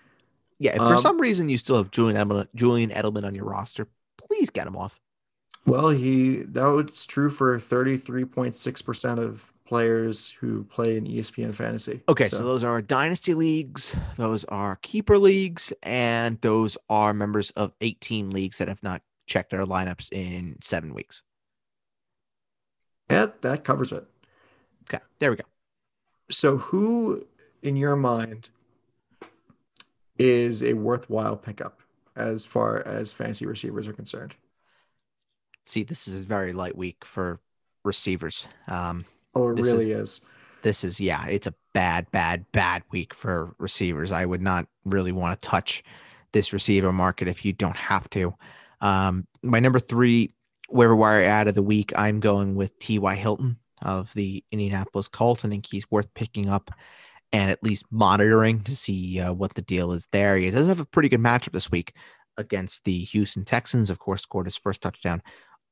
Yeah. 0.59 0.71
If 0.71 0.77
for 0.77 0.95
um, 0.95 0.99
some 0.99 1.19
reason 1.19 1.49
you 1.49 1.57
still 1.57 1.77
have 1.77 1.91
Julian 1.91 2.17
Edelman, 2.17 2.47
Julian 2.53 2.89
Edelman 2.89 3.25
on 3.25 3.33
your 3.33 3.45
roster, 3.45 3.87
please 4.17 4.49
get 4.49 4.67
him 4.67 4.75
off. 4.75 4.99
Well, 5.65 5.89
he 5.89 6.37
that 6.37 6.65
was 6.65 7.05
true 7.05 7.29
for 7.29 7.57
33.6% 7.57 9.19
of 9.19 9.53
players 9.65 10.31
who 10.39 10.63
play 10.63 10.97
in 10.97 11.05
ESPN 11.05 11.53
fantasy. 11.53 12.01
Okay, 12.09 12.27
so. 12.29 12.37
so. 12.37 12.43
those 12.43 12.63
are 12.63 12.81
dynasty 12.81 13.33
leagues, 13.33 13.95
those 14.17 14.45
are 14.45 14.77
keeper 14.77 15.17
leagues, 15.17 15.71
and 15.83 16.41
those 16.41 16.77
are 16.89 17.13
members 17.13 17.51
of 17.51 17.73
18 17.81 18.31
leagues 18.31 18.57
that 18.57 18.67
have 18.67 18.81
not 18.81 19.01
checked 19.27 19.51
their 19.51 19.65
lineups 19.65 20.11
in 20.11 20.57
seven 20.61 20.93
weeks. 20.93 21.21
Yeah, 23.11 23.27
that 23.41 23.63
covers 23.63 23.91
it. 23.91 24.05
Okay, 24.83 25.03
there 25.19 25.31
we 25.31 25.37
go. 25.37 25.43
So, 26.31 26.57
who 26.57 27.25
in 27.61 27.75
your 27.75 27.95
mind 27.95 28.49
is 30.17 30.63
a 30.63 30.73
worthwhile 30.73 31.35
pickup 31.35 31.79
as 32.15 32.45
far 32.45 32.85
as 32.85 33.13
fantasy 33.13 33.45
receivers 33.45 33.87
are 33.87 33.93
concerned. 33.93 34.35
See, 35.69 35.83
this 35.83 36.07
is 36.07 36.23
a 36.23 36.27
very 36.27 36.51
light 36.51 36.75
week 36.75 37.05
for 37.05 37.39
receivers. 37.85 38.47
Um, 38.67 39.05
oh, 39.35 39.49
it 39.49 39.59
really 39.59 39.91
is, 39.91 40.13
is. 40.13 40.21
This 40.63 40.83
is 40.83 40.99
yeah, 40.99 41.27
it's 41.27 41.45
a 41.45 41.53
bad, 41.75 42.09
bad, 42.09 42.43
bad 42.51 42.81
week 42.89 43.13
for 43.13 43.53
receivers. 43.59 44.11
I 44.11 44.25
would 44.25 44.41
not 44.41 44.65
really 44.83 45.11
want 45.11 45.39
to 45.39 45.47
touch 45.47 45.83
this 46.31 46.53
receiver 46.53 46.91
market 46.91 47.27
if 47.27 47.45
you 47.45 47.53
don't 47.53 47.77
have 47.77 48.09
to. 48.09 48.33
Um, 48.81 49.27
my 49.43 49.59
number 49.59 49.77
three 49.77 50.33
waiver 50.71 50.95
wire 50.95 51.23
add 51.23 51.47
of 51.47 51.53
the 51.53 51.61
week, 51.61 51.93
I'm 51.95 52.19
going 52.19 52.55
with 52.55 52.75
T.Y. 52.79 53.13
Hilton 53.13 53.57
of 53.83 54.11
the 54.15 54.43
Indianapolis 54.51 55.07
Colts. 55.07 55.45
I 55.45 55.49
think 55.49 55.67
he's 55.69 55.89
worth 55.91 56.11
picking 56.15 56.49
up 56.49 56.71
and 57.31 57.51
at 57.51 57.63
least 57.63 57.85
monitoring 57.91 58.61
to 58.61 58.75
see 58.75 59.19
uh, 59.19 59.33
what 59.33 59.53
the 59.53 59.61
deal 59.61 59.91
is 59.91 60.07
there. 60.11 60.35
He 60.35 60.49
does 60.49 60.65
have 60.67 60.79
a 60.79 60.85
pretty 60.85 61.09
good 61.09 61.21
matchup 61.21 61.51
this 61.51 61.69
week 61.69 61.93
against 62.37 62.85
the 62.85 63.01
Houston 63.01 63.45
Texans. 63.45 63.91
Of 63.91 63.99
course, 63.99 64.23
scored 64.23 64.47
his 64.47 64.57
first 64.57 64.81
touchdown 64.81 65.21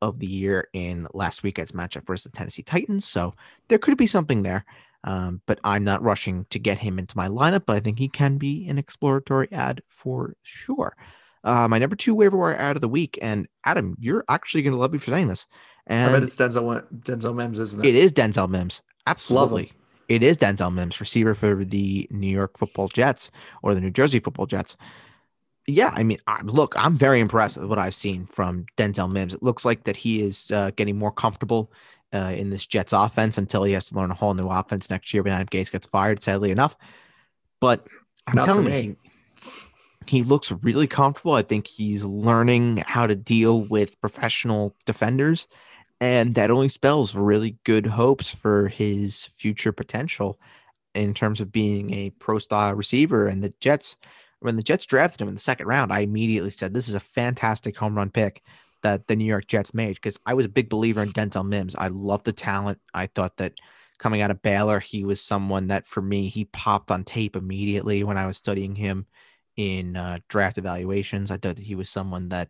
of 0.01 0.19
the 0.19 0.27
year 0.27 0.67
in 0.73 1.07
last 1.13 1.43
weekend's 1.43 1.71
matchup 1.71 2.05
versus 2.05 2.23
the 2.23 2.37
Tennessee 2.37 2.63
Titans. 2.63 3.05
So 3.05 3.33
there 3.67 3.77
could 3.77 3.97
be 3.97 4.07
something 4.07 4.43
there. 4.43 4.65
Um, 5.03 5.41
but 5.45 5.59
I'm 5.63 5.83
not 5.83 6.03
rushing 6.03 6.45
to 6.49 6.59
get 6.59 6.79
him 6.79 6.99
into 6.99 7.15
my 7.15 7.27
lineup, 7.27 7.63
but 7.65 7.75
I 7.75 7.79
think 7.79 7.99
he 7.99 8.09
can 8.09 8.37
be 8.37 8.67
an 8.67 8.77
exploratory 8.77 9.47
add 9.51 9.81
for 9.89 10.35
sure. 10.43 10.95
Uh, 11.43 11.67
my 11.67 11.77
number 11.77 11.95
two 11.95 12.13
waiver 12.13 12.35
wire 12.35 12.57
add 12.57 12.75
of 12.75 12.81
the 12.81 12.89
week, 12.89 13.17
and 13.21 13.47
Adam, 13.63 13.95
you're 13.99 14.25
actually 14.27 14.63
going 14.63 14.73
to 14.73 14.77
love 14.77 14.91
me 14.91 14.97
for 14.97 15.11
saying 15.11 15.27
this. 15.27 15.47
And 15.85 16.09
I 16.09 16.13
bet 16.13 16.23
it's 16.23 16.35
Denzel 16.35 16.83
Denzel 17.03 17.35
Mims, 17.35 17.59
isn't 17.59 17.85
it? 17.85 17.87
It 17.87 17.95
is 17.95 18.11
Denzel 18.11 18.49
Mims. 18.49 18.81
Absolutely. 19.05 19.71
It 20.09 20.23
is 20.23 20.37
Denzel 20.37 20.73
Mims, 20.73 20.99
receiver 20.99 21.35
for 21.35 21.63
the 21.63 22.07
New 22.11 22.27
York 22.27 22.57
Football 22.57 22.87
Jets 22.89 23.31
or 23.61 23.73
the 23.73 23.81
New 23.81 23.91
Jersey 23.91 24.19
Football 24.19 24.45
Jets. 24.45 24.75
Yeah, 25.67 25.91
I 25.93 26.03
mean, 26.03 26.17
look, 26.43 26.75
I'm 26.77 26.97
very 26.97 27.19
impressed 27.19 27.57
with 27.57 27.67
what 27.67 27.77
I've 27.77 27.95
seen 27.95 28.25
from 28.25 28.65
Denzel 28.77 29.11
Mims. 29.11 29.33
It 29.33 29.43
looks 29.43 29.65
like 29.65 29.83
that 29.83 29.97
he 29.97 30.21
is 30.21 30.49
uh, 30.51 30.71
getting 30.75 30.97
more 30.97 31.11
comfortable 31.11 31.71
uh, 32.13 32.33
in 32.35 32.49
this 32.49 32.65
Jets 32.65 32.93
offense 32.93 33.37
until 33.37 33.63
he 33.63 33.73
has 33.73 33.89
to 33.89 33.95
learn 33.95 34.09
a 34.09 34.15
whole 34.15 34.33
new 34.33 34.47
offense 34.47 34.89
next 34.89 35.13
year 35.13 35.23
when 35.23 35.33
Adam 35.33 35.47
Gase 35.47 35.71
gets 35.71 35.85
fired, 35.85 36.23
sadly 36.23 36.51
enough. 36.51 36.77
But 37.59 37.85
I'm 38.27 38.35
Not 38.35 38.45
telling 38.45 38.65
you, 38.65 38.95
he, 39.37 39.59
he 40.07 40.23
looks 40.23 40.51
really 40.51 40.87
comfortable. 40.87 41.33
I 41.33 41.41
think 41.41 41.67
he's 41.67 42.05
learning 42.05 42.83
how 42.87 43.05
to 43.05 43.15
deal 43.15 43.61
with 43.63 43.99
professional 43.99 44.73
defenders 44.85 45.47
and 45.99 46.35
that 46.35 46.51
only 46.51 46.67
spells 46.67 47.15
really 47.15 47.57
good 47.63 47.85
hopes 47.85 48.33
for 48.33 48.67
his 48.67 49.25
future 49.25 49.71
potential 49.71 50.39
in 50.93 51.13
terms 51.13 51.41
of 51.41 51.51
being 51.51 51.93
a 51.93 52.11
pro 52.11 52.37
style 52.37 52.73
receiver. 52.73 53.27
And 53.27 53.43
the 53.43 53.53
Jets, 53.59 53.97
when 54.39 54.55
the 54.55 54.63
Jets 54.63 54.85
drafted 54.85 55.21
him 55.21 55.27
in 55.27 55.33
the 55.33 55.39
second 55.39 55.67
round, 55.67 55.91
I 55.91 56.01
immediately 56.01 56.51
said, 56.51 56.73
This 56.73 56.87
is 56.87 56.93
a 56.93 56.99
fantastic 56.99 57.77
home 57.77 57.95
run 57.95 58.09
pick 58.09 58.43
that 58.83 59.07
the 59.07 59.15
New 59.15 59.25
York 59.25 59.47
Jets 59.47 59.73
made 59.73 59.95
because 59.95 60.19
I 60.25 60.33
was 60.33 60.45
a 60.45 60.49
big 60.49 60.69
believer 60.69 61.01
in 61.01 61.11
Denzel 61.11 61.47
Mims. 61.47 61.75
I 61.75 61.87
love 61.87 62.23
the 62.23 62.33
talent. 62.33 62.79
I 62.93 63.07
thought 63.07 63.37
that 63.37 63.59
coming 63.97 64.21
out 64.21 64.31
of 64.31 64.41
Baylor, 64.41 64.79
he 64.79 65.03
was 65.03 65.19
someone 65.19 65.67
that 65.67 65.87
for 65.87 66.01
me, 66.01 66.29
he 66.29 66.45
popped 66.45 66.91
on 66.91 67.03
tape 67.03 67.35
immediately 67.35 68.03
when 68.03 68.17
I 68.17 68.27
was 68.27 68.37
studying 68.37 68.75
him 68.75 69.07
in 69.55 69.97
uh, 69.97 70.19
draft 70.27 70.59
evaluations. 70.59 71.31
I 71.31 71.37
thought 71.37 71.55
that 71.55 71.59
he 71.59 71.75
was 71.75 71.89
someone 71.89 72.29
that 72.29 72.49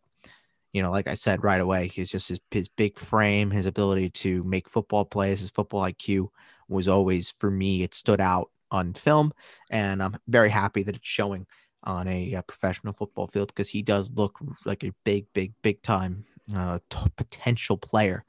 you 0.74 0.82
know, 0.82 0.92
like 0.92 1.08
I 1.08 1.16
said 1.16 1.44
right 1.44 1.62
away, 1.62 1.88
he's 1.88 2.12
just 2.12 2.30
his 2.30 2.40
his 2.52 2.68
big 2.68 3.00
frame, 3.00 3.50
his 3.50 3.66
ability 3.66 4.10
to 4.12 4.44
make 4.44 4.70
football 4.70 5.06
plays, 5.06 5.40
his 5.40 5.50
football 5.50 5.82
IQ 5.82 6.28
was 6.68 6.88
always 6.88 7.30
for 7.30 7.50
me. 7.50 7.84
It 7.84 7.94
stood 7.94 8.20
out 8.20 8.52
on 8.70 8.94
film, 8.94 9.34
and 9.72 10.04
I'm 10.04 10.18
very 10.28 10.50
happy 10.50 10.84
that 10.84 10.96
it's 10.96 11.08
showing 11.08 11.48
on 11.88 12.08
a, 12.08 12.34
a 12.34 12.44
professional 12.44 12.94
football 12.94 13.28
field 13.28 13.48
because 13.48 13.70
he 13.70 13.82
does 13.82 14.12
look 14.12 14.40
like 14.66 14.84
a 14.84 14.94
big, 15.06 15.26
big, 15.34 15.54
big 15.62 15.82
time 15.82 16.26
uh, 16.56 16.80
t- 16.90 17.00
potential 17.16 17.78
player 17.78 18.26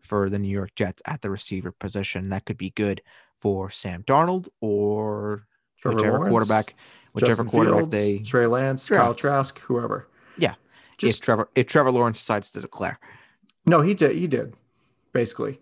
for 0.00 0.30
the 0.30 0.38
New 0.38 0.48
York 0.48 0.74
Jets 0.74 1.02
at 1.06 1.20
the 1.20 1.30
receiver 1.30 1.70
position. 1.70 2.30
That 2.30 2.46
could 2.46 2.56
be 2.56 2.70
good 2.70 3.02
for 3.36 3.70
Sam 3.70 4.02
Darnold 4.04 4.48
or 4.60 5.46
Trevor 5.76 5.96
whichever 5.96 6.16
Lawrence, 6.16 6.30
quarterback, 6.30 6.74
whichever 7.12 7.30
Justin 7.30 7.46
quarterback 7.48 7.78
Fields, 7.80 7.92
they 7.92 8.18
Trey 8.18 8.46
Lance, 8.46 8.86
draft. 8.86 9.04
Kyle 9.04 9.14
Trask, 9.14 9.58
whoever. 9.60 10.08
Yeah, 10.38 10.54
just, 10.96 11.18
if 11.18 11.24
Trevor 11.24 11.48
if 11.54 11.66
Trevor 11.66 11.90
Lawrence 11.90 12.18
decides 12.18 12.50
to 12.52 12.60
declare. 12.60 12.98
No, 13.66 13.82
he 13.82 13.92
did. 13.94 14.16
He 14.16 14.26
did. 14.26 14.54
Basically, 15.12 15.60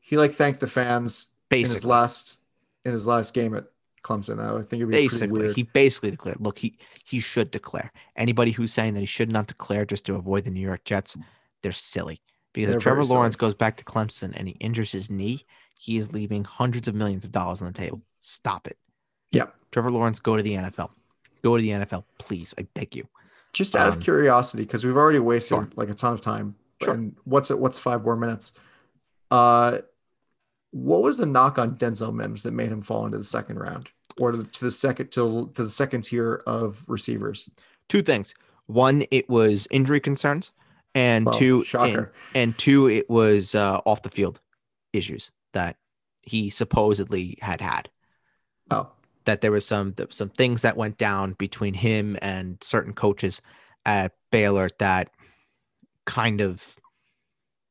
he 0.00 0.16
like 0.16 0.32
thanked 0.32 0.60
the 0.60 0.66
fans 0.68 1.26
basically. 1.48 1.70
in 1.70 1.74
his 1.74 1.84
last 1.84 2.38
in 2.84 2.92
his 2.92 3.06
last 3.06 3.34
game 3.34 3.54
at 3.54 3.64
Clemson. 4.02 4.40
I 4.40 4.60
think 4.62 4.80
it'd 4.80 4.88
be 4.88 4.94
basically 4.94 5.52
he 5.52 5.62
basically 5.62 6.10
declared. 6.10 6.40
Look, 6.40 6.58
he 6.58 6.76
he 7.04 7.20
should 7.20 7.50
declare. 7.50 7.92
Anybody 8.16 8.50
who's 8.50 8.72
saying 8.72 8.94
that 8.94 9.00
he 9.00 9.06
should 9.06 9.30
not 9.30 9.46
declare 9.46 9.84
just 9.84 10.04
to 10.06 10.14
avoid 10.14 10.44
the 10.44 10.50
New 10.50 10.60
York 10.60 10.84
Jets, 10.84 11.16
they're 11.62 11.72
silly. 11.72 12.20
Because 12.52 12.68
they're 12.68 12.76
if 12.78 12.82
Trevor 12.82 13.04
Lawrence 13.04 13.34
silly. 13.34 13.48
goes 13.48 13.54
back 13.54 13.76
to 13.76 13.84
Clemson 13.84 14.32
and 14.36 14.48
he 14.48 14.54
injures 14.54 14.92
his 14.92 15.10
knee, 15.10 15.46
he 15.78 15.96
is 15.96 16.12
leaving 16.12 16.44
hundreds 16.44 16.88
of 16.88 16.94
millions 16.94 17.24
of 17.24 17.32
dollars 17.32 17.62
on 17.62 17.68
the 17.68 17.72
table. 17.72 18.02
Stop 18.20 18.66
it. 18.66 18.76
Yeah. 19.30 19.46
Trevor 19.70 19.90
Lawrence, 19.90 20.20
go 20.20 20.36
to 20.36 20.42
the 20.42 20.52
NFL. 20.52 20.90
Go 21.42 21.56
to 21.56 21.62
the 21.62 21.70
NFL, 21.70 22.04
please. 22.18 22.54
I 22.58 22.66
beg 22.74 22.94
you. 22.94 23.08
Just 23.52 23.74
out 23.74 23.88
um, 23.88 23.94
of 23.94 24.00
curiosity, 24.00 24.62
because 24.62 24.84
we've 24.84 24.96
already 24.96 25.18
wasted 25.18 25.56
sure. 25.56 25.68
like 25.74 25.90
a 25.90 25.94
ton 25.94 26.12
of 26.12 26.20
time. 26.20 26.54
Sure. 26.82 26.94
And 26.94 27.16
what's 27.24 27.50
it? 27.50 27.58
What's 27.58 27.78
five 27.78 28.04
more 28.04 28.16
minutes? 28.16 28.52
Uh, 29.30 29.78
what 30.72 31.02
was 31.02 31.18
the 31.18 31.26
knock 31.26 31.58
on 31.58 31.76
Denzel 31.76 32.12
Mims 32.12 32.42
that 32.42 32.52
made 32.52 32.72
him 32.72 32.82
fall 32.82 33.06
into 33.06 33.18
the 33.18 33.24
second 33.24 33.58
round, 33.58 33.90
or 34.18 34.32
to 34.32 34.64
the 34.64 34.70
second 34.70 35.12
to, 35.12 35.50
to 35.54 35.62
the 35.62 35.68
second 35.68 36.02
tier 36.02 36.42
of 36.46 36.88
receivers? 36.88 37.48
Two 37.88 38.02
things. 38.02 38.34
One, 38.66 39.04
it 39.10 39.28
was 39.28 39.68
injury 39.70 40.00
concerns, 40.00 40.50
and 40.94 41.26
well, 41.26 41.34
two, 41.34 41.64
shocker. 41.64 42.12
And, 42.34 42.42
and, 42.42 42.58
two, 42.58 42.88
it 42.88 43.08
was 43.08 43.54
uh, 43.54 43.80
off 43.84 44.02
the 44.02 44.10
field 44.10 44.40
issues 44.92 45.30
that 45.52 45.76
he 46.22 46.48
supposedly 46.48 47.38
had 47.42 47.60
had. 47.60 47.90
Oh, 48.70 48.90
that 49.26 49.42
there 49.42 49.52
was 49.52 49.66
some 49.66 49.94
some 50.10 50.30
things 50.30 50.62
that 50.62 50.76
went 50.76 50.96
down 50.96 51.34
between 51.34 51.74
him 51.74 52.16
and 52.22 52.56
certain 52.62 52.94
coaches 52.94 53.42
at 53.84 54.12
Baylor 54.30 54.68
that 54.78 55.10
kind 56.06 56.40
of 56.40 56.76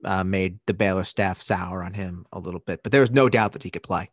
uh, 0.04 0.24
made 0.24 0.60
the 0.66 0.74
Baylor 0.74 1.04
staff 1.04 1.41
sour 1.41 1.84
on 1.84 1.93
him 1.93 2.26
a 2.32 2.39
little 2.39 2.60
bit. 2.60 2.84
But 2.84 2.91
there 2.91 3.02
was 3.02 3.12
no 3.12 3.30
doubt 3.30 3.54
that 3.54 3.64
he 3.64 3.70
could 3.70 3.84
play, 3.84 4.10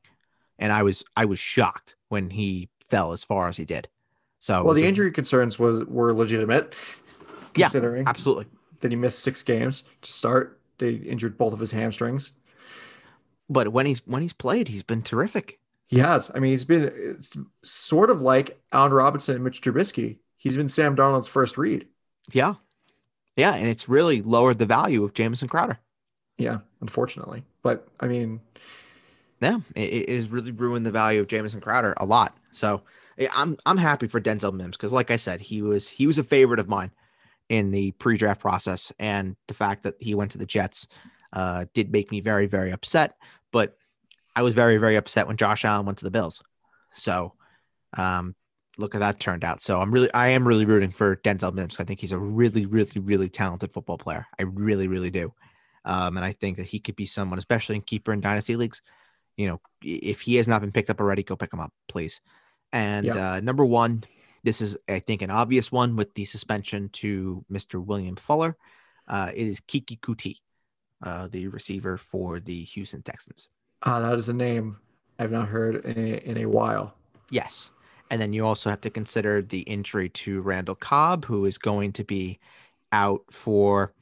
and 0.59 0.72
I 0.72 0.82
was 0.82 1.05
I 1.16 1.24
was 1.24 1.39
shocked 1.39 1.97
when 2.09 2.30
he 2.30 2.68
fell 2.80 3.12
as 3.12 3.24
far 3.24 3.49
as 3.49 3.57
he 3.57 3.64
did. 3.64 3.89
So 4.39 4.64
well, 4.64 4.74
the 4.74 4.86
injury 4.86 5.12
concerns 5.12 5.59
was 5.59 5.84
were 5.84 6.12
legitimate. 6.12 6.74
Considering 7.55 8.05
yeah, 8.05 8.11
absolutely 8.11 8.47
that 8.80 8.93
he 8.93 8.97
missed 8.97 9.20
six 9.20 9.43
games 9.43 9.84
to 10.03 10.12
start, 10.12 10.61
they 10.78 10.93
injured 10.93 11.36
both 11.39 11.53
of 11.53 11.61
his 11.61 11.72
hamstrings. 11.72 12.32
But 13.49 13.68
when 13.68 13.86
he's 13.86 14.07
when 14.07 14.22
he's 14.22 14.32
played, 14.32 14.68
he's 14.68 14.82
been 14.82 15.03
terrific. 15.03 15.59
He 15.86 15.99
has. 15.99 16.30
I 16.34 16.39
mean, 16.39 16.51
he's 16.51 16.66
been 16.66 17.22
sort 17.62 18.11
of 18.11 18.20
like 18.20 18.61
Allen 18.72 18.93
Robinson 18.93 19.36
and 19.36 19.45
Mitch 19.45 19.62
Trubisky. 19.62 20.18
He's 20.36 20.57
been 20.57 20.68
Sam 20.68 20.95
Darnold's 20.95 21.28
first 21.28 21.57
read. 21.57 21.89
Yeah. 22.30 22.55
Yeah. 23.39 23.55
And 23.55 23.66
it's 23.66 23.89
really 23.89 24.20
lowered 24.20 24.59
the 24.59 24.66
value 24.66 25.03
of 25.03 25.14
Jamison 25.14 25.49
Crowder. 25.49 25.78
Yeah, 26.36 26.59
unfortunately. 26.82 27.45
But 27.62 27.89
I 28.01 28.07
mean, 28.07 28.41
yeah, 29.41 29.61
it, 29.74 30.09
it 30.09 30.09
has 30.11 30.28
really 30.28 30.53
ruined 30.53 30.84
the 30.84 30.91
value 30.91 31.20
of 31.20 31.28
Jamison 31.28 31.61
Crowder 31.61 31.95
a 31.97 32.05
lot. 32.05 32.36
So 32.53 32.82
I'm 33.32 33.57
I'm 33.66 33.78
happy 33.78 34.07
for 34.07 34.20
Denzel 34.20 34.53
Mims 34.53 34.76
because, 34.76 34.93
like 34.93 35.11
I 35.11 35.16
said, 35.16 35.41
he 35.41 35.62
was 35.62 35.89
he 35.89 36.07
was 36.07 36.18
a 36.18 36.22
favorite 36.22 36.61
of 36.61 36.68
mine 36.68 36.93
in 37.49 37.70
the 37.70 37.93
pre-draft 37.93 38.41
process, 38.41 38.93
and 38.99 39.34
the 39.47 39.55
fact 39.55 39.82
that 39.84 39.95
he 39.99 40.14
went 40.14 40.32
to 40.32 40.39
the 40.39 40.47
Jets 40.47 40.86
uh, 41.32 41.64
did 41.74 41.91
make 41.91 42.11
me 42.11 42.20
very 42.20 42.47
very 42.47 42.70
upset. 42.70 43.16
But 43.51 43.76
I 44.36 44.43
was 44.43 44.55
very, 44.55 44.76
very 44.76 44.95
upset 44.95 45.26
when 45.26 45.36
Josh 45.36 45.64
Allen 45.64 45.84
went 45.84 45.99
to 45.99 46.05
the 46.05 46.12
Bills. 46.12 46.45
So, 46.93 47.34
um, 47.97 48.36
look 48.79 48.95
how 48.95 49.01
that 49.01 49.20
turned 49.20 49.45
out. 49.45 49.61
So 49.61 49.81
I'm 49.81 49.91
really, 49.91 50.12
I 50.14 50.29
am 50.29 50.47
really 50.47 50.64
rooting 50.64 50.93
for 50.93 51.16
Denzel 51.16 51.53
Mims. 51.53 51.79
I 51.79 51.85
think 51.85 52.01
he's 52.01 52.12
a 52.12 52.18
really, 52.18 52.64
really, 52.64 53.01
really 53.01 53.29
talented 53.29 53.72
football 53.72 53.99
player. 53.99 54.26
I 54.39 54.45
really, 54.45 54.89
really 54.89 55.11
do. 55.11 55.35
Um, 55.85 56.16
and 56.16 56.24
I 56.24 56.33
think 56.33 56.57
that 56.57 56.66
he 56.66 56.79
could 56.79 56.97
be 56.97 57.07
someone, 57.07 57.39
especially 57.39 57.74
in 57.76 57.83
keeper 57.83 58.12
and 58.12 58.22
dynasty 58.22 58.57
leagues. 58.57 58.81
You 59.37 59.49
know, 59.49 59.61
if 59.83 60.20
he 60.20 60.37
has 60.37 60.49
not 60.49 60.61
been 60.61 60.72
picked 60.72 60.91
up 60.91 61.01
already, 61.01 61.22
go 61.22 61.37
pick 61.37 61.53
him 61.53 61.61
up, 61.61 61.72
please. 61.89 62.20
And 62.72 63.07
yeah. 63.07 63.33
uh, 63.33 63.41
number 63.41 63.64
one, 63.64 64.05
this 64.45 64.61
is, 64.61 64.76
I 64.89 65.01
think, 65.01 65.22
an 65.22 65.31
obvious 65.31 65.72
one 65.72 65.97
with 65.97 66.14
the 66.14 66.24
suspension 66.24 66.89
to 66.95 67.45
Mr. 67.51 67.85
William 67.85 68.16
Fuller. 68.16 68.57
Uh, 69.07 69.31
it 69.35 69.47
is 69.47 69.61
Keke 69.61 69.99
Coutee, 70.01 70.37
uh, 71.03 71.29
the 71.29 71.49
receiver 71.49 71.97
for 71.97 72.41
the 72.41 72.62
Houston 72.64 73.03
Texans. 73.03 73.49
Uh, 73.83 74.01
that 74.01 74.18
is 74.18 74.29
a 74.29 74.35
name 74.35 74.76
I've 75.18 75.33
not 75.33 75.49
heard 75.49 75.85
in 75.85 75.99
a, 75.99 76.16
in 76.18 76.39
a 76.39 76.47
while. 76.47 76.95
Yes. 77.31 77.72
And 78.11 78.20
then 78.20 78.32
you 78.32 78.46
also 78.46 78.70
have 78.70 78.80
to 78.82 78.90
consider 78.90 79.42
the 79.42 79.61
injury 79.61 80.09
to 80.11 80.40
Randall 80.40 80.74
Cobb, 80.74 81.24
who 81.24 81.44
is 81.44 81.59
going 81.59 81.92
to 81.94 82.04
be 82.04 82.38
out 82.92 83.22
for 83.30 83.92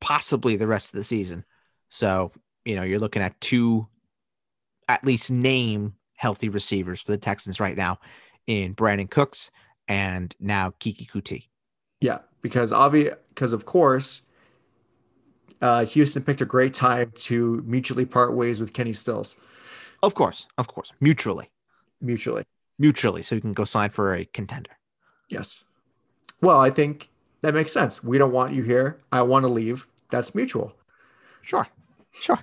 possibly 0.00 0.56
the 0.56 0.66
rest 0.66 0.92
of 0.92 0.98
the 0.98 1.04
season. 1.04 1.44
So, 1.90 2.32
you 2.64 2.76
know, 2.76 2.82
you're 2.82 2.98
looking 2.98 3.22
at 3.22 3.40
two 3.40 3.86
at 4.88 5.04
least 5.04 5.30
name 5.30 5.94
healthy 6.14 6.48
receivers 6.48 7.02
for 7.02 7.12
the 7.12 7.18
Texans 7.18 7.60
right 7.60 7.76
now 7.76 7.98
in 8.46 8.74
Brandin 8.74 9.10
Cooks 9.10 9.50
and 9.86 10.34
now 10.40 10.70
Keke 10.80 11.08
Coutee. 11.08 11.44
Yeah, 12.00 12.18
because 12.42 12.72
obvious, 12.72 13.14
because 13.28 13.52
of 13.52 13.64
course, 13.64 14.22
uh, 15.60 15.84
Houston 15.84 16.22
picked 16.22 16.40
a 16.40 16.46
great 16.46 16.74
time 16.74 17.12
to 17.16 17.62
mutually 17.66 18.04
part 18.04 18.34
ways 18.34 18.60
with 18.60 18.72
Kenny 18.72 18.92
Stills. 18.92 19.36
Of 20.02 20.14
course, 20.14 20.46
of 20.56 20.68
course, 20.68 20.92
mutually, 21.00 21.50
mutually, 22.00 22.44
mutually, 22.78 23.22
so 23.22 23.34
you 23.34 23.40
can 23.40 23.52
go 23.52 23.64
sign 23.64 23.90
for 23.90 24.14
a 24.14 24.24
contender. 24.24 24.70
Yes. 25.28 25.64
Well, 26.40 26.58
I 26.58 26.70
think 26.70 27.10
that 27.42 27.54
makes 27.54 27.72
sense. 27.72 28.02
We 28.02 28.18
don't 28.18 28.32
want 28.32 28.54
you 28.54 28.62
here. 28.62 29.00
I 29.12 29.22
want 29.22 29.44
to 29.44 29.48
leave. 29.48 29.86
That's 30.10 30.34
mutual. 30.34 30.72
Sure, 31.42 31.66
sure. 32.12 32.38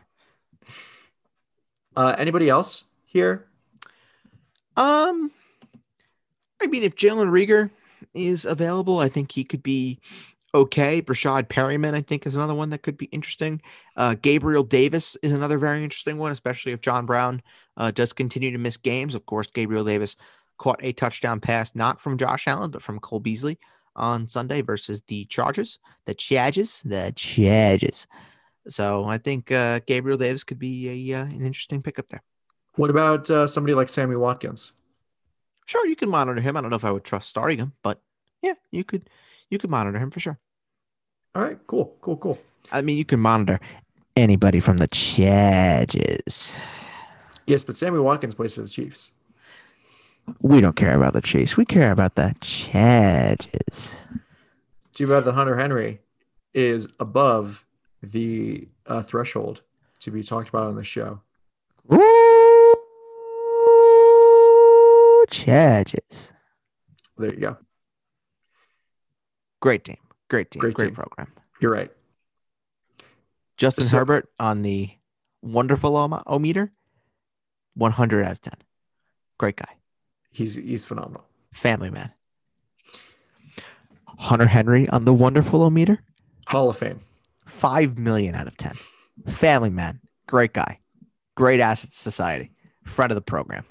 Uh, 1.95 2.15
anybody 2.17 2.49
else 2.49 2.85
here? 3.05 3.47
Um, 4.75 5.31
I 6.61 6.67
mean, 6.67 6.83
if 6.83 6.95
Jalen 6.95 7.29
Reagor 7.29 7.69
is 8.13 8.45
available, 8.45 8.99
I 8.99 9.07
think 9.07 9.31
he 9.31 9.43
could 9.43 9.63
be 9.63 9.99
okay. 10.55 11.01
Breshad 11.01 11.47
Perriman, 11.49 11.93
I 11.93 12.01
think, 12.01 12.25
is 12.25 12.35
another 12.35 12.55
one 12.55 12.69
that 12.71 12.81
could 12.81 12.97
be 12.97 13.05
interesting. 13.07 13.61
Uh, 13.95 14.15
Gabriel 14.19 14.63
Davis 14.63 15.15
is 15.21 15.31
another 15.31 15.57
very 15.57 15.83
interesting 15.83 16.17
one, 16.17 16.31
especially 16.31 16.71
if 16.71 16.81
John 16.81 17.05
Brown 17.05 17.41
uh, 17.77 17.91
does 17.91 18.13
continue 18.13 18.51
to 18.51 18.57
miss 18.57 18.77
games. 18.77 19.13
Of 19.13 19.25
course, 19.25 19.47
Gabriel 19.47 19.83
Davis 19.83 20.15
caught 20.57 20.79
a 20.81 20.93
touchdown 20.93 21.39
pass, 21.41 21.75
not 21.75 21.99
from 21.99 22.17
Josh 22.17 22.47
Allen, 22.47 22.71
but 22.71 22.81
from 22.81 22.99
Cole 22.99 23.19
Beasley 23.19 23.59
on 23.95 24.27
Sunday 24.27 24.61
versus 24.61 25.01
the 25.07 25.25
Chargers, 25.25 25.79
the 26.05 26.13
Chargers, 26.13 26.81
the 26.83 27.11
Chargers. 27.15 28.07
So 28.67 29.05
I 29.05 29.17
think 29.17 29.51
uh, 29.51 29.81
Gabriel 29.85 30.17
Davis 30.17 30.43
could 30.43 30.59
be 30.59 31.11
a 31.11 31.19
uh, 31.19 31.25
an 31.25 31.45
interesting 31.45 31.81
pickup 31.81 32.07
there. 32.07 32.23
What 32.75 32.89
about 32.89 33.29
uh, 33.29 33.47
somebody 33.47 33.73
like 33.73 33.89
Sammy 33.89 34.15
Watkins? 34.15 34.73
Sure, 35.65 35.85
you 35.87 35.95
can 35.95 36.09
monitor 36.09 36.41
him. 36.41 36.57
I 36.57 36.61
don't 36.61 36.69
know 36.69 36.75
if 36.75 36.85
I 36.85 36.91
would 36.91 37.03
trust 37.03 37.29
starting 37.29 37.57
him, 37.57 37.73
but 37.83 38.01
yeah, 38.41 38.55
you 38.71 38.83
could 38.83 39.09
you 39.49 39.57
could 39.59 39.69
monitor 39.69 39.99
him 39.99 40.11
for 40.11 40.19
sure. 40.19 40.39
All 41.35 41.41
right, 41.41 41.59
cool, 41.67 41.95
cool, 41.99 42.15
cool. 42.17 42.39
I 42.71 42.81
mean, 42.81 42.97
you 42.97 43.03
can 43.03 43.19
monitor 43.19 43.59
anybody 44.15 44.61
from 44.61 44.77
the 44.77 44.87
Chargers. 44.87 46.55
Yes, 47.45 47.65
but 47.65 47.75
Sammy 47.75 47.99
Watkins 47.99 48.33
plays 48.35 48.53
for 48.53 48.61
the 48.61 48.69
Chiefs. 48.69 49.11
We 50.41 50.61
don't 50.61 50.77
care 50.77 50.95
about 50.95 51.13
the 51.13 51.21
Chiefs. 51.21 51.57
We 51.57 51.65
care 51.65 51.91
about 51.91 52.15
the 52.15 52.33
Chargers. 52.39 53.99
Too 54.93 55.07
bad 55.07 55.25
that 55.25 55.33
Hunter 55.33 55.57
Henry 55.57 55.99
is 56.53 56.87
above 57.01 57.65
the 58.01 58.69
uh, 58.87 59.01
threshold 59.03 59.61
to 59.99 60.11
be 60.11 60.23
talked 60.23 60.47
about 60.47 60.67
on 60.67 60.75
the 60.75 60.85
show. 60.85 61.19
Ooh, 61.93 62.75
Chargers. 65.29 66.31
There 67.17 67.33
you 67.33 67.39
go. 67.41 67.57
Great 69.59 69.83
team. 69.83 69.97
Great 70.29 70.51
team. 70.51 70.59
Great, 70.59 70.75
Great 70.75 70.87
team. 70.87 70.95
program. 70.95 71.31
You're 71.59 71.71
right. 71.71 71.91
Justin 73.57 73.85
so, 73.85 73.97
Herbert 73.97 74.29
on 74.39 74.61
the 74.63 74.91
wonderful 75.41 75.95
o 75.95 76.39
meter, 76.39 76.71
100 77.75 78.25
out 78.25 78.31
of 78.31 78.41
10. 78.41 78.53
Great 79.37 79.55
guy. 79.55 79.75
He's 80.31 80.55
he's 80.55 80.85
phenomenal. 80.85 81.25
Family 81.53 81.89
man. 81.89 82.11
Hunter 84.17 84.47
Henry 84.47 84.87
on 84.89 85.05
the 85.05 85.13
wonderful 85.13 85.61
o 85.61 85.69
meter, 85.69 85.99
Hall 86.47 86.69
of 86.69 86.77
Fame. 86.77 87.01
5 87.45 87.97
million 87.97 88.35
out 88.35 88.47
of 88.47 88.57
10. 88.57 88.73
Family 89.27 89.69
man. 89.69 89.99
Great 90.27 90.53
guy. 90.53 90.79
Great 91.35 91.59
asset 91.59 91.93
society. 91.93 92.51
Friend 92.83 93.11
of 93.11 93.15
the 93.15 93.21
program. 93.21 93.65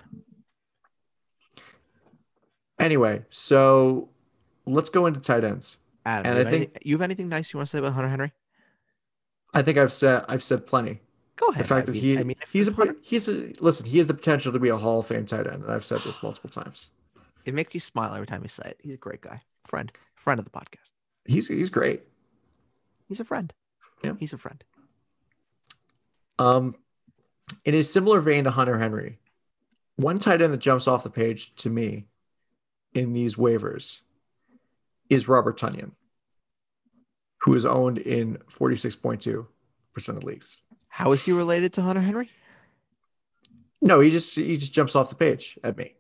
Anyway, 2.79 3.25
so 3.31 4.09
let's 4.67 4.91
go 4.91 5.07
into 5.07 5.21
tight 5.21 5.45
ends. 5.45 5.79
Adam, 6.05 6.33
and 6.33 6.39
I 6.39 6.45
think 6.45 6.55
anything, 6.55 6.83
you 6.83 6.95
have 6.97 7.03
anything 7.03 7.29
nice 7.29 7.53
you 7.53 7.59
want 7.59 7.69
to 7.69 7.71
say 7.71 7.79
about 7.79 7.95
Hunter 7.95 8.11
Henry? 8.11 8.33
I 9.53 9.63
think 9.63 9.79
I've 9.79 9.93
said 9.93 10.25
I've 10.29 10.43
said 10.43 10.67
plenty. 10.67 11.01
Go 11.37 11.47
ahead. 11.47 11.65
The 11.65 11.69
fact 11.69 11.83
I 11.83 11.87
that 11.87 11.93
mean, 11.93 12.03
he 12.03 12.19
I 12.19 12.23
mean, 12.25 12.37
he's 12.53 12.69
a 12.69 12.95
he's 13.03 13.29
a 13.29 13.53
listen. 13.61 13.87
He 13.87 13.99
has 13.99 14.07
the 14.07 14.15
potential 14.15 14.53
to 14.53 14.59
be 14.59 14.69
a 14.69 14.77
Hall 14.77 15.01
of 15.01 15.07
Fame 15.07 15.27
tight 15.27 15.47
end, 15.47 15.63
and 15.65 15.73
I've 15.73 15.85
said 15.85 16.01
this 16.01 16.23
multiple 16.23 16.51
times. 16.51 16.91
It 17.45 17.55
makes 17.55 17.75
me 17.75 17.81
smile 17.81 18.15
every 18.15 18.27
time 18.27 18.43
you 18.43 18.49
say 18.49 18.71
it. 18.71 18.81
He's 18.83 18.95
a 18.95 18.99
great 18.99 19.21
guy, 19.21 19.43
friend, 19.65 19.93
friend 20.15 20.39
of 20.39 20.45
the 20.45 20.51
podcast. 20.51 20.93
He's 21.25 21.49
he's 21.49 21.71
great. 21.71 22.03
He's 23.09 23.21
a 23.21 23.25
friend. 23.25 23.53
Yeah, 24.03 24.15
he's 24.19 24.33
a 24.33 24.39
friend. 24.39 24.63
Um, 26.39 26.75
in 27.65 27.75
a 27.75 27.83
similar 27.83 28.21
vein 28.21 28.45
to 28.45 28.51
Hunter 28.51 28.79
Henry, 28.79 29.19
one 29.97 30.19
tight 30.19 30.43
end 30.43 30.53
that 30.53 30.59
jumps 30.59 30.89
off 30.89 31.05
the 31.05 31.11
page 31.11 31.55
to 31.57 31.71
me 31.71 32.07
in 32.93 33.13
these 33.13 33.37
waivers 33.37 34.01
is 35.11 35.29
Robert 35.29 35.59
Tonyan, 35.59 35.93
who 37.43 37.55
is 37.55 37.65
owned 37.65 37.99
in 37.99 38.39
46.2% 38.51 39.47
of 40.09 40.25
leagues. 40.25 40.63
How 40.89 41.13
is 41.13 41.25
he 41.25 41.33
related 41.33 41.73
to 41.75 41.83
Hunter 41.83 42.01
Henry? 42.01 42.31
No, 43.83 44.01
he 44.01 44.11
just 44.11 44.35
he 44.35 44.57
just 44.57 44.73
jumps 44.73 44.97
off 44.97 45.11
the 45.11 45.15
page 45.15 45.59
at 45.63 45.77
me. 45.77 45.95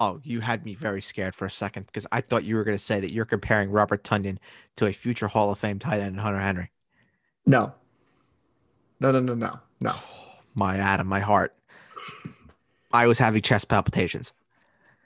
Oh, 0.00 0.20
you 0.22 0.40
had 0.40 0.64
me 0.64 0.76
very 0.76 1.02
scared 1.02 1.34
for 1.34 1.44
a 1.44 1.50
second 1.50 1.86
because 1.86 2.06
I 2.12 2.20
thought 2.20 2.44
you 2.44 2.54
were 2.54 2.62
going 2.62 2.76
to 2.76 2.82
say 2.82 3.00
that 3.00 3.12
you're 3.12 3.24
comparing 3.24 3.70
Robert 3.70 4.04
Tonyan 4.04 4.38
to 4.76 4.86
a 4.86 4.92
future 4.92 5.26
Hall 5.26 5.50
of 5.50 5.58
Fame 5.58 5.80
tight 5.80 6.00
end, 6.00 6.20
Hunter 6.20 6.38
Henry. 6.38 6.70
No. 7.46 7.72
No, 9.00 9.10
no, 9.10 9.18
no, 9.18 9.34
no, 9.34 9.58
no. 9.80 9.94
my 10.54 10.76
Adam, 10.76 11.08
my 11.08 11.20
heart. 11.20 11.54
I 12.92 13.08
was 13.08 13.18
having 13.18 13.42
chest 13.42 13.68
palpitations. 13.68 14.32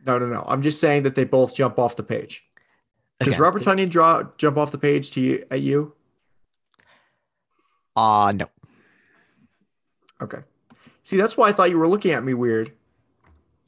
No, 0.05 0.19
no, 0.19 0.27
no. 0.27 0.45
I'm 0.47 0.63
just 0.63 0.81
saying 0.81 1.05
that 1.05 1.15
they 1.15 1.25
both 1.25 1.55
jump 1.55 1.79
off 1.79 1.97
the 1.97 2.03
page. 2.03 2.43
Does 3.21 3.39
Robert 3.39 3.63
Tonyan 3.63 3.89
draw 3.89 4.25
jump 4.37 4.57
off 4.57 4.73
the 4.73 4.79
page 4.79 5.13
to 5.13 5.21
you 5.21 5.45
at 5.51 5.61
you? 5.61 5.95
Uh 7.95 8.33
no. 8.35 8.47
Okay. 10.21 10.39
See, 11.05 11.17
that's 11.17 11.37
why 11.37 11.49
I 11.49 11.53
thought 11.53 11.71
you 11.71 11.79
were 11.79 11.89
looking 11.89 12.13
at 12.13 12.25
me 12.25 12.35
weird. 12.35 12.73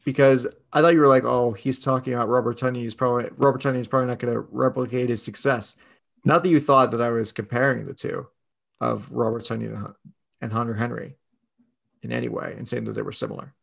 Because 0.04 0.46
I 0.72 0.82
thought 0.82 0.92
you 0.92 1.00
were 1.00 1.08
like, 1.08 1.24
oh, 1.24 1.52
he's 1.52 1.78
talking 1.78 2.12
about 2.12 2.28
Robert 2.28 2.58
Tonyan. 2.58 2.82
He's 2.82 2.94
probably 2.94 3.30
Robert 3.36 3.62
Tonyan 3.62 3.80
is 3.80 3.88
probably 3.88 4.08
not 4.08 4.18
going 4.18 4.34
to 4.34 4.40
replicate 4.50 5.08
his 5.08 5.22
success. 5.22 5.76
Not 6.24 6.42
that 6.42 6.48
you 6.48 6.60
thought 6.60 6.90
that 6.90 7.00
I 7.00 7.10
was 7.10 7.32
comparing 7.32 7.86
the 7.86 7.94
two 7.94 8.26
of 8.80 9.12
Robert 9.12 9.42
Tonyan 9.42 9.94
and 10.40 10.52
Hunter 10.52 10.74
Henry 10.74 11.16
in 12.02 12.12
any 12.12 12.28
way 12.28 12.54
and 12.56 12.68
saying 12.68 12.84
that 12.84 12.92
they 12.92 13.02
were 13.02 13.12
similar. 13.12 13.54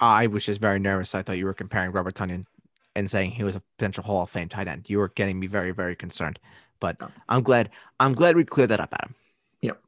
I 0.00 0.26
was 0.26 0.44
just 0.44 0.60
very 0.60 0.78
nervous. 0.78 1.14
I 1.14 1.22
thought 1.22 1.38
you 1.38 1.46
were 1.46 1.54
comparing 1.54 1.92
Robert 1.92 2.14
Tonyan 2.14 2.46
and 2.94 3.10
saying 3.10 3.32
he 3.32 3.44
was 3.44 3.56
a 3.56 3.62
potential 3.76 4.04
Hall 4.04 4.22
of 4.22 4.30
Fame 4.30 4.48
tight 4.48 4.68
end. 4.68 4.88
You 4.88 4.98
were 4.98 5.08
getting 5.08 5.38
me 5.38 5.46
very, 5.46 5.72
very 5.72 5.96
concerned. 5.96 6.38
But 6.80 7.00
no. 7.00 7.10
I'm 7.28 7.42
glad. 7.42 7.70
I'm 7.98 8.12
glad 8.12 8.36
we 8.36 8.44
cleared 8.44 8.70
that 8.70 8.80
up, 8.80 8.94
Adam. 8.94 9.14
Yep. 9.62 9.80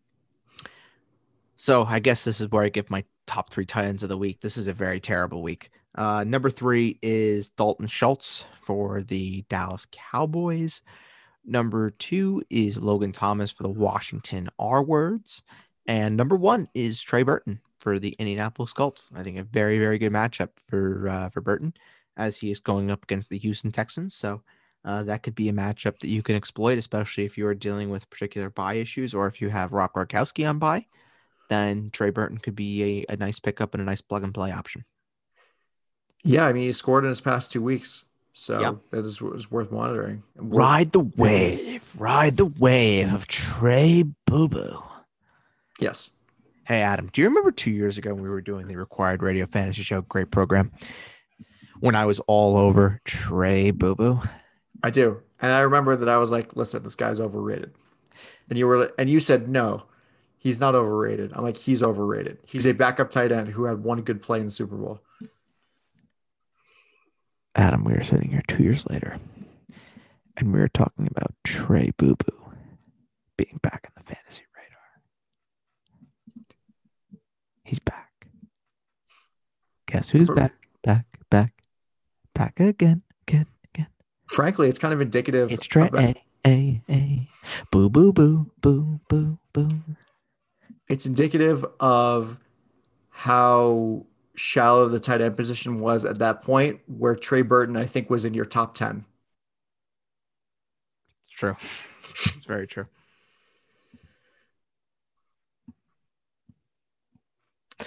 So 1.57 1.85
I 1.85 1.99
guess 2.01 2.25
this 2.25 2.41
is 2.41 2.51
where 2.51 2.65
I 2.65 2.69
give 2.69 2.91
my 2.91 3.05
top 3.27 3.51
three 3.51 3.67
tight 3.67 3.85
ends 3.85 4.03
of 4.03 4.09
the 4.09 4.17
week. 4.17 4.41
This 4.41 4.57
is 4.57 4.69
a 4.69 4.73
very 4.73 5.01
terrible 5.01 5.43
week. 5.43 5.71
Uh, 5.95 6.25
number 6.25 6.51
three 6.51 6.99
is 7.03 7.51
Dalton 7.51 7.87
Schultz 7.87 8.45
for 8.63 9.03
the 9.03 9.45
Dallas 9.49 9.87
Cowboys. 9.91 10.83
Number 11.45 11.91
two 11.91 12.43
is 12.51 12.79
Logan 12.79 13.13
Thomas 13.13 13.51
for 13.51 13.63
the 13.63 13.69
Washington 13.69 14.49
R 14.59 14.83
words. 14.83 15.43
And 15.87 16.17
number 16.17 16.37
one 16.37 16.69
is 16.75 17.01
Trey 17.01 17.23
Burton 17.23 17.61
for 17.81 17.99
the 17.99 18.15
Indianapolis 18.19 18.73
Colts. 18.73 19.09
I 19.15 19.23
think 19.23 19.39
a 19.39 19.43
very, 19.43 19.79
very 19.79 19.99
good 19.99 20.13
matchup 20.13 20.51
for 20.69 21.09
uh, 21.09 21.29
for 21.31 21.41
Burton 21.41 21.75
as 22.17 22.37
he 22.37 22.51
is 22.51 22.61
going 22.61 22.91
up 22.91 23.03
against 23.03 23.31
the 23.31 23.39
Houston 23.39 23.73
Texans. 23.73 24.15
So 24.15 24.43
uh, 24.85 25.03
that 25.05 25.23
could 25.23 25.35
be 25.35 25.49
a 25.49 25.53
matchup 25.53 25.99
that 26.01 26.09
you 26.09 26.23
can 26.23 26.37
exploit, 26.37 26.79
especially 26.79 27.25
if 27.25 27.37
you 27.37 27.47
are 27.47 27.55
dealing 27.55 27.91
with 27.91 28.09
particular 28.11 28.51
bye 28.51 28.75
issues 28.75 29.15
or 29.15 29.27
if 29.27 29.41
you 29.41 29.49
have 29.49 29.73
Rob 29.73 29.93
Gronkowski 29.93 30.49
on 30.49 30.59
bye. 30.59 30.87
Then 31.49 31.91
Trey 31.91 32.11
Burton 32.11 32.39
could 32.39 32.55
be 32.55 33.05
a, 33.09 33.15
a 33.15 33.17
nice 33.17 33.41
pickup 33.41 33.75
and 33.75 33.81
a 33.83 33.85
nice 33.85 34.01
plug 34.01 34.23
and 34.23 34.33
play 34.33 34.53
option. 34.53 34.85
Yeah, 36.23 36.47
I 36.47 36.53
mean 36.53 36.65
he 36.65 36.73
scored 36.73 37.05
in 37.05 37.09
his 37.09 37.21
past 37.21 37.51
two 37.51 37.63
weeks, 37.63 38.05
so 38.35 38.61
yep. 38.61 38.77
that 38.91 39.05
is, 39.05 39.21
is 39.35 39.51
worth 39.51 39.73
monitoring. 39.73 40.23
Ride 40.37 40.93
the 40.93 41.01
wave, 41.01 41.99
ride 41.99 42.37
the 42.37 42.45
wave 42.45 43.13
of 43.13 43.27
Trey 43.27 44.05
Boo 44.27 44.49
Boo. 44.49 44.83
Yes. 45.81 46.11
Hey, 46.71 46.83
Adam, 46.83 47.11
do 47.13 47.21
you 47.21 47.27
remember 47.27 47.51
two 47.51 47.73
years 47.73 47.99
ago 47.99 48.15
when 48.15 48.23
we 48.23 48.29
were 48.29 48.41
doing 48.41 48.69
the 48.69 48.77
required 48.77 49.25
radio 49.25 49.45
fantasy 49.45 49.83
show? 49.83 50.03
Great 50.03 50.31
program. 50.31 50.71
When 51.81 51.97
I 51.97 52.05
was 52.05 52.21
all 52.29 52.57
over 52.57 53.01
Trey 53.05 53.73
Boo 53.73 53.97
Boo. 53.97 54.21
I 54.81 54.91
do. 54.91 55.21
And 55.43 55.51
I 55.51 55.63
remember 55.63 55.97
that 55.97 56.09
I 56.09 56.19
was 56.19 56.31
like, 56.31 56.55
listen, 56.55 56.85
this 56.85 56.95
guy's 56.95 57.19
overrated. 57.19 57.75
And 58.49 58.57
you 58.57 58.69
were, 58.69 58.93
and 58.97 59.11
you 59.11 59.19
said, 59.19 59.49
no, 59.49 59.83
he's 60.39 60.61
not 60.61 60.77
overrated. 60.77 61.33
I'm 61.35 61.43
like, 61.43 61.57
he's 61.57 61.83
overrated. 61.83 62.39
He's 62.47 62.69
a 62.69 62.73
backup 62.73 63.11
tight 63.11 63.33
end 63.33 63.49
who 63.49 63.65
had 63.65 63.83
one 63.83 64.03
good 64.03 64.23
play 64.23 64.39
in 64.39 64.47
the 64.47 64.53
Super 64.53 64.77
Bowl. 64.77 65.01
Adam, 67.57 67.83
we 67.83 67.95
are 67.95 68.05
sitting 68.05 68.31
here 68.31 68.45
two 68.47 68.63
years 68.63 68.89
later 68.89 69.19
and 70.37 70.53
we 70.53 70.61
are 70.61 70.69
talking 70.69 71.09
about 71.11 71.35
Trey 71.43 71.91
Boo 71.97 72.15
Boo 72.15 72.53
being 73.37 73.59
back 73.61 73.89
in 73.89 73.93
the 73.97 74.05
fantasy 74.05 74.45
He's 77.71 77.79
back. 77.79 78.27
Guess 79.87 80.11
who's 80.11 80.29
back? 80.29 80.55
Back, 80.83 81.07
back, 81.31 81.53
back 82.35 82.59
again, 82.59 83.03
again. 83.29 83.47
Again. 83.73 83.87
Frankly, 84.27 84.69
it's 84.69 84.81
kind 84.81 84.93
of 84.93 85.01
indicative. 85.01 85.53
It's 85.53 85.69
Trey. 85.69 85.87
About, 85.87 86.17
a, 86.45 86.83
a, 86.89 87.29
boo, 87.71 87.89
boo, 87.89 88.13
boo, 88.13 88.51
boo, 88.61 89.01
boo, 89.09 89.39
boo. 89.53 89.71
It's 90.89 91.07
indicative 91.07 91.65
of 91.79 92.41
how 93.11 94.05
shallow 94.35 94.89
the 94.89 94.99
tight 94.99 95.21
end 95.21 95.37
position 95.37 95.79
was 95.79 96.05
at 96.05 96.19
that 96.19 96.43
point, 96.43 96.81
where 96.89 97.15
Trey 97.15 97.43
Burton, 97.43 97.77
I 97.77 97.87
think, 97.87 98.11
was 98.11 98.25
in 98.25 98.35
your 98.35 98.47
top 98.47 98.75
10. 98.75 99.05
It's 101.29 101.35
true. 101.37 101.57
It's 102.35 102.47
very 102.47 102.67
true. 102.67 102.89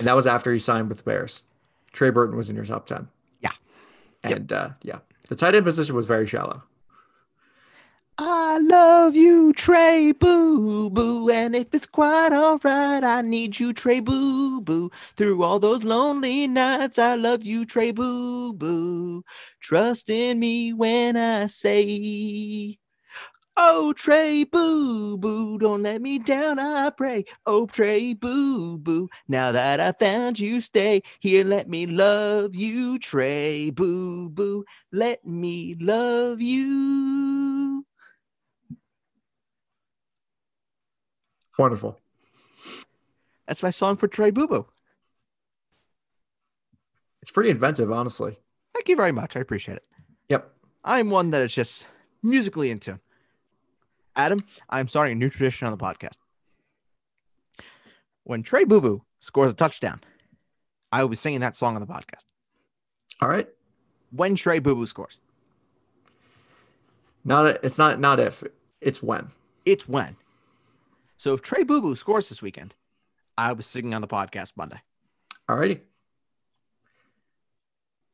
And 0.04 0.10
that 0.10 0.18
was 0.18 0.28
after 0.28 0.52
he 0.52 0.60
signed 0.60 0.90
with 0.90 0.98
the 0.98 1.04
Bears. 1.06 1.44
Trey 1.94 2.10
Burton 2.10 2.36
was 2.36 2.50
in 2.50 2.58
your 2.58 2.66
top 2.66 2.88
10. 2.88 3.08
Yeah. 3.40 3.52
And 4.26 4.52
yep. 4.52 4.62
uh, 4.62 4.74
yeah, 4.82 5.00
the 5.30 5.36
tight 5.38 5.56
end 5.56 5.64
position 5.64 5.96
was 5.96 6.08
very 6.08 6.28
shallow. 6.28 6.62
I 8.18 8.60
love 8.60 9.16
you, 9.16 9.54
Trey 9.54 10.12
Boo 10.12 10.90
Boo. 10.90 11.30
And 11.30 11.56
if 11.56 11.74
it's 11.74 11.88
quite 11.88 12.34
all 12.34 12.58
right, 12.66 13.02
I 13.02 13.22
need 13.22 13.62
you, 13.62 13.72
Trey 13.72 14.02
Boo 14.02 14.60
Boo. 14.60 14.92
Through 15.16 15.42
all 15.42 15.58
those 15.58 15.86
lonely 15.86 16.48
nights, 16.48 17.00
I 17.00 17.16
love 17.16 17.46
you, 17.46 17.66
Trey 17.66 17.92
Boo 17.92 18.52
Boo. 18.52 19.24
Trust 19.62 20.10
in 20.10 20.38
me 20.38 20.74
when 20.74 21.16
I 21.16 21.48
say 21.48 22.78
Oh, 23.56 23.94
Trey 23.94 24.46
Boo 24.46 25.18
Boo, 25.18 25.60
don't 25.60 25.84
let 25.84 26.02
me 26.02 26.18
down, 26.18 26.58
I 26.58 26.90
pray. 26.90 27.24
Oh, 27.46 27.68
Trey 27.68 28.16
Boo 28.16 28.80
Boo, 28.80 29.10
now 29.28 29.52
that 29.52 29.80
I 29.80 29.92
found 29.92 30.40
you, 30.40 30.60
stay 30.60 31.04
here. 31.20 31.46
Let 31.46 31.70
me 31.70 31.86
love 31.86 32.56
you, 32.56 32.98
Trey 32.98 33.70
Boo 33.70 34.30
Boo. 34.32 34.66
Let 34.92 35.26
me 35.26 35.76
love 35.80 36.42
you. 36.42 37.86
Wonderful. 41.60 42.00
That's 43.48 43.62
my 43.62 43.70
song 43.70 43.98
for 43.98 44.08
Trey 44.08 44.32
Boo 44.32 44.48
Boo. 44.48 44.66
It's 47.22 47.30
pretty 47.30 47.52
inventive, 47.52 47.92
honestly. 47.92 48.40
Thank 48.74 48.90
you 48.90 48.96
very 48.96 49.12
much. 49.12 49.38
I 49.38 49.42
appreciate 49.42 49.76
it. 49.76 49.84
Yep. 50.30 50.52
I'm 50.84 51.12
one 51.12 51.30
that 51.32 51.44
is 51.44 51.54
just 51.54 51.86
musically 52.24 52.72
in 52.72 52.80
tune. 52.80 53.00
Adam, 54.16 54.40
I'm 54.70 54.88
starting 54.88 55.14
a 55.14 55.20
new 55.20 55.30
tradition 55.30 55.68
on 55.68 55.76
the 55.76 55.84
podcast. 55.84 56.18
When 58.24 58.44
Trey 58.44 58.64
Boo 58.64 58.82
Boo 58.82 59.04
scores 59.20 59.52
a 59.52 59.56
touchdown, 59.56 60.02
I 60.92 61.02
will 61.02 61.10
be 61.10 61.16
singing 61.16 61.42
that 61.42 61.56
song 61.56 61.76
on 61.76 61.82
the 61.82 61.88
podcast. 61.88 62.26
All 63.22 63.30
right. 63.30 63.48
When 64.12 64.36
Trey 64.36 64.60
Boo 64.60 64.76
Boo 64.76 64.86
scores. 64.86 65.20
Not 67.26 67.46
a, 67.46 67.66
it's 67.66 67.78
not 67.78 68.00
not 68.00 68.20
if 68.20 68.44
it's 68.82 69.02
when. 69.02 69.32
It's 69.66 69.88
when. 69.88 70.16
So 71.18 71.34
if 71.34 71.42
Trey 71.42 71.64
Boo 71.64 71.82
Boo 71.82 71.96
scores 71.96 72.30
this 72.30 72.42
weekend, 72.42 72.76
I 73.38 73.54
was 73.54 73.66
singing 73.66 73.94
on 73.94 74.02
the 74.02 74.08
podcast 74.08 74.54
Monday. 74.56 74.82
All 75.50 75.58
righty. 75.58 75.82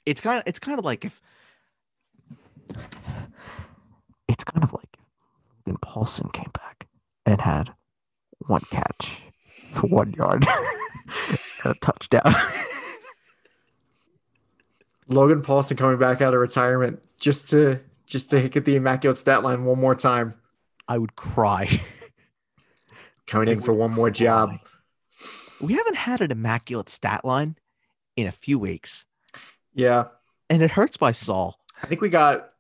It's 0.06 0.22
kind 0.22 0.40
of 0.40 0.44
it's 0.48 0.60
kind 0.60 0.80
of 0.80 0.86
like 0.86 1.06
if 1.06 1.22
it's 4.28 4.44
kind 4.44 4.64
of 4.64 4.74
and 5.70 5.80
Paulsen 5.80 6.34
came 6.34 6.52
back 6.54 6.88
and 7.26 7.40
had 7.40 7.74
one 8.40 8.62
catch 8.72 9.22
for 9.74 9.88
one 9.88 10.12
yard 10.14 10.46
and 11.64 11.74
a 11.74 11.80
touchdown. 11.80 12.34
Logan 15.08 15.42
Paulsen 15.42 15.78
coming 15.78 15.98
back 15.98 16.22
out 16.22 16.34
of 16.34 16.40
retirement 16.40 17.02
just 17.20 17.50
to 17.50 17.80
just 18.06 18.30
to 18.32 18.50
get 18.50 18.66
the 18.66 18.76
immaculate 18.76 19.18
stat 19.18 19.44
line 19.44 19.64
one 19.64 19.80
more 19.80 19.96
time. 19.96 20.34
I 20.88 20.98
would 20.98 21.16
cry. 21.16 21.70
Coming 23.28 23.50
in 23.50 23.62
for 23.62 23.74
one 23.74 23.92
more 23.92 24.10
job. 24.10 24.58
We 25.62 25.74
haven't 25.74 25.98
had 25.98 26.22
an 26.22 26.32
immaculate 26.32 26.90
stat 26.90 27.24
line 27.24 27.56
in 28.18 28.26
a 28.26 28.32
few 28.32 28.58
weeks. 28.58 29.06
Yeah. 29.76 30.06
And 30.50 30.64
it 30.64 30.72
hurts 30.72 31.00
my 31.00 31.12
soul. 31.12 31.60
I 31.84 31.86
think 31.86 32.02
we 32.02 32.10
got 32.10 32.54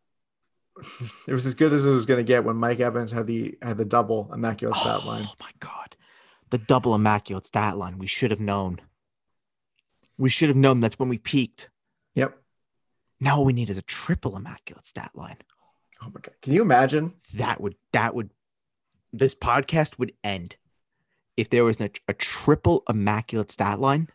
it 1.27 1.33
was 1.33 1.45
as 1.45 1.55
good 1.55 1.73
as 1.73 1.85
it 1.85 1.91
was 1.91 2.05
going 2.05 2.19
to 2.19 2.23
get 2.23 2.43
when 2.43 2.55
Mike 2.55 2.79
Evans 2.79 3.11
had 3.11 3.27
the 3.27 3.57
had 3.61 3.77
the 3.77 3.85
double 3.85 4.29
immaculate 4.33 4.77
oh, 4.77 4.81
stat 4.81 5.05
line. 5.05 5.25
Oh 5.25 5.33
my 5.39 5.51
god, 5.59 5.95
the 6.49 6.57
double 6.57 6.95
immaculate 6.95 7.45
stat 7.45 7.77
line. 7.77 7.97
We 7.97 8.07
should 8.07 8.31
have 8.31 8.39
known. 8.39 8.81
We 10.17 10.29
should 10.29 10.49
have 10.49 10.57
known 10.57 10.79
that's 10.79 10.99
when 10.99 11.09
we 11.09 11.17
peaked. 11.17 11.69
Yep. 12.15 12.37
Now 13.19 13.37
all 13.37 13.45
we 13.45 13.53
need 13.53 13.69
is 13.69 13.77
a 13.77 13.83
triple 13.83 14.35
immaculate 14.35 14.85
stat 14.85 15.11
line. 15.13 15.37
Oh 16.01 16.07
my 16.07 16.21
god! 16.21 16.33
Can 16.41 16.53
you 16.53 16.61
imagine? 16.61 17.13
That 17.35 17.59
would 17.61 17.75
that 17.91 18.15
would 18.15 18.31
this 19.11 19.35
podcast 19.35 19.97
would 19.99 20.13
end 20.23 20.55
if 21.35 21.49
there 21.49 21.63
was 21.63 21.79
a, 21.81 21.89
a 22.07 22.13
triple 22.13 22.83
immaculate 22.89 23.51
stat 23.51 23.79
line. 23.79 24.09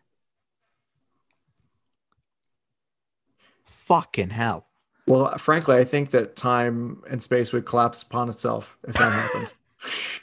Fucking 3.65 4.31
hell. 4.31 4.69
Well, 5.07 5.37
frankly, 5.37 5.77
I 5.77 5.85
think 5.85 6.13
that 6.13 6.35
time 6.35 7.03
and 7.11 7.23
space 7.23 7.53
would 7.53 7.67
collapse 7.67 8.03
upon 8.03 8.31
itself 8.31 8.79
if 8.89 8.95
that 8.97 9.13
happened. 9.13 9.49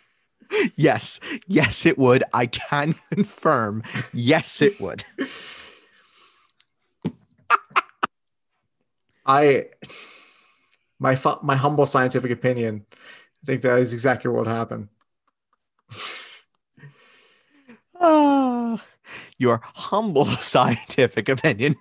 yes, 0.76 1.20
yes, 1.48 1.86
it 1.86 2.00
would. 2.00 2.24
I 2.34 2.48
can 2.48 2.96
confirm. 3.12 3.84
Yes, 4.12 4.62
it 4.62 4.82
would. 4.82 5.04
I, 9.24 9.68
my 10.98 11.16
my 11.44 11.56
humble 11.56 11.86
scientific 11.86 12.32
opinion, 12.32 12.88
I 12.92 13.46
think 13.46 13.62
that 13.62 13.78
is 13.78 13.94
exactly 13.94 14.32
what 14.32 14.48
would 14.48 14.48
happen. 14.48 14.90
Ah, 18.00 18.84
your 19.38 19.62
humble 19.64 20.26
scientific 20.26 21.30
opinion. 21.30 21.76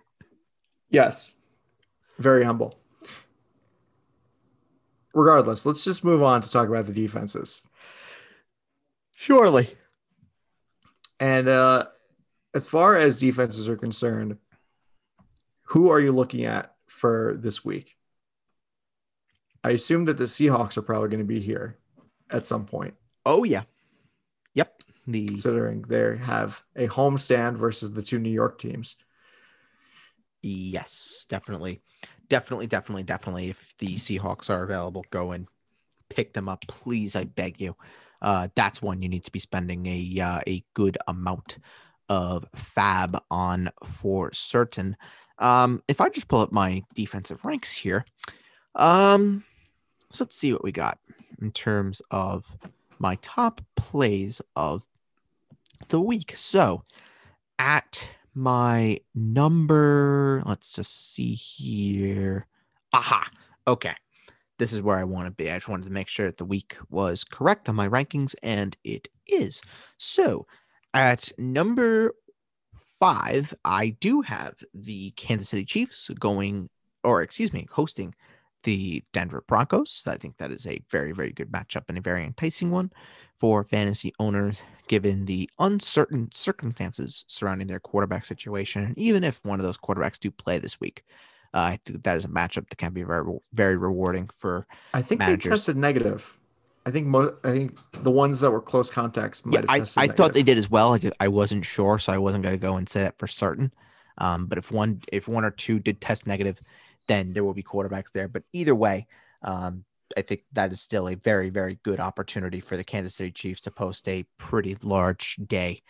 Yes, 0.90 1.32
very 2.18 2.44
humble 2.44 2.79
regardless, 5.14 5.66
let's 5.66 5.84
just 5.84 6.04
move 6.04 6.22
on 6.22 6.42
to 6.42 6.50
talk 6.50 6.68
about 6.68 6.86
the 6.86 6.92
defenses. 6.92 7.62
Surely. 9.16 9.76
And 11.18 11.48
uh, 11.48 11.86
as 12.54 12.68
far 12.68 12.96
as 12.96 13.18
defenses 13.18 13.68
are 13.68 13.76
concerned, 13.76 14.38
who 15.64 15.90
are 15.90 16.00
you 16.00 16.12
looking 16.12 16.44
at 16.44 16.74
for 16.86 17.36
this 17.38 17.64
week? 17.64 17.96
I 19.62 19.70
assume 19.70 20.06
that 20.06 20.16
the 20.16 20.24
Seahawks 20.24 20.78
are 20.78 20.82
probably 20.82 21.10
going 21.10 21.20
to 21.20 21.24
be 21.24 21.40
here 21.40 21.76
at 22.30 22.46
some 22.46 22.64
point. 22.64 22.94
Oh 23.26 23.44
yeah. 23.44 23.62
Yep. 24.54 24.82
The 25.06 25.26
considering 25.26 25.82
they 25.82 26.16
have 26.16 26.62
a 26.74 26.86
home 26.86 27.18
stand 27.18 27.58
versus 27.58 27.92
the 27.92 28.02
two 28.02 28.18
New 28.18 28.30
York 28.30 28.58
teams. 28.58 28.96
Yes, 30.42 31.26
definitely 31.28 31.82
definitely, 32.30 32.66
definitely, 32.66 33.02
definitely. 33.02 33.50
If 33.50 33.76
the 33.76 33.96
Seahawks 33.96 34.48
are 34.48 34.62
available, 34.62 35.04
go 35.10 35.32
and 35.32 35.46
pick 36.08 36.32
them 36.32 36.48
up, 36.48 36.64
please. 36.66 37.14
I 37.14 37.24
beg 37.24 37.60
you. 37.60 37.76
Uh, 38.22 38.48
that's 38.54 38.80
one 38.80 39.02
you 39.02 39.08
need 39.08 39.24
to 39.24 39.32
be 39.32 39.38
spending 39.38 39.86
a 39.86 40.20
uh, 40.20 40.40
a 40.46 40.64
good 40.74 40.96
amount 41.06 41.58
of 42.08 42.44
FAAB 42.52 43.20
on 43.30 43.70
for 43.84 44.32
certain. 44.32 44.96
Um, 45.38 45.82
if 45.88 46.00
I 46.00 46.08
just 46.08 46.28
pull 46.28 46.40
up 46.40 46.52
my 46.52 46.82
defensive 46.94 47.44
ranks 47.44 47.72
here, 47.72 48.04
um, 48.74 49.44
so 50.10 50.24
let's 50.24 50.36
see 50.36 50.52
what 50.52 50.64
we 50.64 50.72
got 50.72 50.98
in 51.40 51.50
terms 51.52 52.02
of 52.10 52.56
my 52.98 53.16
top 53.22 53.62
plays 53.76 54.42
of 54.54 54.86
the 55.88 56.00
week. 56.00 56.34
So 56.36 56.84
at 57.58 58.08
my 58.40 58.98
number. 59.14 60.42
Let's 60.46 60.72
just 60.72 61.12
see 61.14 61.34
here. 61.34 62.46
Aha. 62.92 63.30
Okay. 63.68 63.94
This 64.58 64.72
is 64.72 64.82
where 64.82 64.98
I 64.98 65.04
want 65.04 65.26
to 65.26 65.30
be. 65.30 65.50
I 65.50 65.56
just 65.56 65.68
wanted 65.68 65.84
to 65.84 65.92
make 65.92 66.08
sure 66.08 66.26
that 66.26 66.38
the 66.38 66.44
week 66.44 66.76
was 66.88 67.24
correct 67.24 67.68
on 67.68 67.76
my 67.76 67.88
rankings, 67.88 68.34
and 68.42 68.76
it 68.82 69.08
is. 69.26 69.62
So 69.98 70.46
at 70.92 71.30
number 71.38 72.14
five, 72.76 73.54
I 73.64 73.90
do 74.00 74.22
have 74.22 74.54
the 74.74 75.12
Kansas 75.12 75.48
City 75.48 75.64
Chiefs 75.64 76.08
going, 76.18 76.68
or 77.04 77.22
excuse 77.22 77.52
me, 77.52 77.66
hosting 77.70 78.14
the 78.62 79.02
Denver 79.12 79.44
Broncos. 79.46 80.04
I 80.06 80.16
think 80.16 80.36
that 80.38 80.50
is 80.50 80.66
a 80.66 80.80
very, 80.90 81.12
very 81.12 81.32
good 81.32 81.50
matchup 81.50 81.84
and 81.88 81.98
a 81.98 82.00
very 82.00 82.24
enticing 82.24 82.70
one 82.70 82.90
for 83.38 83.64
fantasy 83.64 84.12
owners, 84.18 84.62
given 84.88 85.24
the 85.24 85.48
uncertain 85.58 86.30
circumstances 86.30 87.24
surrounding 87.26 87.66
their 87.66 87.80
quarterback 87.80 88.26
situation. 88.26 88.84
And 88.84 88.98
even 88.98 89.24
if 89.24 89.42
one 89.44 89.58
of 89.58 89.64
those 89.64 89.78
quarterbacks 89.78 90.20
do 90.20 90.30
play 90.30 90.58
this 90.58 90.78
week, 90.78 91.04
uh, 91.54 91.60
I 91.60 91.78
think 91.84 92.02
that 92.04 92.16
is 92.16 92.24
a 92.24 92.28
matchup 92.28 92.68
that 92.68 92.76
can 92.76 92.92
be 92.92 93.02
very, 93.02 93.24
very 93.52 93.76
rewarding 93.76 94.28
for. 94.32 94.66
I 94.94 95.02
think 95.02 95.20
managers. 95.20 95.44
they 95.44 95.50
tested 95.50 95.76
negative. 95.76 96.36
I 96.86 96.90
think 96.90 97.06
most. 97.06 97.34
I 97.44 97.50
think 97.50 97.78
the 97.92 98.10
ones 98.10 98.40
that 98.40 98.50
were 98.50 98.60
close 98.60 98.90
contacts 98.90 99.44
might 99.44 99.64
yeah, 99.64 99.70
I, 99.70 99.84
I 99.96 100.06
thought 100.08 100.32
they 100.32 100.42
did 100.42 100.58
as 100.58 100.70
well. 100.70 100.94
I, 100.94 100.98
just, 100.98 101.14
I 101.20 101.28
wasn't 101.28 101.64
sure, 101.64 101.98
so 101.98 102.12
I 102.12 102.18
wasn't 102.18 102.42
going 102.42 102.54
to 102.54 102.58
go 102.58 102.76
and 102.76 102.88
say 102.88 103.00
that 103.02 103.18
for 103.18 103.26
certain. 103.26 103.72
Um, 104.18 104.46
but 104.46 104.58
if 104.58 104.70
one 104.70 105.02
if 105.12 105.28
one 105.28 105.44
or 105.44 105.50
two 105.50 105.78
did 105.78 106.00
test 106.00 106.26
negative, 106.26 106.60
then 107.10 107.32
there 107.32 107.44
will 107.44 107.60
be 107.60 107.70
quarterbacks 107.72 108.12
there. 108.12 108.28
But 108.28 108.44
either 108.52 108.76
way, 108.86 108.96
Um, 109.42 109.84
I 110.18 110.22
think 110.22 110.42
that 110.52 110.72
is 110.72 110.80
still 110.80 111.08
a 111.08 111.14
very, 111.30 111.50
very 111.50 111.78
good 111.82 112.00
opportunity 112.00 112.60
for 112.60 112.76
the 112.76 112.84
Kansas 112.84 113.14
City 113.14 113.32
Chiefs 113.32 113.62
to 113.62 113.70
post 113.70 114.08
a 114.08 114.26
pretty 114.38 114.76
large 114.82 115.36
day 115.36 115.82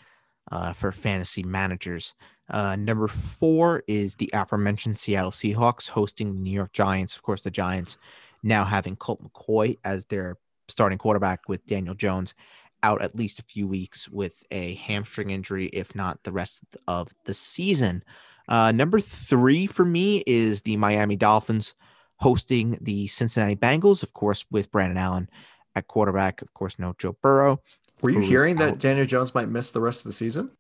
uh, 0.53 0.73
for 0.73 0.93
fantasy 0.93 1.43
managers. 1.43 2.15
Uh, 2.49 2.77
number 2.77 3.09
four 3.09 3.83
is 3.87 4.17
the 4.17 4.31
aforementioned 4.33 4.99
Seattle 4.99 5.31
Seahawks 5.31 5.89
hosting 5.89 6.29
the 6.35 6.41
New 6.41 6.57
York 6.61 6.73
Giants. 6.73 7.17
Of 7.17 7.23
course, 7.23 7.43
the 7.43 7.51
Giants 7.51 7.99
now 8.43 8.65
having 8.65 8.97
Colt 8.97 9.21
McCoy 9.23 9.79
as 9.85 10.05
their 10.05 10.37
starting 10.69 10.99
quarterback 10.99 11.49
with 11.49 11.67
Daniel 11.67 11.97
Jones 11.97 12.35
out 12.83 13.03
at 13.03 13.17
least 13.17 13.41
a 13.41 13.51
few 13.55 13.67
weeks 13.67 14.09
with 14.09 14.45
a 14.51 14.75
hamstring 14.87 15.31
injury, 15.31 15.67
if 15.73 15.95
not 15.95 16.23
the 16.23 16.33
rest 16.33 16.63
of 16.87 17.09
the 17.25 17.35
season. 17.35 18.05
Uh, 18.51 18.73
number 18.73 18.99
three 19.01 19.67
for 19.67 19.85
me 19.85 20.25
is 20.27 20.63
the 20.63 20.77
Miami 20.77 21.17
Dolphins 21.17 21.75
hosting 22.17 22.77
the 22.81 23.07
Cincinnati 23.07 23.57
Bengals, 23.57 24.03
of 24.03 24.13
course, 24.13 24.45
with 24.51 24.71
Brandon 24.71 24.99
Allen 24.99 25.31
at 25.75 25.87
quarterback. 25.87 26.43
Of 26.43 26.53
course, 26.53 26.79
no 26.79 26.95
Joe 26.99 27.17
Burrow. 27.23 27.63
Were 28.03 28.11
you 28.11 28.21
hearing 28.21 28.57
that 28.57 28.79
Daniel 28.79 29.07
Jones 29.07 29.35
might 29.35 29.49
miss 29.49 29.71
the 29.71 29.81
rest 29.81 30.05
of 30.05 30.11
the 30.11 30.15
season? 30.15 30.51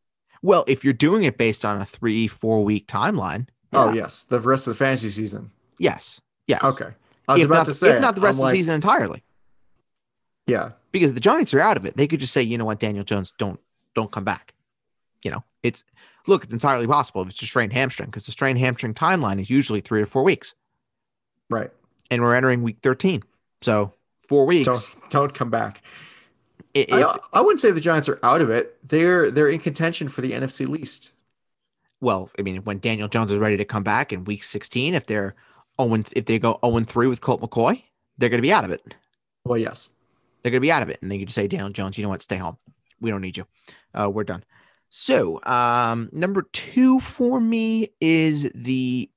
Well, 0.43 0.64
if 0.68 0.84
you're 0.84 0.93
doing 0.93 1.24
it 1.24 1.36
based 1.36 1.64
on 1.64 1.80
a 1.80 1.84
three, 1.84 2.28
four 2.28 2.64
week 2.64 2.86
timeline. 2.86 3.49
Oh, 3.72 3.86
yeah. 3.86 3.91
Oh, 3.91 3.95
yes. 3.95 4.24
The 4.24 4.41
rest 4.41 4.66
of 4.66 4.74
the 4.74 4.78
fantasy 4.78 5.09
season. 5.11 5.51
Yes. 5.78 6.20
Yes. 6.47 6.62
Okay. 6.62 6.95
I 7.28 7.34
was 7.34 7.43
if 7.43 7.49
about 7.49 7.59
not, 7.59 7.66
to 7.66 7.74
say, 7.74 7.91
if 7.93 8.01
not 8.01 8.14
the 8.14 8.20
rest 8.20 8.38
I'm 8.38 8.47
of 8.47 8.51
the 8.51 8.57
season 8.57 8.74
entirely. 8.76 9.22
Yeah. 10.47 10.72
Because 10.93 11.14
the 11.14 11.20
Giants 11.20 11.55
are 11.55 11.61
out 11.61 11.76
of 11.76 11.84
it. 11.84 11.97
They 11.97 12.07
could 12.07 12.20
just 12.20 12.32
say, 12.32 12.43
you 12.43 12.59
know 12.59 12.64
what, 12.64 12.80
Daniel 12.80 13.05
Jones, 13.05 13.32
don't 13.38 13.61
don't 13.95 14.11
come 14.11 14.24
back. 14.24 14.55
You 15.22 15.30
know, 15.30 15.45
it's 15.62 15.84
look, 16.27 16.45
it's 16.45 16.53
entirely 16.53 16.87
possible 16.87 17.23
if 17.23 17.29
it's 17.29 17.43
a 17.43 17.47
strained 17.47 17.73
hamstring 17.73 18.09
because 18.09 18.27
the 18.27 18.33
strained 18.33 18.59
hamstring 18.59 18.95
timeline 18.95 19.41
is 19.41 19.51
usually 19.51 19.81
three 19.81 20.03
or 20.03 20.07
four 20.07 20.23
weeks. 20.23 20.55
Right. 21.49 21.71
And 22.11 22.23
we're 22.23 22.35
entering 22.35 22.62
week 22.62 22.79
13. 22.83 23.23
So 23.62 23.93
four 24.29 24.47
weeks. 24.47 24.66
Don't, 24.66 25.11
don't 25.11 25.35
come 25.35 25.51
back. 25.51 25.83
If, 26.73 26.93
I, 26.93 27.18
I 27.33 27.41
wouldn't 27.41 27.61
say 27.61 27.71
the 27.73 27.81
Giants 27.81 28.09
are 28.09 28.21
out 28.23 28.41
of 28.41 28.51
it. 28.51 28.77
They're 28.87 29.31
they're 29.31 29.49
in 29.49 29.59
contention 29.59 30.09
for 30.09 30.21
the 30.21 30.33
NFC 30.33 30.68
least. 30.68 31.11
Well, 32.01 32.31
I 32.39 32.43
mean, 32.43 32.59
when 32.59 32.79
Daniel 32.79 33.09
Jones 33.09 33.33
is 33.33 33.39
ready 33.39 33.57
to 33.57 33.64
come 33.64 33.83
back 33.83 34.12
in 34.12 34.25
week 34.25 34.45
16, 34.45 34.95
if 34.95 35.07
they're 35.07 35.35
0 35.81 36.05
if 36.14 36.25
they 36.25 36.39
go 36.39 36.59
0 36.64 36.81
3 36.85 37.07
with 37.09 37.21
Colt 37.21 37.41
McCoy, 37.41 37.83
they're 38.18 38.29
going 38.29 38.39
to 38.39 38.43
be 38.43 38.53
out 38.53 38.64
of 38.64 38.71
it. 38.71 38.95
Well, 39.45 39.59
yes. 39.59 39.91
They're 40.43 40.51
going 40.51 40.61
to 40.61 40.66
be 40.66 40.73
out 40.73 40.83
of 40.83 40.89
it. 40.89 40.99
And 41.03 41.11
they 41.11 41.18
could 41.18 41.29
just 41.29 41.35
say, 41.35 41.49
Daniel 41.49 41.71
Jones, 41.71 41.99
you 41.99 42.05
know 42.05 42.09
what? 42.09 42.23
Stay 42.23 42.37
home. 42.37 42.57
We 43.01 43.11
don't 43.11 43.21
need 43.21 43.37
you. 43.37 43.47
Uh, 43.95 44.09
we're 44.09 44.25
done. 44.25 44.45
So, 44.91 45.41
um, 45.45 46.09
number 46.12 46.43
two 46.53 46.99
for 47.01 47.41
me 47.41 47.88
is 48.01 48.51
the 48.55 49.09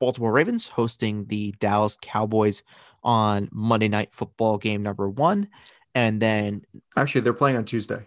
Baltimore 0.00 0.32
Ravens 0.32 0.66
hosting 0.66 1.26
the 1.26 1.54
Dallas 1.60 1.98
Cowboys 2.00 2.62
on 3.02 3.48
Monday 3.52 3.88
Night 3.88 4.12
Football 4.12 4.56
game 4.58 4.82
number 4.82 5.08
one. 5.08 5.48
And 5.94 6.20
then 6.20 6.64
actually, 6.96 7.20
they're 7.20 7.34
playing 7.34 7.56
on 7.56 7.64
Tuesday. 7.64 8.00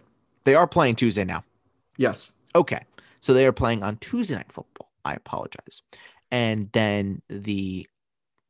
They 0.44 0.54
are 0.54 0.66
playing 0.66 0.94
Tuesday 0.94 1.24
now. 1.24 1.44
Yes. 1.96 2.32
Okay. 2.54 2.84
So 3.20 3.32
they 3.32 3.46
are 3.46 3.52
playing 3.52 3.82
on 3.82 3.96
Tuesday 3.98 4.34
Night 4.34 4.52
Football. 4.52 4.90
I 5.04 5.14
apologize. 5.14 5.82
And 6.30 6.68
then 6.72 7.22
the 7.28 7.86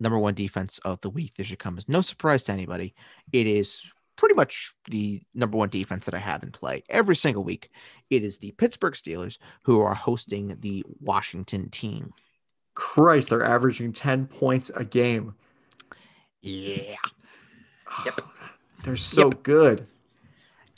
number 0.00 0.18
one 0.18 0.34
defense 0.34 0.78
of 0.80 1.00
the 1.00 1.10
week. 1.10 1.34
This 1.34 1.48
should 1.48 1.58
come 1.58 1.76
as 1.76 1.88
no 1.88 2.00
surprise 2.00 2.42
to 2.44 2.52
anybody. 2.52 2.94
It 3.32 3.46
is 3.46 3.90
pretty 4.18 4.34
much 4.34 4.74
the 4.90 5.22
number 5.32 5.56
one 5.56 5.70
defense 5.70 6.04
that 6.04 6.14
I 6.14 6.18
have 6.18 6.42
in 6.42 6.50
play 6.50 6.82
every 6.90 7.16
single 7.16 7.44
week. 7.44 7.70
It 8.10 8.24
is 8.24 8.38
the 8.38 8.50
Pittsburgh 8.52 8.94
Steelers 8.94 9.38
who 9.62 9.80
are 9.80 9.94
hosting 9.94 10.56
the 10.60 10.84
Washington 11.00 11.70
team. 11.70 12.12
Christ, 12.74 13.30
they're 13.30 13.44
averaging 13.44 13.92
10 13.92 14.26
points 14.26 14.70
a 14.70 14.84
game. 14.84 15.34
Yeah. 16.42 16.96
Yep. 18.04 18.20
They're 18.84 18.96
so 18.96 19.26
yep. 19.26 19.42
good. 19.42 19.86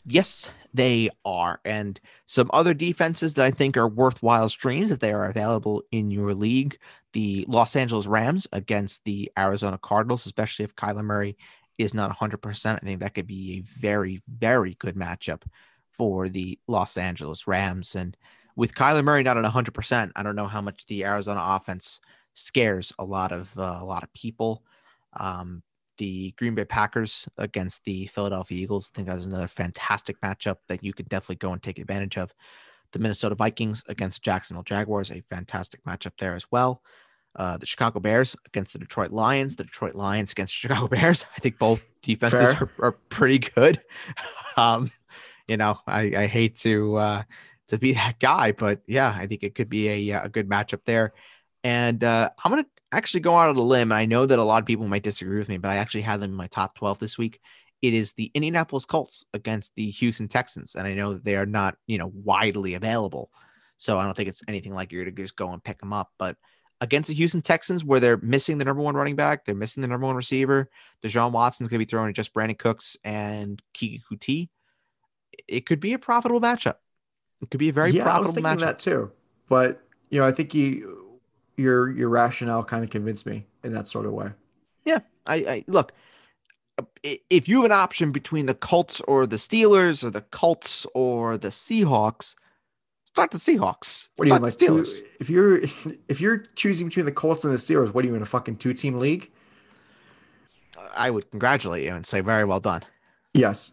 Yes, 0.06 0.48
they 0.72 1.10
are. 1.24 1.60
And 1.64 2.00
some 2.26 2.50
other 2.52 2.74
defenses 2.74 3.34
that 3.34 3.44
I 3.44 3.50
think 3.50 3.76
are 3.76 3.88
worthwhile 3.88 4.48
streams 4.48 4.90
if 4.90 4.98
they 4.98 5.12
are 5.12 5.26
available 5.26 5.82
in 5.90 6.10
your 6.10 6.34
league. 6.34 6.78
The 7.12 7.44
Los 7.48 7.74
Angeles 7.74 8.06
Rams 8.06 8.46
against 8.52 9.04
the 9.04 9.32
Arizona 9.36 9.78
Cardinals, 9.78 10.26
especially 10.26 10.64
if 10.64 10.76
Kyler 10.76 11.04
Murray 11.04 11.36
is 11.80 11.94
not 11.94 12.16
100%. 12.16 12.74
I 12.74 12.78
think 12.78 13.00
that 13.00 13.14
could 13.14 13.26
be 13.26 13.58
a 13.58 13.60
very, 13.80 14.20
very 14.28 14.76
good 14.78 14.94
matchup 14.94 15.42
for 15.90 16.28
the 16.28 16.58
Los 16.66 16.96
Angeles 16.96 17.46
Rams. 17.46 17.94
And 17.96 18.16
with 18.56 18.74
Kyler 18.74 19.04
Murray 19.04 19.22
not 19.22 19.38
at 19.38 19.44
100%, 19.44 20.12
I 20.14 20.22
don't 20.22 20.36
know 20.36 20.46
how 20.46 20.60
much 20.60 20.86
the 20.86 21.04
Arizona 21.04 21.40
offense 21.42 22.00
scares 22.32 22.92
a 22.98 23.04
lot 23.04 23.32
of 23.32 23.58
uh, 23.58 23.78
a 23.80 23.84
lot 23.84 24.02
of 24.02 24.12
people. 24.12 24.62
Um, 25.14 25.62
the 25.98 26.32
Green 26.38 26.54
Bay 26.54 26.64
Packers 26.64 27.28
against 27.36 27.84
the 27.84 28.06
Philadelphia 28.06 28.62
Eagles. 28.62 28.90
I 28.92 28.96
think 28.96 29.08
that's 29.08 29.26
another 29.26 29.48
fantastic 29.48 30.20
matchup 30.22 30.56
that 30.68 30.82
you 30.82 30.94
could 30.94 31.08
definitely 31.08 31.36
go 31.36 31.52
and 31.52 31.62
take 31.62 31.78
advantage 31.78 32.16
of. 32.16 32.34
The 32.92 32.98
Minnesota 32.98 33.34
Vikings 33.34 33.84
against 33.86 34.22
Jacksonville 34.22 34.64
Jaguars, 34.64 35.12
a 35.12 35.20
fantastic 35.20 35.84
matchup 35.84 36.12
there 36.18 36.34
as 36.34 36.46
well. 36.50 36.82
Uh, 37.36 37.56
the 37.56 37.66
Chicago 37.66 38.00
Bears 38.00 38.34
against 38.46 38.72
the 38.72 38.78
Detroit 38.80 39.12
Lions, 39.12 39.56
the 39.56 39.64
Detroit 39.64 39.94
Lions 39.94 40.32
against 40.32 40.52
the 40.52 40.68
Chicago 40.68 40.88
Bears. 40.96 41.24
I 41.36 41.40
think 41.40 41.58
both 41.58 41.88
defenses 42.02 42.54
are, 42.54 42.70
are, 42.80 42.92
pretty 42.92 43.38
good. 43.38 43.80
um, 44.56 44.90
you 45.46 45.56
know, 45.56 45.78
I, 45.86 46.12
I 46.16 46.26
hate 46.26 46.56
to 46.58 46.96
uh, 46.96 47.22
to 47.68 47.78
be 47.78 47.92
that 47.92 48.18
guy, 48.18 48.52
but 48.52 48.80
yeah, 48.86 49.14
I 49.16 49.26
think 49.26 49.44
it 49.44 49.54
could 49.54 49.68
be 49.68 50.10
a, 50.10 50.24
a 50.24 50.28
good 50.28 50.48
matchup 50.48 50.80
there. 50.84 51.12
And 51.62 52.02
uh, 52.02 52.30
I'm 52.44 52.50
gonna 52.50 52.66
actually 52.92 53.20
go 53.20 53.36
out 53.36 53.50
on 53.50 53.56
a 53.56 53.62
limb. 53.62 53.92
I 53.92 54.06
know 54.06 54.26
that 54.26 54.38
a 54.38 54.44
lot 54.44 54.62
of 54.62 54.66
people 54.66 54.88
might 54.88 55.02
disagree 55.02 55.38
with 55.38 55.48
me, 55.48 55.58
but 55.58 55.70
I 55.70 55.76
actually 55.76 56.02
had 56.02 56.20
them 56.20 56.30
in 56.30 56.36
my 56.36 56.48
top 56.48 56.74
12 56.76 56.98
this 56.98 57.18
week. 57.18 57.40
It 57.82 57.94
is 57.94 58.12
the 58.12 58.30
Indianapolis 58.34 58.84
Colts 58.84 59.24
against 59.32 59.74
the 59.74 59.90
Houston 59.90 60.28
Texans. 60.28 60.74
And 60.74 60.86
I 60.86 60.94
know 60.94 61.14
that 61.14 61.24
they 61.24 61.36
are 61.36 61.46
not, 61.46 61.76
you 61.86 61.98
know, 61.98 62.12
widely 62.12 62.74
available. 62.74 63.30
So 63.76 63.98
I 63.98 64.04
don't 64.04 64.14
think 64.14 64.28
it's 64.28 64.42
anything 64.48 64.74
like 64.74 64.92
you're 64.92 65.04
going 65.04 65.14
to 65.14 65.22
just 65.22 65.36
go 65.36 65.50
and 65.50 65.64
pick 65.64 65.78
them 65.78 65.92
up. 65.92 66.10
But 66.18 66.36
against 66.80 67.08
the 67.08 67.14
Houston 67.14 67.42
Texans, 67.42 67.84
where 67.84 68.00
they're 68.00 68.16
missing 68.18 68.58
the 68.58 68.64
number 68.64 68.82
one 68.82 68.94
running 68.94 69.16
back, 69.16 69.44
they're 69.44 69.54
missing 69.54 69.80
the 69.82 69.88
number 69.88 70.06
one 70.06 70.16
receiver. 70.16 70.70
Deshaun 71.04 71.32
Watson's 71.32 71.68
going 71.68 71.78
to 71.78 71.84
be 71.84 71.88
throwing 71.88 72.08
at 72.08 72.14
just 72.14 72.32
Brandin 72.32 72.58
Cooks 72.58 72.96
and 73.04 73.62
Keke 73.74 74.00
Coutee. 74.10 74.48
It 75.46 75.66
could 75.66 75.80
be 75.80 75.92
a 75.92 75.98
profitable 75.98 76.40
matchup. 76.40 76.76
It 77.42 77.50
could 77.50 77.60
be 77.60 77.68
a 77.68 77.72
very 77.72 77.92
yeah, 77.92 78.04
profitable 78.04 78.18
I 78.18 78.28
was 78.28 78.34
thinking 78.34 78.52
matchup. 78.52 78.60
that 78.60 78.78
too. 78.78 79.10
But 79.48 79.82
you 80.10 80.20
know, 80.20 80.26
I 80.26 80.32
think 80.32 80.54
you 80.54 81.18
your 81.56 81.90
your 81.90 82.08
rationale 82.08 82.64
kind 82.64 82.84
of 82.84 82.90
convinced 82.90 83.26
me 83.26 83.46
in 83.64 83.72
that 83.72 83.88
sort 83.88 84.06
of 84.06 84.12
way. 84.12 84.30
Yeah, 84.84 85.00
I, 85.26 85.34
I 85.34 85.64
look. 85.66 85.92
If 87.02 87.46
you 87.46 87.56
have 87.56 87.66
an 87.66 87.76
option 87.76 88.10
between 88.10 88.46
the 88.46 88.54
Colts 88.54 89.02
or 89.02 89.26
the 89.26 89.36
Steelers, 89.36 90.02
or 90.02 90.10
the 90.10 90.22
Colts 90.22 90.86
or 90.94 91.36
the 91.36 91.48
Seahawks, 91.48 92.34
start 93.12 93.30
the 93.30 93.38
Seahawks. 93.38 94.08
What 94.16 94.28
do 94.28 94.34
you 94.34 94.34
mean, 94.34 94.42
like 94.42 94.56
two, 94.56 94.84
if 95.18 95.30
you're 95.30 95.58
if 95.58 96.20
you're 96.20 96.38
choosing 96.54 96.88
between 96.88 97.06
the 97.06 97.12
Colts 97.12 97.44
and 97.44 97.52
the 97.52 97.58
Steelers, 97.58 97.92
what 97.92 98.04
are 98.04 98.08
you 98.08 98.14
in 98.14 98.22
a 98.22 98.26
fucking 98.26 98.56
two 98.56 98.72
team 98.72 98.98
league? 98.98 99.30
I 100.96 101.10
would 101.10 101.30
congratulate 101.30 101.84
you 101.84 101.94
and 101.94 102.04
say 102.04 102.20
very 102.20 102.44
well 102.44 102.60
done. 102.60 102.82
Yes, 103.34 103.72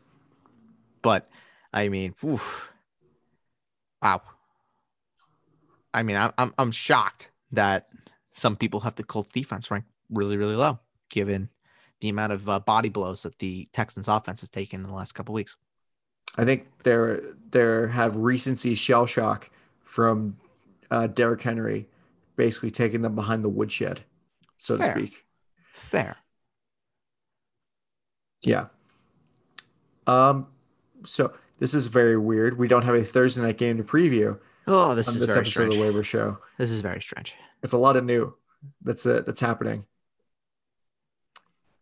but 1.01 1.27
I 1.73 1.89
mean, 1.89 2.13
oof, 2.23 2.71
wow. 4.01 4.21
I 5.93 6.03
mean, 6.03 6.15
I'm 6.15 6.33
I'm, 6.37 6.53
I'm 6.57 6.71
shocked 6.71 7.31
that 7.51 7.87
some 8.33 8.55
people 8.55 8.81
have 8.81 8.95
the 8.95 9.03
Colts 9.03 9.31
defense 9.31 9.71
ranked 9.71 9.89
really, 10.09 10.37
really 10.37 10.55
low, 10.55 10.79
given 11.09 11.49
the 12.01 12.09
amount 12.09 12.33
of 12.33 12.47
uh, 12.47 12.59
body 12.59 12.89
blows 12.89 13.23
that 13.23 13.39
the 13.39 13.67
Texans 13.73 14.07
offense 14.07 14.41
has 14.41 14.49
taken 14.49 14.81
in 14.81 14.87
the 14.87 14.93
last 14.93 15.13
couple 15.13 15.33
weeks. 15.33 15.55
I 16.35 16.45
think 16.45 16.67
they're 16.83 17.21
they 17.51 17.91
have 17.91 18.15
recency 18.15 18.75
shell 18.75 19.05
shock 19.05 19.49
from 19.83 20.37
uh, 20.91 21.07
Derrick 21.07 21.41
Henry, 21.41 21.87
basically 22.35 22.71
taking 22.71 23.01
them 23.01 23.15
behind 23.15 23.43
the 23.43 23.49
woodshed, 23.49 24.01
so 24.57 24.77
Fair. 24.77 24.85
to 24.87 24.99
speak. 24.99 25.25
Fair. 25.73 26.17
Yeah. 28.41 28.67
Um. 30.05 30.47
So 31.05 31.33
this 31.59 31.73
is 31.73 31.87
very 31.87 32.17
weird. 32.17 32.57
We 32.57 32.67
don't 32.67 32.83
have 32.83 32.95
a 32.95 33.03
Thursday 33.03 33.41
night 33.41 33.57
game 33.57 33.77
to 33.77 33.83
preview. 33.83 34.39
Oh, 34.67 34.95
this 34.95 35.07
is 35.07 35.19
this 35.19 35.29
very 35.29 35.39
episode 35.39 35.51
strange. 35.51 35.73
of 35.73 35.79
the 35.79 35.85
Waiver 35.85 36.03
Show. 36.03 36.37
This 36.57 36.69
is 36.69 36.81
very 36.81 37.01
strange. 37.01 37.35
It's 37.63 37.73
a 37.73 37.77
lot 37.77 37.95
of 37.95 38.03
new. 38.03 38.35
That's 38.81 39.05
it. 39.05 39.25
That's 39.25 39.39
happening. 39.39 39.85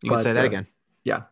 You 0.01 0.11
but, 0.11 0.15
can 0.17 0.23
say 0.23 0.33
that 0.33 0.43
uh, 0.43 0.47
again. 0.47 0.67
Yeah. 1.03 1.23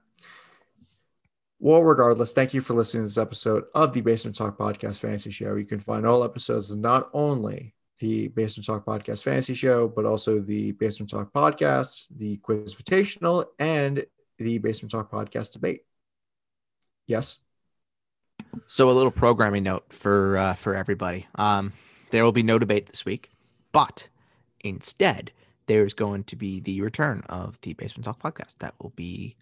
Well, 1.63 1.81
regardless, 1.81 2.33
thank 2.33 2.53
you 2.53 2.59
for 2.59 2.73
listening 2.73 3.03
to 3.03 3.05
this 3.05 3.17
episode 3.17 3.63
of 3.73 3.93
the 3.93 4.01
Basement 4.01 4.35
Talk 4.35 4.57
Podcast 4.57 4.99
Fantasy 4.99 5.31
Show. 5.31 5.55
You 5.55 5.63
can 5.63 5.79
find 5.79 6.05
all 6.05 6.25
episodes 6.25 6.75
not 6.75 7.09
only 7.13 7.73
the 7.99 8.27
Basement 8.27 8.65
Talk 8.65 8.83
Podcast 8.83 9.23
Fantasy 9.23 9.53
Show, 9.53 9.87
but 9.87 10.03
also 10.03 10.41
the 10.41 10.73
Basement 10.73 11.09
Talk 11.09 11.31
Podcast, 11.31 12.07
the 12.17 12.35
Quiz 12.35 12.75
Invitational, 12.75 13.45
and 13.59 14.05
the 14.39 14.57
Basement 14.57 14.91
Talk 14.91 15.09
Podcast 15.09 15.53
Debate. 15.53 15.85
Yes. 17.07 17.37
So 18.67 18.89
a 18.89 18.91
little 18.91 19.09
programming 19.09 19.63
note 19.63 19.85
for 19.87 20.35
uh, 20.35 20.55
for 20.55 20.75
everybody. 20.75 21.27
Um, 21.35 21.71
there 22.11 22.25
will 22.25 22.33
be 22.33 22.43
no 22.43 22.59
debate 22.59 22.87
this 22.87 23.05
week, 23.05 23.29
but 23.71 24.09
instead 24.65 25.31
there's 25.67 25.93
going 25.93 26.25
to 26.25 26.35
be 26.35 26.59
the 26.59 26.81
return 26.81 27.23
of 27.29 27.61
the 27.61 27.71
Basement 27.71 28.03
Talk 28.03 28.21
podcast. 28.21 28.57
That 28.57 28.73
will 28.81 28.91
be 28.97 29.37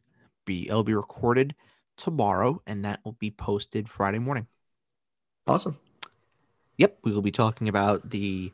be 0.46 0.68
it'll 0.68 0.84
be 0.84 0.94
recorded 0.94 1.56
tomorrow, 2.02 2.62
and 2.66 2.84
that 2.84 3.00
will 3.06 3.14
be 3.14 3.30
posted 3.30 3.88
Friday 3.88 4.18
morning. 4.18 4.48
Awesome. 5.46 5.78
Yep, 6.78 6.98
we 7.04 7.12
will 7.12 7.22
be 7.22 7.32
talking 7.32 7.70
about 7.70 8.10
the 8.10 8.52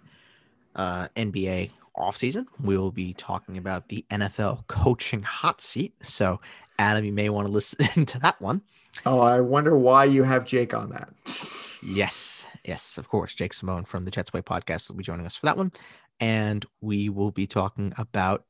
uh, 0.75 1.07
NBA 1.15 1.71
offseason. 1.95 2.45
We 2.61 2.77
will 2.77 2.91
be 2.91 3.13
talking 3.13 3.57
about 3.57 3.87
the 3.87 4.05
NFL 4.11 4.67
coaching 4.67 5.23
hot 5.23 5.61
seat. 5.61 5.93
So, 6.01 6.41
Adam, 6.77 7.05
you 7.05 7.13
may 7.13 7.29
want 7.29 7.47
to 7.47 7.51
listen 7.53 8.05
to 8.05 8.19
that 8.19 8.39
one. 8.41 8.61
Oh, 9.05 9.19
I 9.19 9.39
wonder 9.39 9.77
why 9.77 10.05
you 10.05 10.23
have 10.23 10.43
Jake 10.43 10.73
on 10.73 10.89
that. 10.89 11.09
yes, 11.85 12.45
yes, 12.65 12.97
of 12.97 13.07
course. 13.07 13.33
Jake 13.33 13.53
Simone 13.53 13.85
from 13.85 14.03
the 14.03 14.11
Jets 14.11 14.33
Way 14.33 14.41
podcast 14.41 14.89
will 14.89 14.97
be 14.97 15.03
joining 15.03 15.25
us 15.25 15.37
for 15.37 15.45
that 15.45 15.55
one. 15.55 15.71
And 16.19 16.65
we 16.81 17.07
will 17.07 17.31
be 17.31 17.47
talking 17.47 17.93
about 17.97 18.43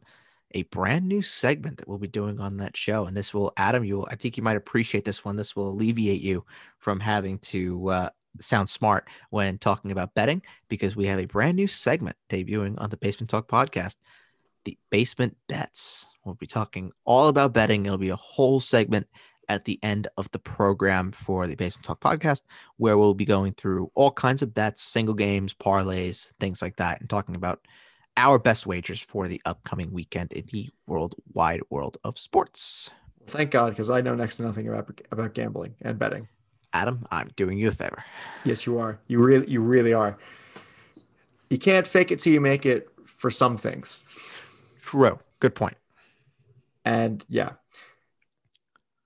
a 0.51 0.63
brand 0.63 1.07
new 1.07 1.21
segment 1.21 1.77
that 1.77 1.87
we'll 1.87 1.97
be 1.97 2.07
doing 2.07 2.39
on 2.39 2.57
that 2.57 2.77
show. 2.77 3.05
And 3.05 3.15
this 3.15 3.33
will, 3.33 3.51
Adam, 3.57 3.83
you 3.83 3.97
will, 3.97 4.07
I 4.09 4.15
think 4.15 4.37
you 4.37 4.43
might 4.43 4.57
appreciate 4.57 5.05
this 5.05 5.25
one. 5.25 5.35
This 5.35 5.55
will 5.55 5.69
alleviate 5.69 6.21
you 6.21 6.45
from 6.77 6.99
having 6.99 7.39
to 7.39 7.89
uh, 7.89 8.09
sound 8.39 8.69
smart 8.69 9.07
when 9.29 9.57
talking 9.57 9.91
about 9.91 10.13
betting 10.13 10.41
because 10.69 10.95
we 10.95 11.05
have 11.05 11.19
a 11.19 11.25
brand 11.25 11.57
new 11.57 11.67
segment 11.67 12.15
debuting 12.29 12.75
on 12.79 12.89
the 12.89 12.97
Basement 12.97 13.29
Talk 13.29 13.47
podcast, 13.47 13.97
the 14.63 14.77
Basement 14.89 15.35
Bets. 15.47 16.05
We'll 16.23 16.35
be 16.35 16.47
talking 16.47 16.91
all 17.05 17.27
about 17.27 17.53
betting. 17.53 17.85
It'll 17.85 17.97
be 17.97 18.09
a 18.09 18.15
whole 18.15 18.59
segment 18.59 19.07
at 19.49 19.65
the 19.65 19.79
end 19.81 20.07
of 20.17 20.29
the 20.31 20.39
program 20.39 21.11
for 21.11 21.47
the 21.47 21.55
Basement 21.55 21.85
Talk 21.85 21.99
podcast, 21.99 22.41
where 22.77 22.97
we'll 22.97 23.13
be 23.13 23.25
going 23.25 23.53
through 23.53 23.91
all 23.95 24.11
kinds 24.11 24.41
of 24.41 24.53
bets, 24.53 24.81
single 24.81 25.15
games, 25.15 25.53
parlays, 25.53 26.31
things 26.39 26.61
like 26.61 26.75
that, 26.77 26.99
and 26.99 27.09
talking 27.09 27.35
about 27.35 27.65
our 28.17 28.39
best 28.39 28.67
wagers 28.67 28.99
for 28.99 29.27
the 29.27 29.41
upcoming 29.45 29.91
weekend 29.93 30.33
in 30.33 30.45
the 30.51 30.69
worldwide 30.87 31.61
world 31.69 31.97
of 32.03 32.17
sports. 32.19 32.89
Thank 33.27 33.51
God, 33.51 33.69
because 33.69 33.89
I 33.89 34.01
know 34.01 34.15
next 34.15 34.37
to 34.37 34.43
nothing 34.43 34.67
about 34.67 34.99
about 35.11 35.33
gambling 35.33 35.75
and 35.81 35.97
betting. 35.99 36.27
Adam, 36.73 37.05
I'm 37.11 37.29
doing 37.35 37.57
you 37.57 37.69
a 37.69 37.71
favor. 37.71 38.03
Yes, 38.43 38.65
you 38.65 38.77
are. 38.79 38.99
You 39.07 39.19
really, 39.19 39.49
you 39.49 39.61
really 39.61 39.93
are. 39.93 40.17
You 41.49 41.57
can't 41.57 41.87
fake 41.87 42.11
it 42.11 42.19
till 42.19 42.33
you 42.33 42.41
make 42.41 42.65
it 42.65 42.89
for 43.05 43.31
some 43.31 43.55
things. 43.55 44.05
True. 44.81 45.19
Good 45.39 45.55
point. 45.55 45.77
And 46.83 47.23
yeah. 47.29 47.51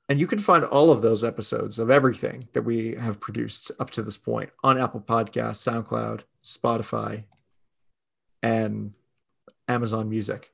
And 0.10 0.20
you 0.20 0.28
can 0.28 0.40
find 0.40 0.66
all 0.66 0.92
of 0.92 1.02
those 1.02 1.24
episodes 1.24 1.80
of 1.80 1.90
everything 1.90 2.48
that 2.54 2.64
we 2.64 2.96
have 2.96 3.20
produced 3.20 3.72
up 3.80 3.92
to 3.92 4.04
this 4.04 4.18
point 4.18 4.50
on 4.64 4.78
Apple 4.78 5.00
Podcasts, 5.00 5.66
SoundCloud, 5.66 6.22
Spotify, 6.44 7.24
and 8.44 8.94
Amazon 9.72 10.10
Music. 10.10 10.52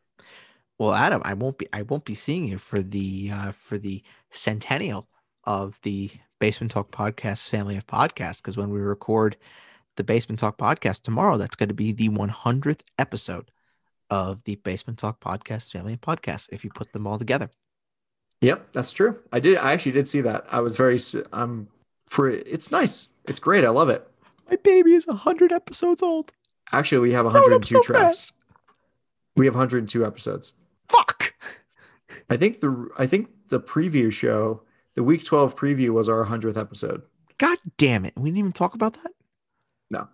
Well, 0.80 0.93
Adam, 0.93 1.22
I 1.26 1.34
won't 1.34 1.57
be 1.57 1.68
I 1.74 1.82
won't 1.82 2.05
be 2.05 2.15
seeing 2.15 2.47
you 2.47 2.57
for 2.57 2.82
the 2.82 3.32
uh, 3.34 3.51
for 3.51 3.78
the 3.78 4.03
centennial 4.30 5.07
of 5.43 5.80
the 5.82 6.11
Basement 6.39 6.72
Talk 6.72 6.91
Podcast 6.91 7.49
family 7.49 7.78
of 7.78 7.88
podcasts 7.88 8.38
because 8.38 8.57
when 8.57 8.70
we 8.70 8.80
record 8.80 9.38
the 9.95 10.03
Basement 10.03 10.39
Talk 10.39 10.57
Podcast 10.57 11.01
tomorrow, 11.01 11.38
that's 11.38 11.55
going 11.55 11.70
to 11.70 11.76
be 11.76 11.91
the 11.91 12.09
100th 12.09 12.82
episode 12.99 13.49
of 14.09 14.43
the 14.43 14.55
Basement 14.55 14.99
Talk 14.99 15.20
Podcast 15.20 15.72
family 15.72 15.93
of 15.93 16.01
podcasts 16.01 16.47
if 16.51 16.63
you 16.63 16.70
put 16.70 16.93
them 16.93 17.07
all 17.07 17.18
together. 17.18 17.49
Yep, 18.41 18.74
that's 18.74 18.93
true. 18.93 19.18
I 19.34 19.39
did. 19.39 19.57
I 19.57 19.74
actually 19.74 19.93
did 19.93 20.07
see 20.07 20.22
that. 20.22 20.45
I 20.51 20.59
was 20.59 20.78
very. 20.78 20.99
I'm. 21.34 21.68
Pretty, 22.09 22.49
it's 22.49 22.72
nice. 22.72 23.07
It's 23.26 23.39
great. 23.39 23.65
I 23.65 23.70
love 23.70 23.89
it. 23.89 24.07
My 24.49 24.55
baby 24.57 24.93
is 24.93 25.05
100 25.07 25.51
episodes 25.51 26.01
old. 26.01 26.32
Actually, 26.72 26.99
we 26.99 27.11
have 27.11 27.26
102 27.26 27.65
so 27.65 27.82
tracks. 27.82 28.05
Fast. 28.05 28.34
We 29.38 29.46
have 29.46 29.56
102 29.56 30.06
episodes. 30.06 30.54
Fuck. 30.90 31.36
I 32.30 32.38
think 32.38 32.60
the 32.60 32.90
I 32.98 33.06
think 33.06 33.30
the 33.50 33.60
preview 33.60 34.12
show 34.12 34.64
the 34.96 35.04
week 35.04 35.24
12 35.24 35.56
preview 35.56 35.90
was 35.90 36.10
our 36.10 36.26
100th 36.26 36.58
episode. 36.58 37.04
God 37.38 37.58
damn 37.78 38.04
it. 38.04 38.14
We 38.18 38.30
didn't 38.30 38.40
even 38.40 38.52
talk 38.52 38.74
about 38.74 38.94
that? 38.94 39.12
No. 39.92 40.08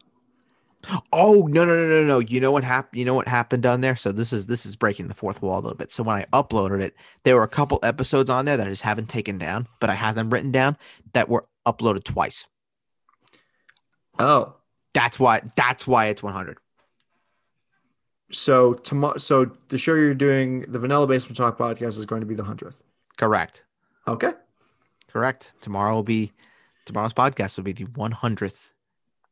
Oh, 1.14 1.48
no, 1.50 1.64
no, 1.64 1.74
no, 1.74 1.88
no, 1.88 2.04
no. 2.04 2.20
You 2.20 2.42
know 2.42 2.52
what 2.52 2.66
happened? 2.66 3.00
You 3.00 3.06
know 3.06 3.14
what 3.14 3.30
happened 3.30 3.64
down 3.64 3.80
there? 3.80 3.96
So 3.96 4.12
this 4.12 4.34
is 4.34 4.48
this 4.48 4.66
is 4.66 4.76
breaking 4.76 5.08
the 5.08 5.14
fourth 5.14 5.42
wall 5.42 5.60
a 5.60 5.62
little 5.62 5.78
bit. 5.78 5.94
So 5.94 6.04
when 6.04 6.18
I 6.18 6.26
uploaded 6.34 6.82
it, 6.82 6.96
there 7.24 7.36
were 7.38 7.44
a 7.44 7.48
couple 7.48 7.80
episodes 7.82 8.30
on 8.30 8.44
there 8.44 8.58
that 8.58 8.68
I 8.68 8.70
just 8.70 8.82
haven't 8.82 9.08
taken 9.08 9.38
down, 9.38 9.68
but 9.80 9.90
I 9.90 9.94
have 9.94 10.16
them 10.16 10.30
written 10.30 10.52
down 10.52 10.78
that 11.14 11.30
were 11.30 11.46
uploaded 11.66 12.04
twice. 12.04 12.46
Oh. 14.20 14.58
That's 14.94 15.20
why 15.20 15.42
that's 15.56 15.88
why 15.88 16.08
it's 16.08 16.22
100. 16.22 16.58
So 18.34 18.74
tomorrow 18.74 19.18
so 19.18 19.52
the 19.70 19.78
show 19.78 19.94
you're 19.94 20.14
doing, 20.16 20.62
the 20.68 20.80
Vanilla 20.80 21.06
Basement 21.08 21.38
Talk 21.38 21.58
podcast 21.58 22.00
is 22.00 22.06
going 22.06 22.22
to 22.22 22.26
be 22.26 22.36
the 22.36 22.44
100th. 22.44 22.78
Correct. 23.18 23.64
Okay. 24.08 24.32
Correct. 25.08 25.54
Tomorrow 25.62 25.94
will 25.94 26.04
be 26.04 26.34
tomorrow's 26.86 27.14
podcast 27.14 27.58
will 27.58 27.64
be 27.64 27.74
the 27.74 27.86
100th 27.86 28.70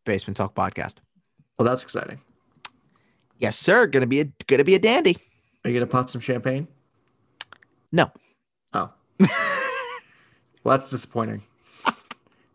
Basement 0.06 0.38
Talk 0.38 0.54
podcast. 0.54 0.96
Well, 1.58 1.66
that's 1.66 1.84
exciting. 1.84 2.22
Yes, 3.40 3.58
sir. 3.58 3.88
Gonna 3.88 4.06
be 4.06 4.22
a 4.22 4.26
gonna 4.46 4.64
be 4.64 4.76
a 4.76 4.80
dandy. 4.80 5.18
Are 5.66 5.70
you 5.72 5.80
gonna 5.80 5.88
pop 5.88 6.12
some 6.12 6.22
champagne? 6.22 6.68
No. 7.92 8.12
Oh. 8.74 8.92
well, 9.20 9.30
that's 10.64 10.92
disappointing. 10.92 11.42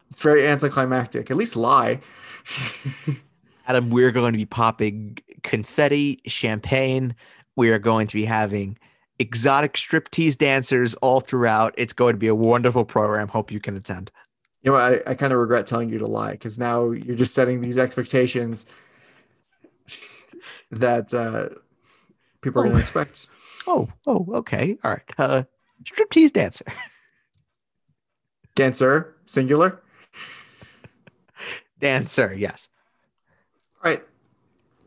it's 0.09 0.23
very 0.23 0.47
anticlimactic. 0.47 1.31
At 1.31 1.37
least 1.37 1.57
lie. 1.57 2.01
Adam, 3.67 3.91
we're 3.91 4.13
going 4.13 4.33
to 4.33 4.39
be 4.39 4.47
popping 4.47 5.19
confetti, 5.43 6.21
champagne. 6.27 7.15
We 7.57 7.71
are 7.71 7.79
going 7.79 8.07
to 8.07 8.15
be 8.15 8.25
having 8.25 8.79
exotic 9.19 9.75
striptease 9.75 10.37
dancers 10.37 10.95
all 10.97 11.21
throughout. 11.21 11.75
It's 11.77 11.93
going 11.93 12.15
to 12.15 12.19
be 12.19 12.29
a 12.29 12.35
wonderful 12.35 12.85
program. 12.85 13.29
Hope 13.29 13.51
you 13.51 13.61
can 13.61 13.77
attend. 13.77 14.13
You 14.63 14.73
know, 14.73 14.79
I, 14.79 15.01
I 15.07 15.15
kind 15.15 15.33
of 15.33 15.39
regret 15.39 15.67
telling 15.67 15.89
you 15.89 15.99
to 15.99 16.07
lie 16.07 16.33
because 16.33 16.59
now 16.59 16.91
you're 16.91 17.17
just 17.17 17.35
setting 17.35 17.61
these 17.61 17.79
expectations 17.79 18.69
that 20.71 21.13
uh, 21.15 21.49
people 22.41 22.63
are 22.63 22.67
oh. 22.67 22.71
going 22.71 22.77
to 22.77 22.83
expect. 22.83 23.29
Oh, 23.69 23.89
oh, 24.07 24.25
okay. 24.33 24.79
All 24.85 24.93
right. 24.93 25.03
Uh, 25.19 25.43
striptease 25.83 26.33
dancer. 26.33 26.65
Dancer, 28.55 29.17
singular. 29.27 29.83
dancer, 31.81 32.33
yes. 32.33 32.69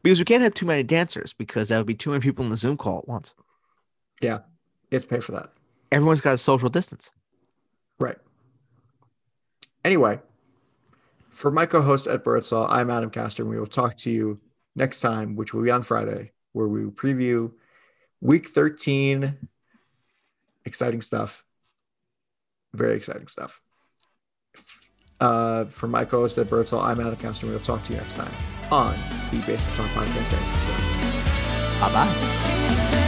Because 0.10 0.18
we 0.18 0.26
can't 0.26 0.42
have 0.42 0.56
too 0.56 0.66
many 0.66 0.82
dancers 0.82 1.34
because 1.34 1.70
that 1.70 1.78
would 1.78 1.86
be 1.86 1.94
too 1.94 2.10
many 2.10 2.20
people 2.20 2.44
in 2.44 2.50
the 2.50 2.56
Zoom 2.56 2.78
call 2.78 2.98
at 2.98 3.08
once. 3.08 3.36
Yeah, 4.22 4.40
you 4.90 4.96
have 4.96 5.04
to 5.04 5.08
pay 5.08 5.20
for 5.20 5.34
that. 5.34 5.52
Everyone's 5.92 6.20
got 6.20 6.34
a 6.34 6.40
social 6.40 6.68
distance. 6.68 7.12
Right. 8.00 8.18
Anyway, 9.86 10.20
for 11.30 11.52
my 11.52 11.68
co-host 11.68 12.08
Ed 12.08 12.24
Birdsall, 12.24 12.66
I'm 12.68 12.90
Adam 12.90 13.12
Castor, 13.12 13.44
and 13.44 13.52
we 13.52 13.60
will 13.60 13.68
talk 13.68 13.98
to 13.98 14.12
you 14.12 14.40
next 14.76 15.02
time, 15.02 15.36
which 15.36 15.54
will 15.54 15.62
be 15.62 15.70
on 15.70 15.84
Friday, 15.84 16.32
where 16.54 16.68
we 16.68 16.84
will 16.84 16.92
preview 16.92 17.52
Week 18.20 18.48
13. 18.48 19.38
Exciting 20.66 21.04
stuff. 21.04 21.46
Very 22.74 22.98
exciting 22.98 23.28
stuff. 23.28 23.62
Uh, 25.20 25.66
for 25.66 25.88
my 25.88 26.06
co-host 26.06 26.38
Ed 26.38 26.50
Birdsall, 26.50 26.80
I'm 26.82 27.00
Adam 27.00 27.16
Castor, 27.18 27.46
and 27.46 27.52
we 27.54 27.58
will 27.58 27.66
talk 27.66 27.84
to 27.84 27.94
you 27.94 28.00
next 28.00 28.16
time 28.16 28.32
on 28.72 28.96
the 29.32 29.38
Basement 29.40 29.76
Talk 29.76 29.88
Podcast. 29.88 30.30
Bye 31.82 31.94
bye. 31.94 33.06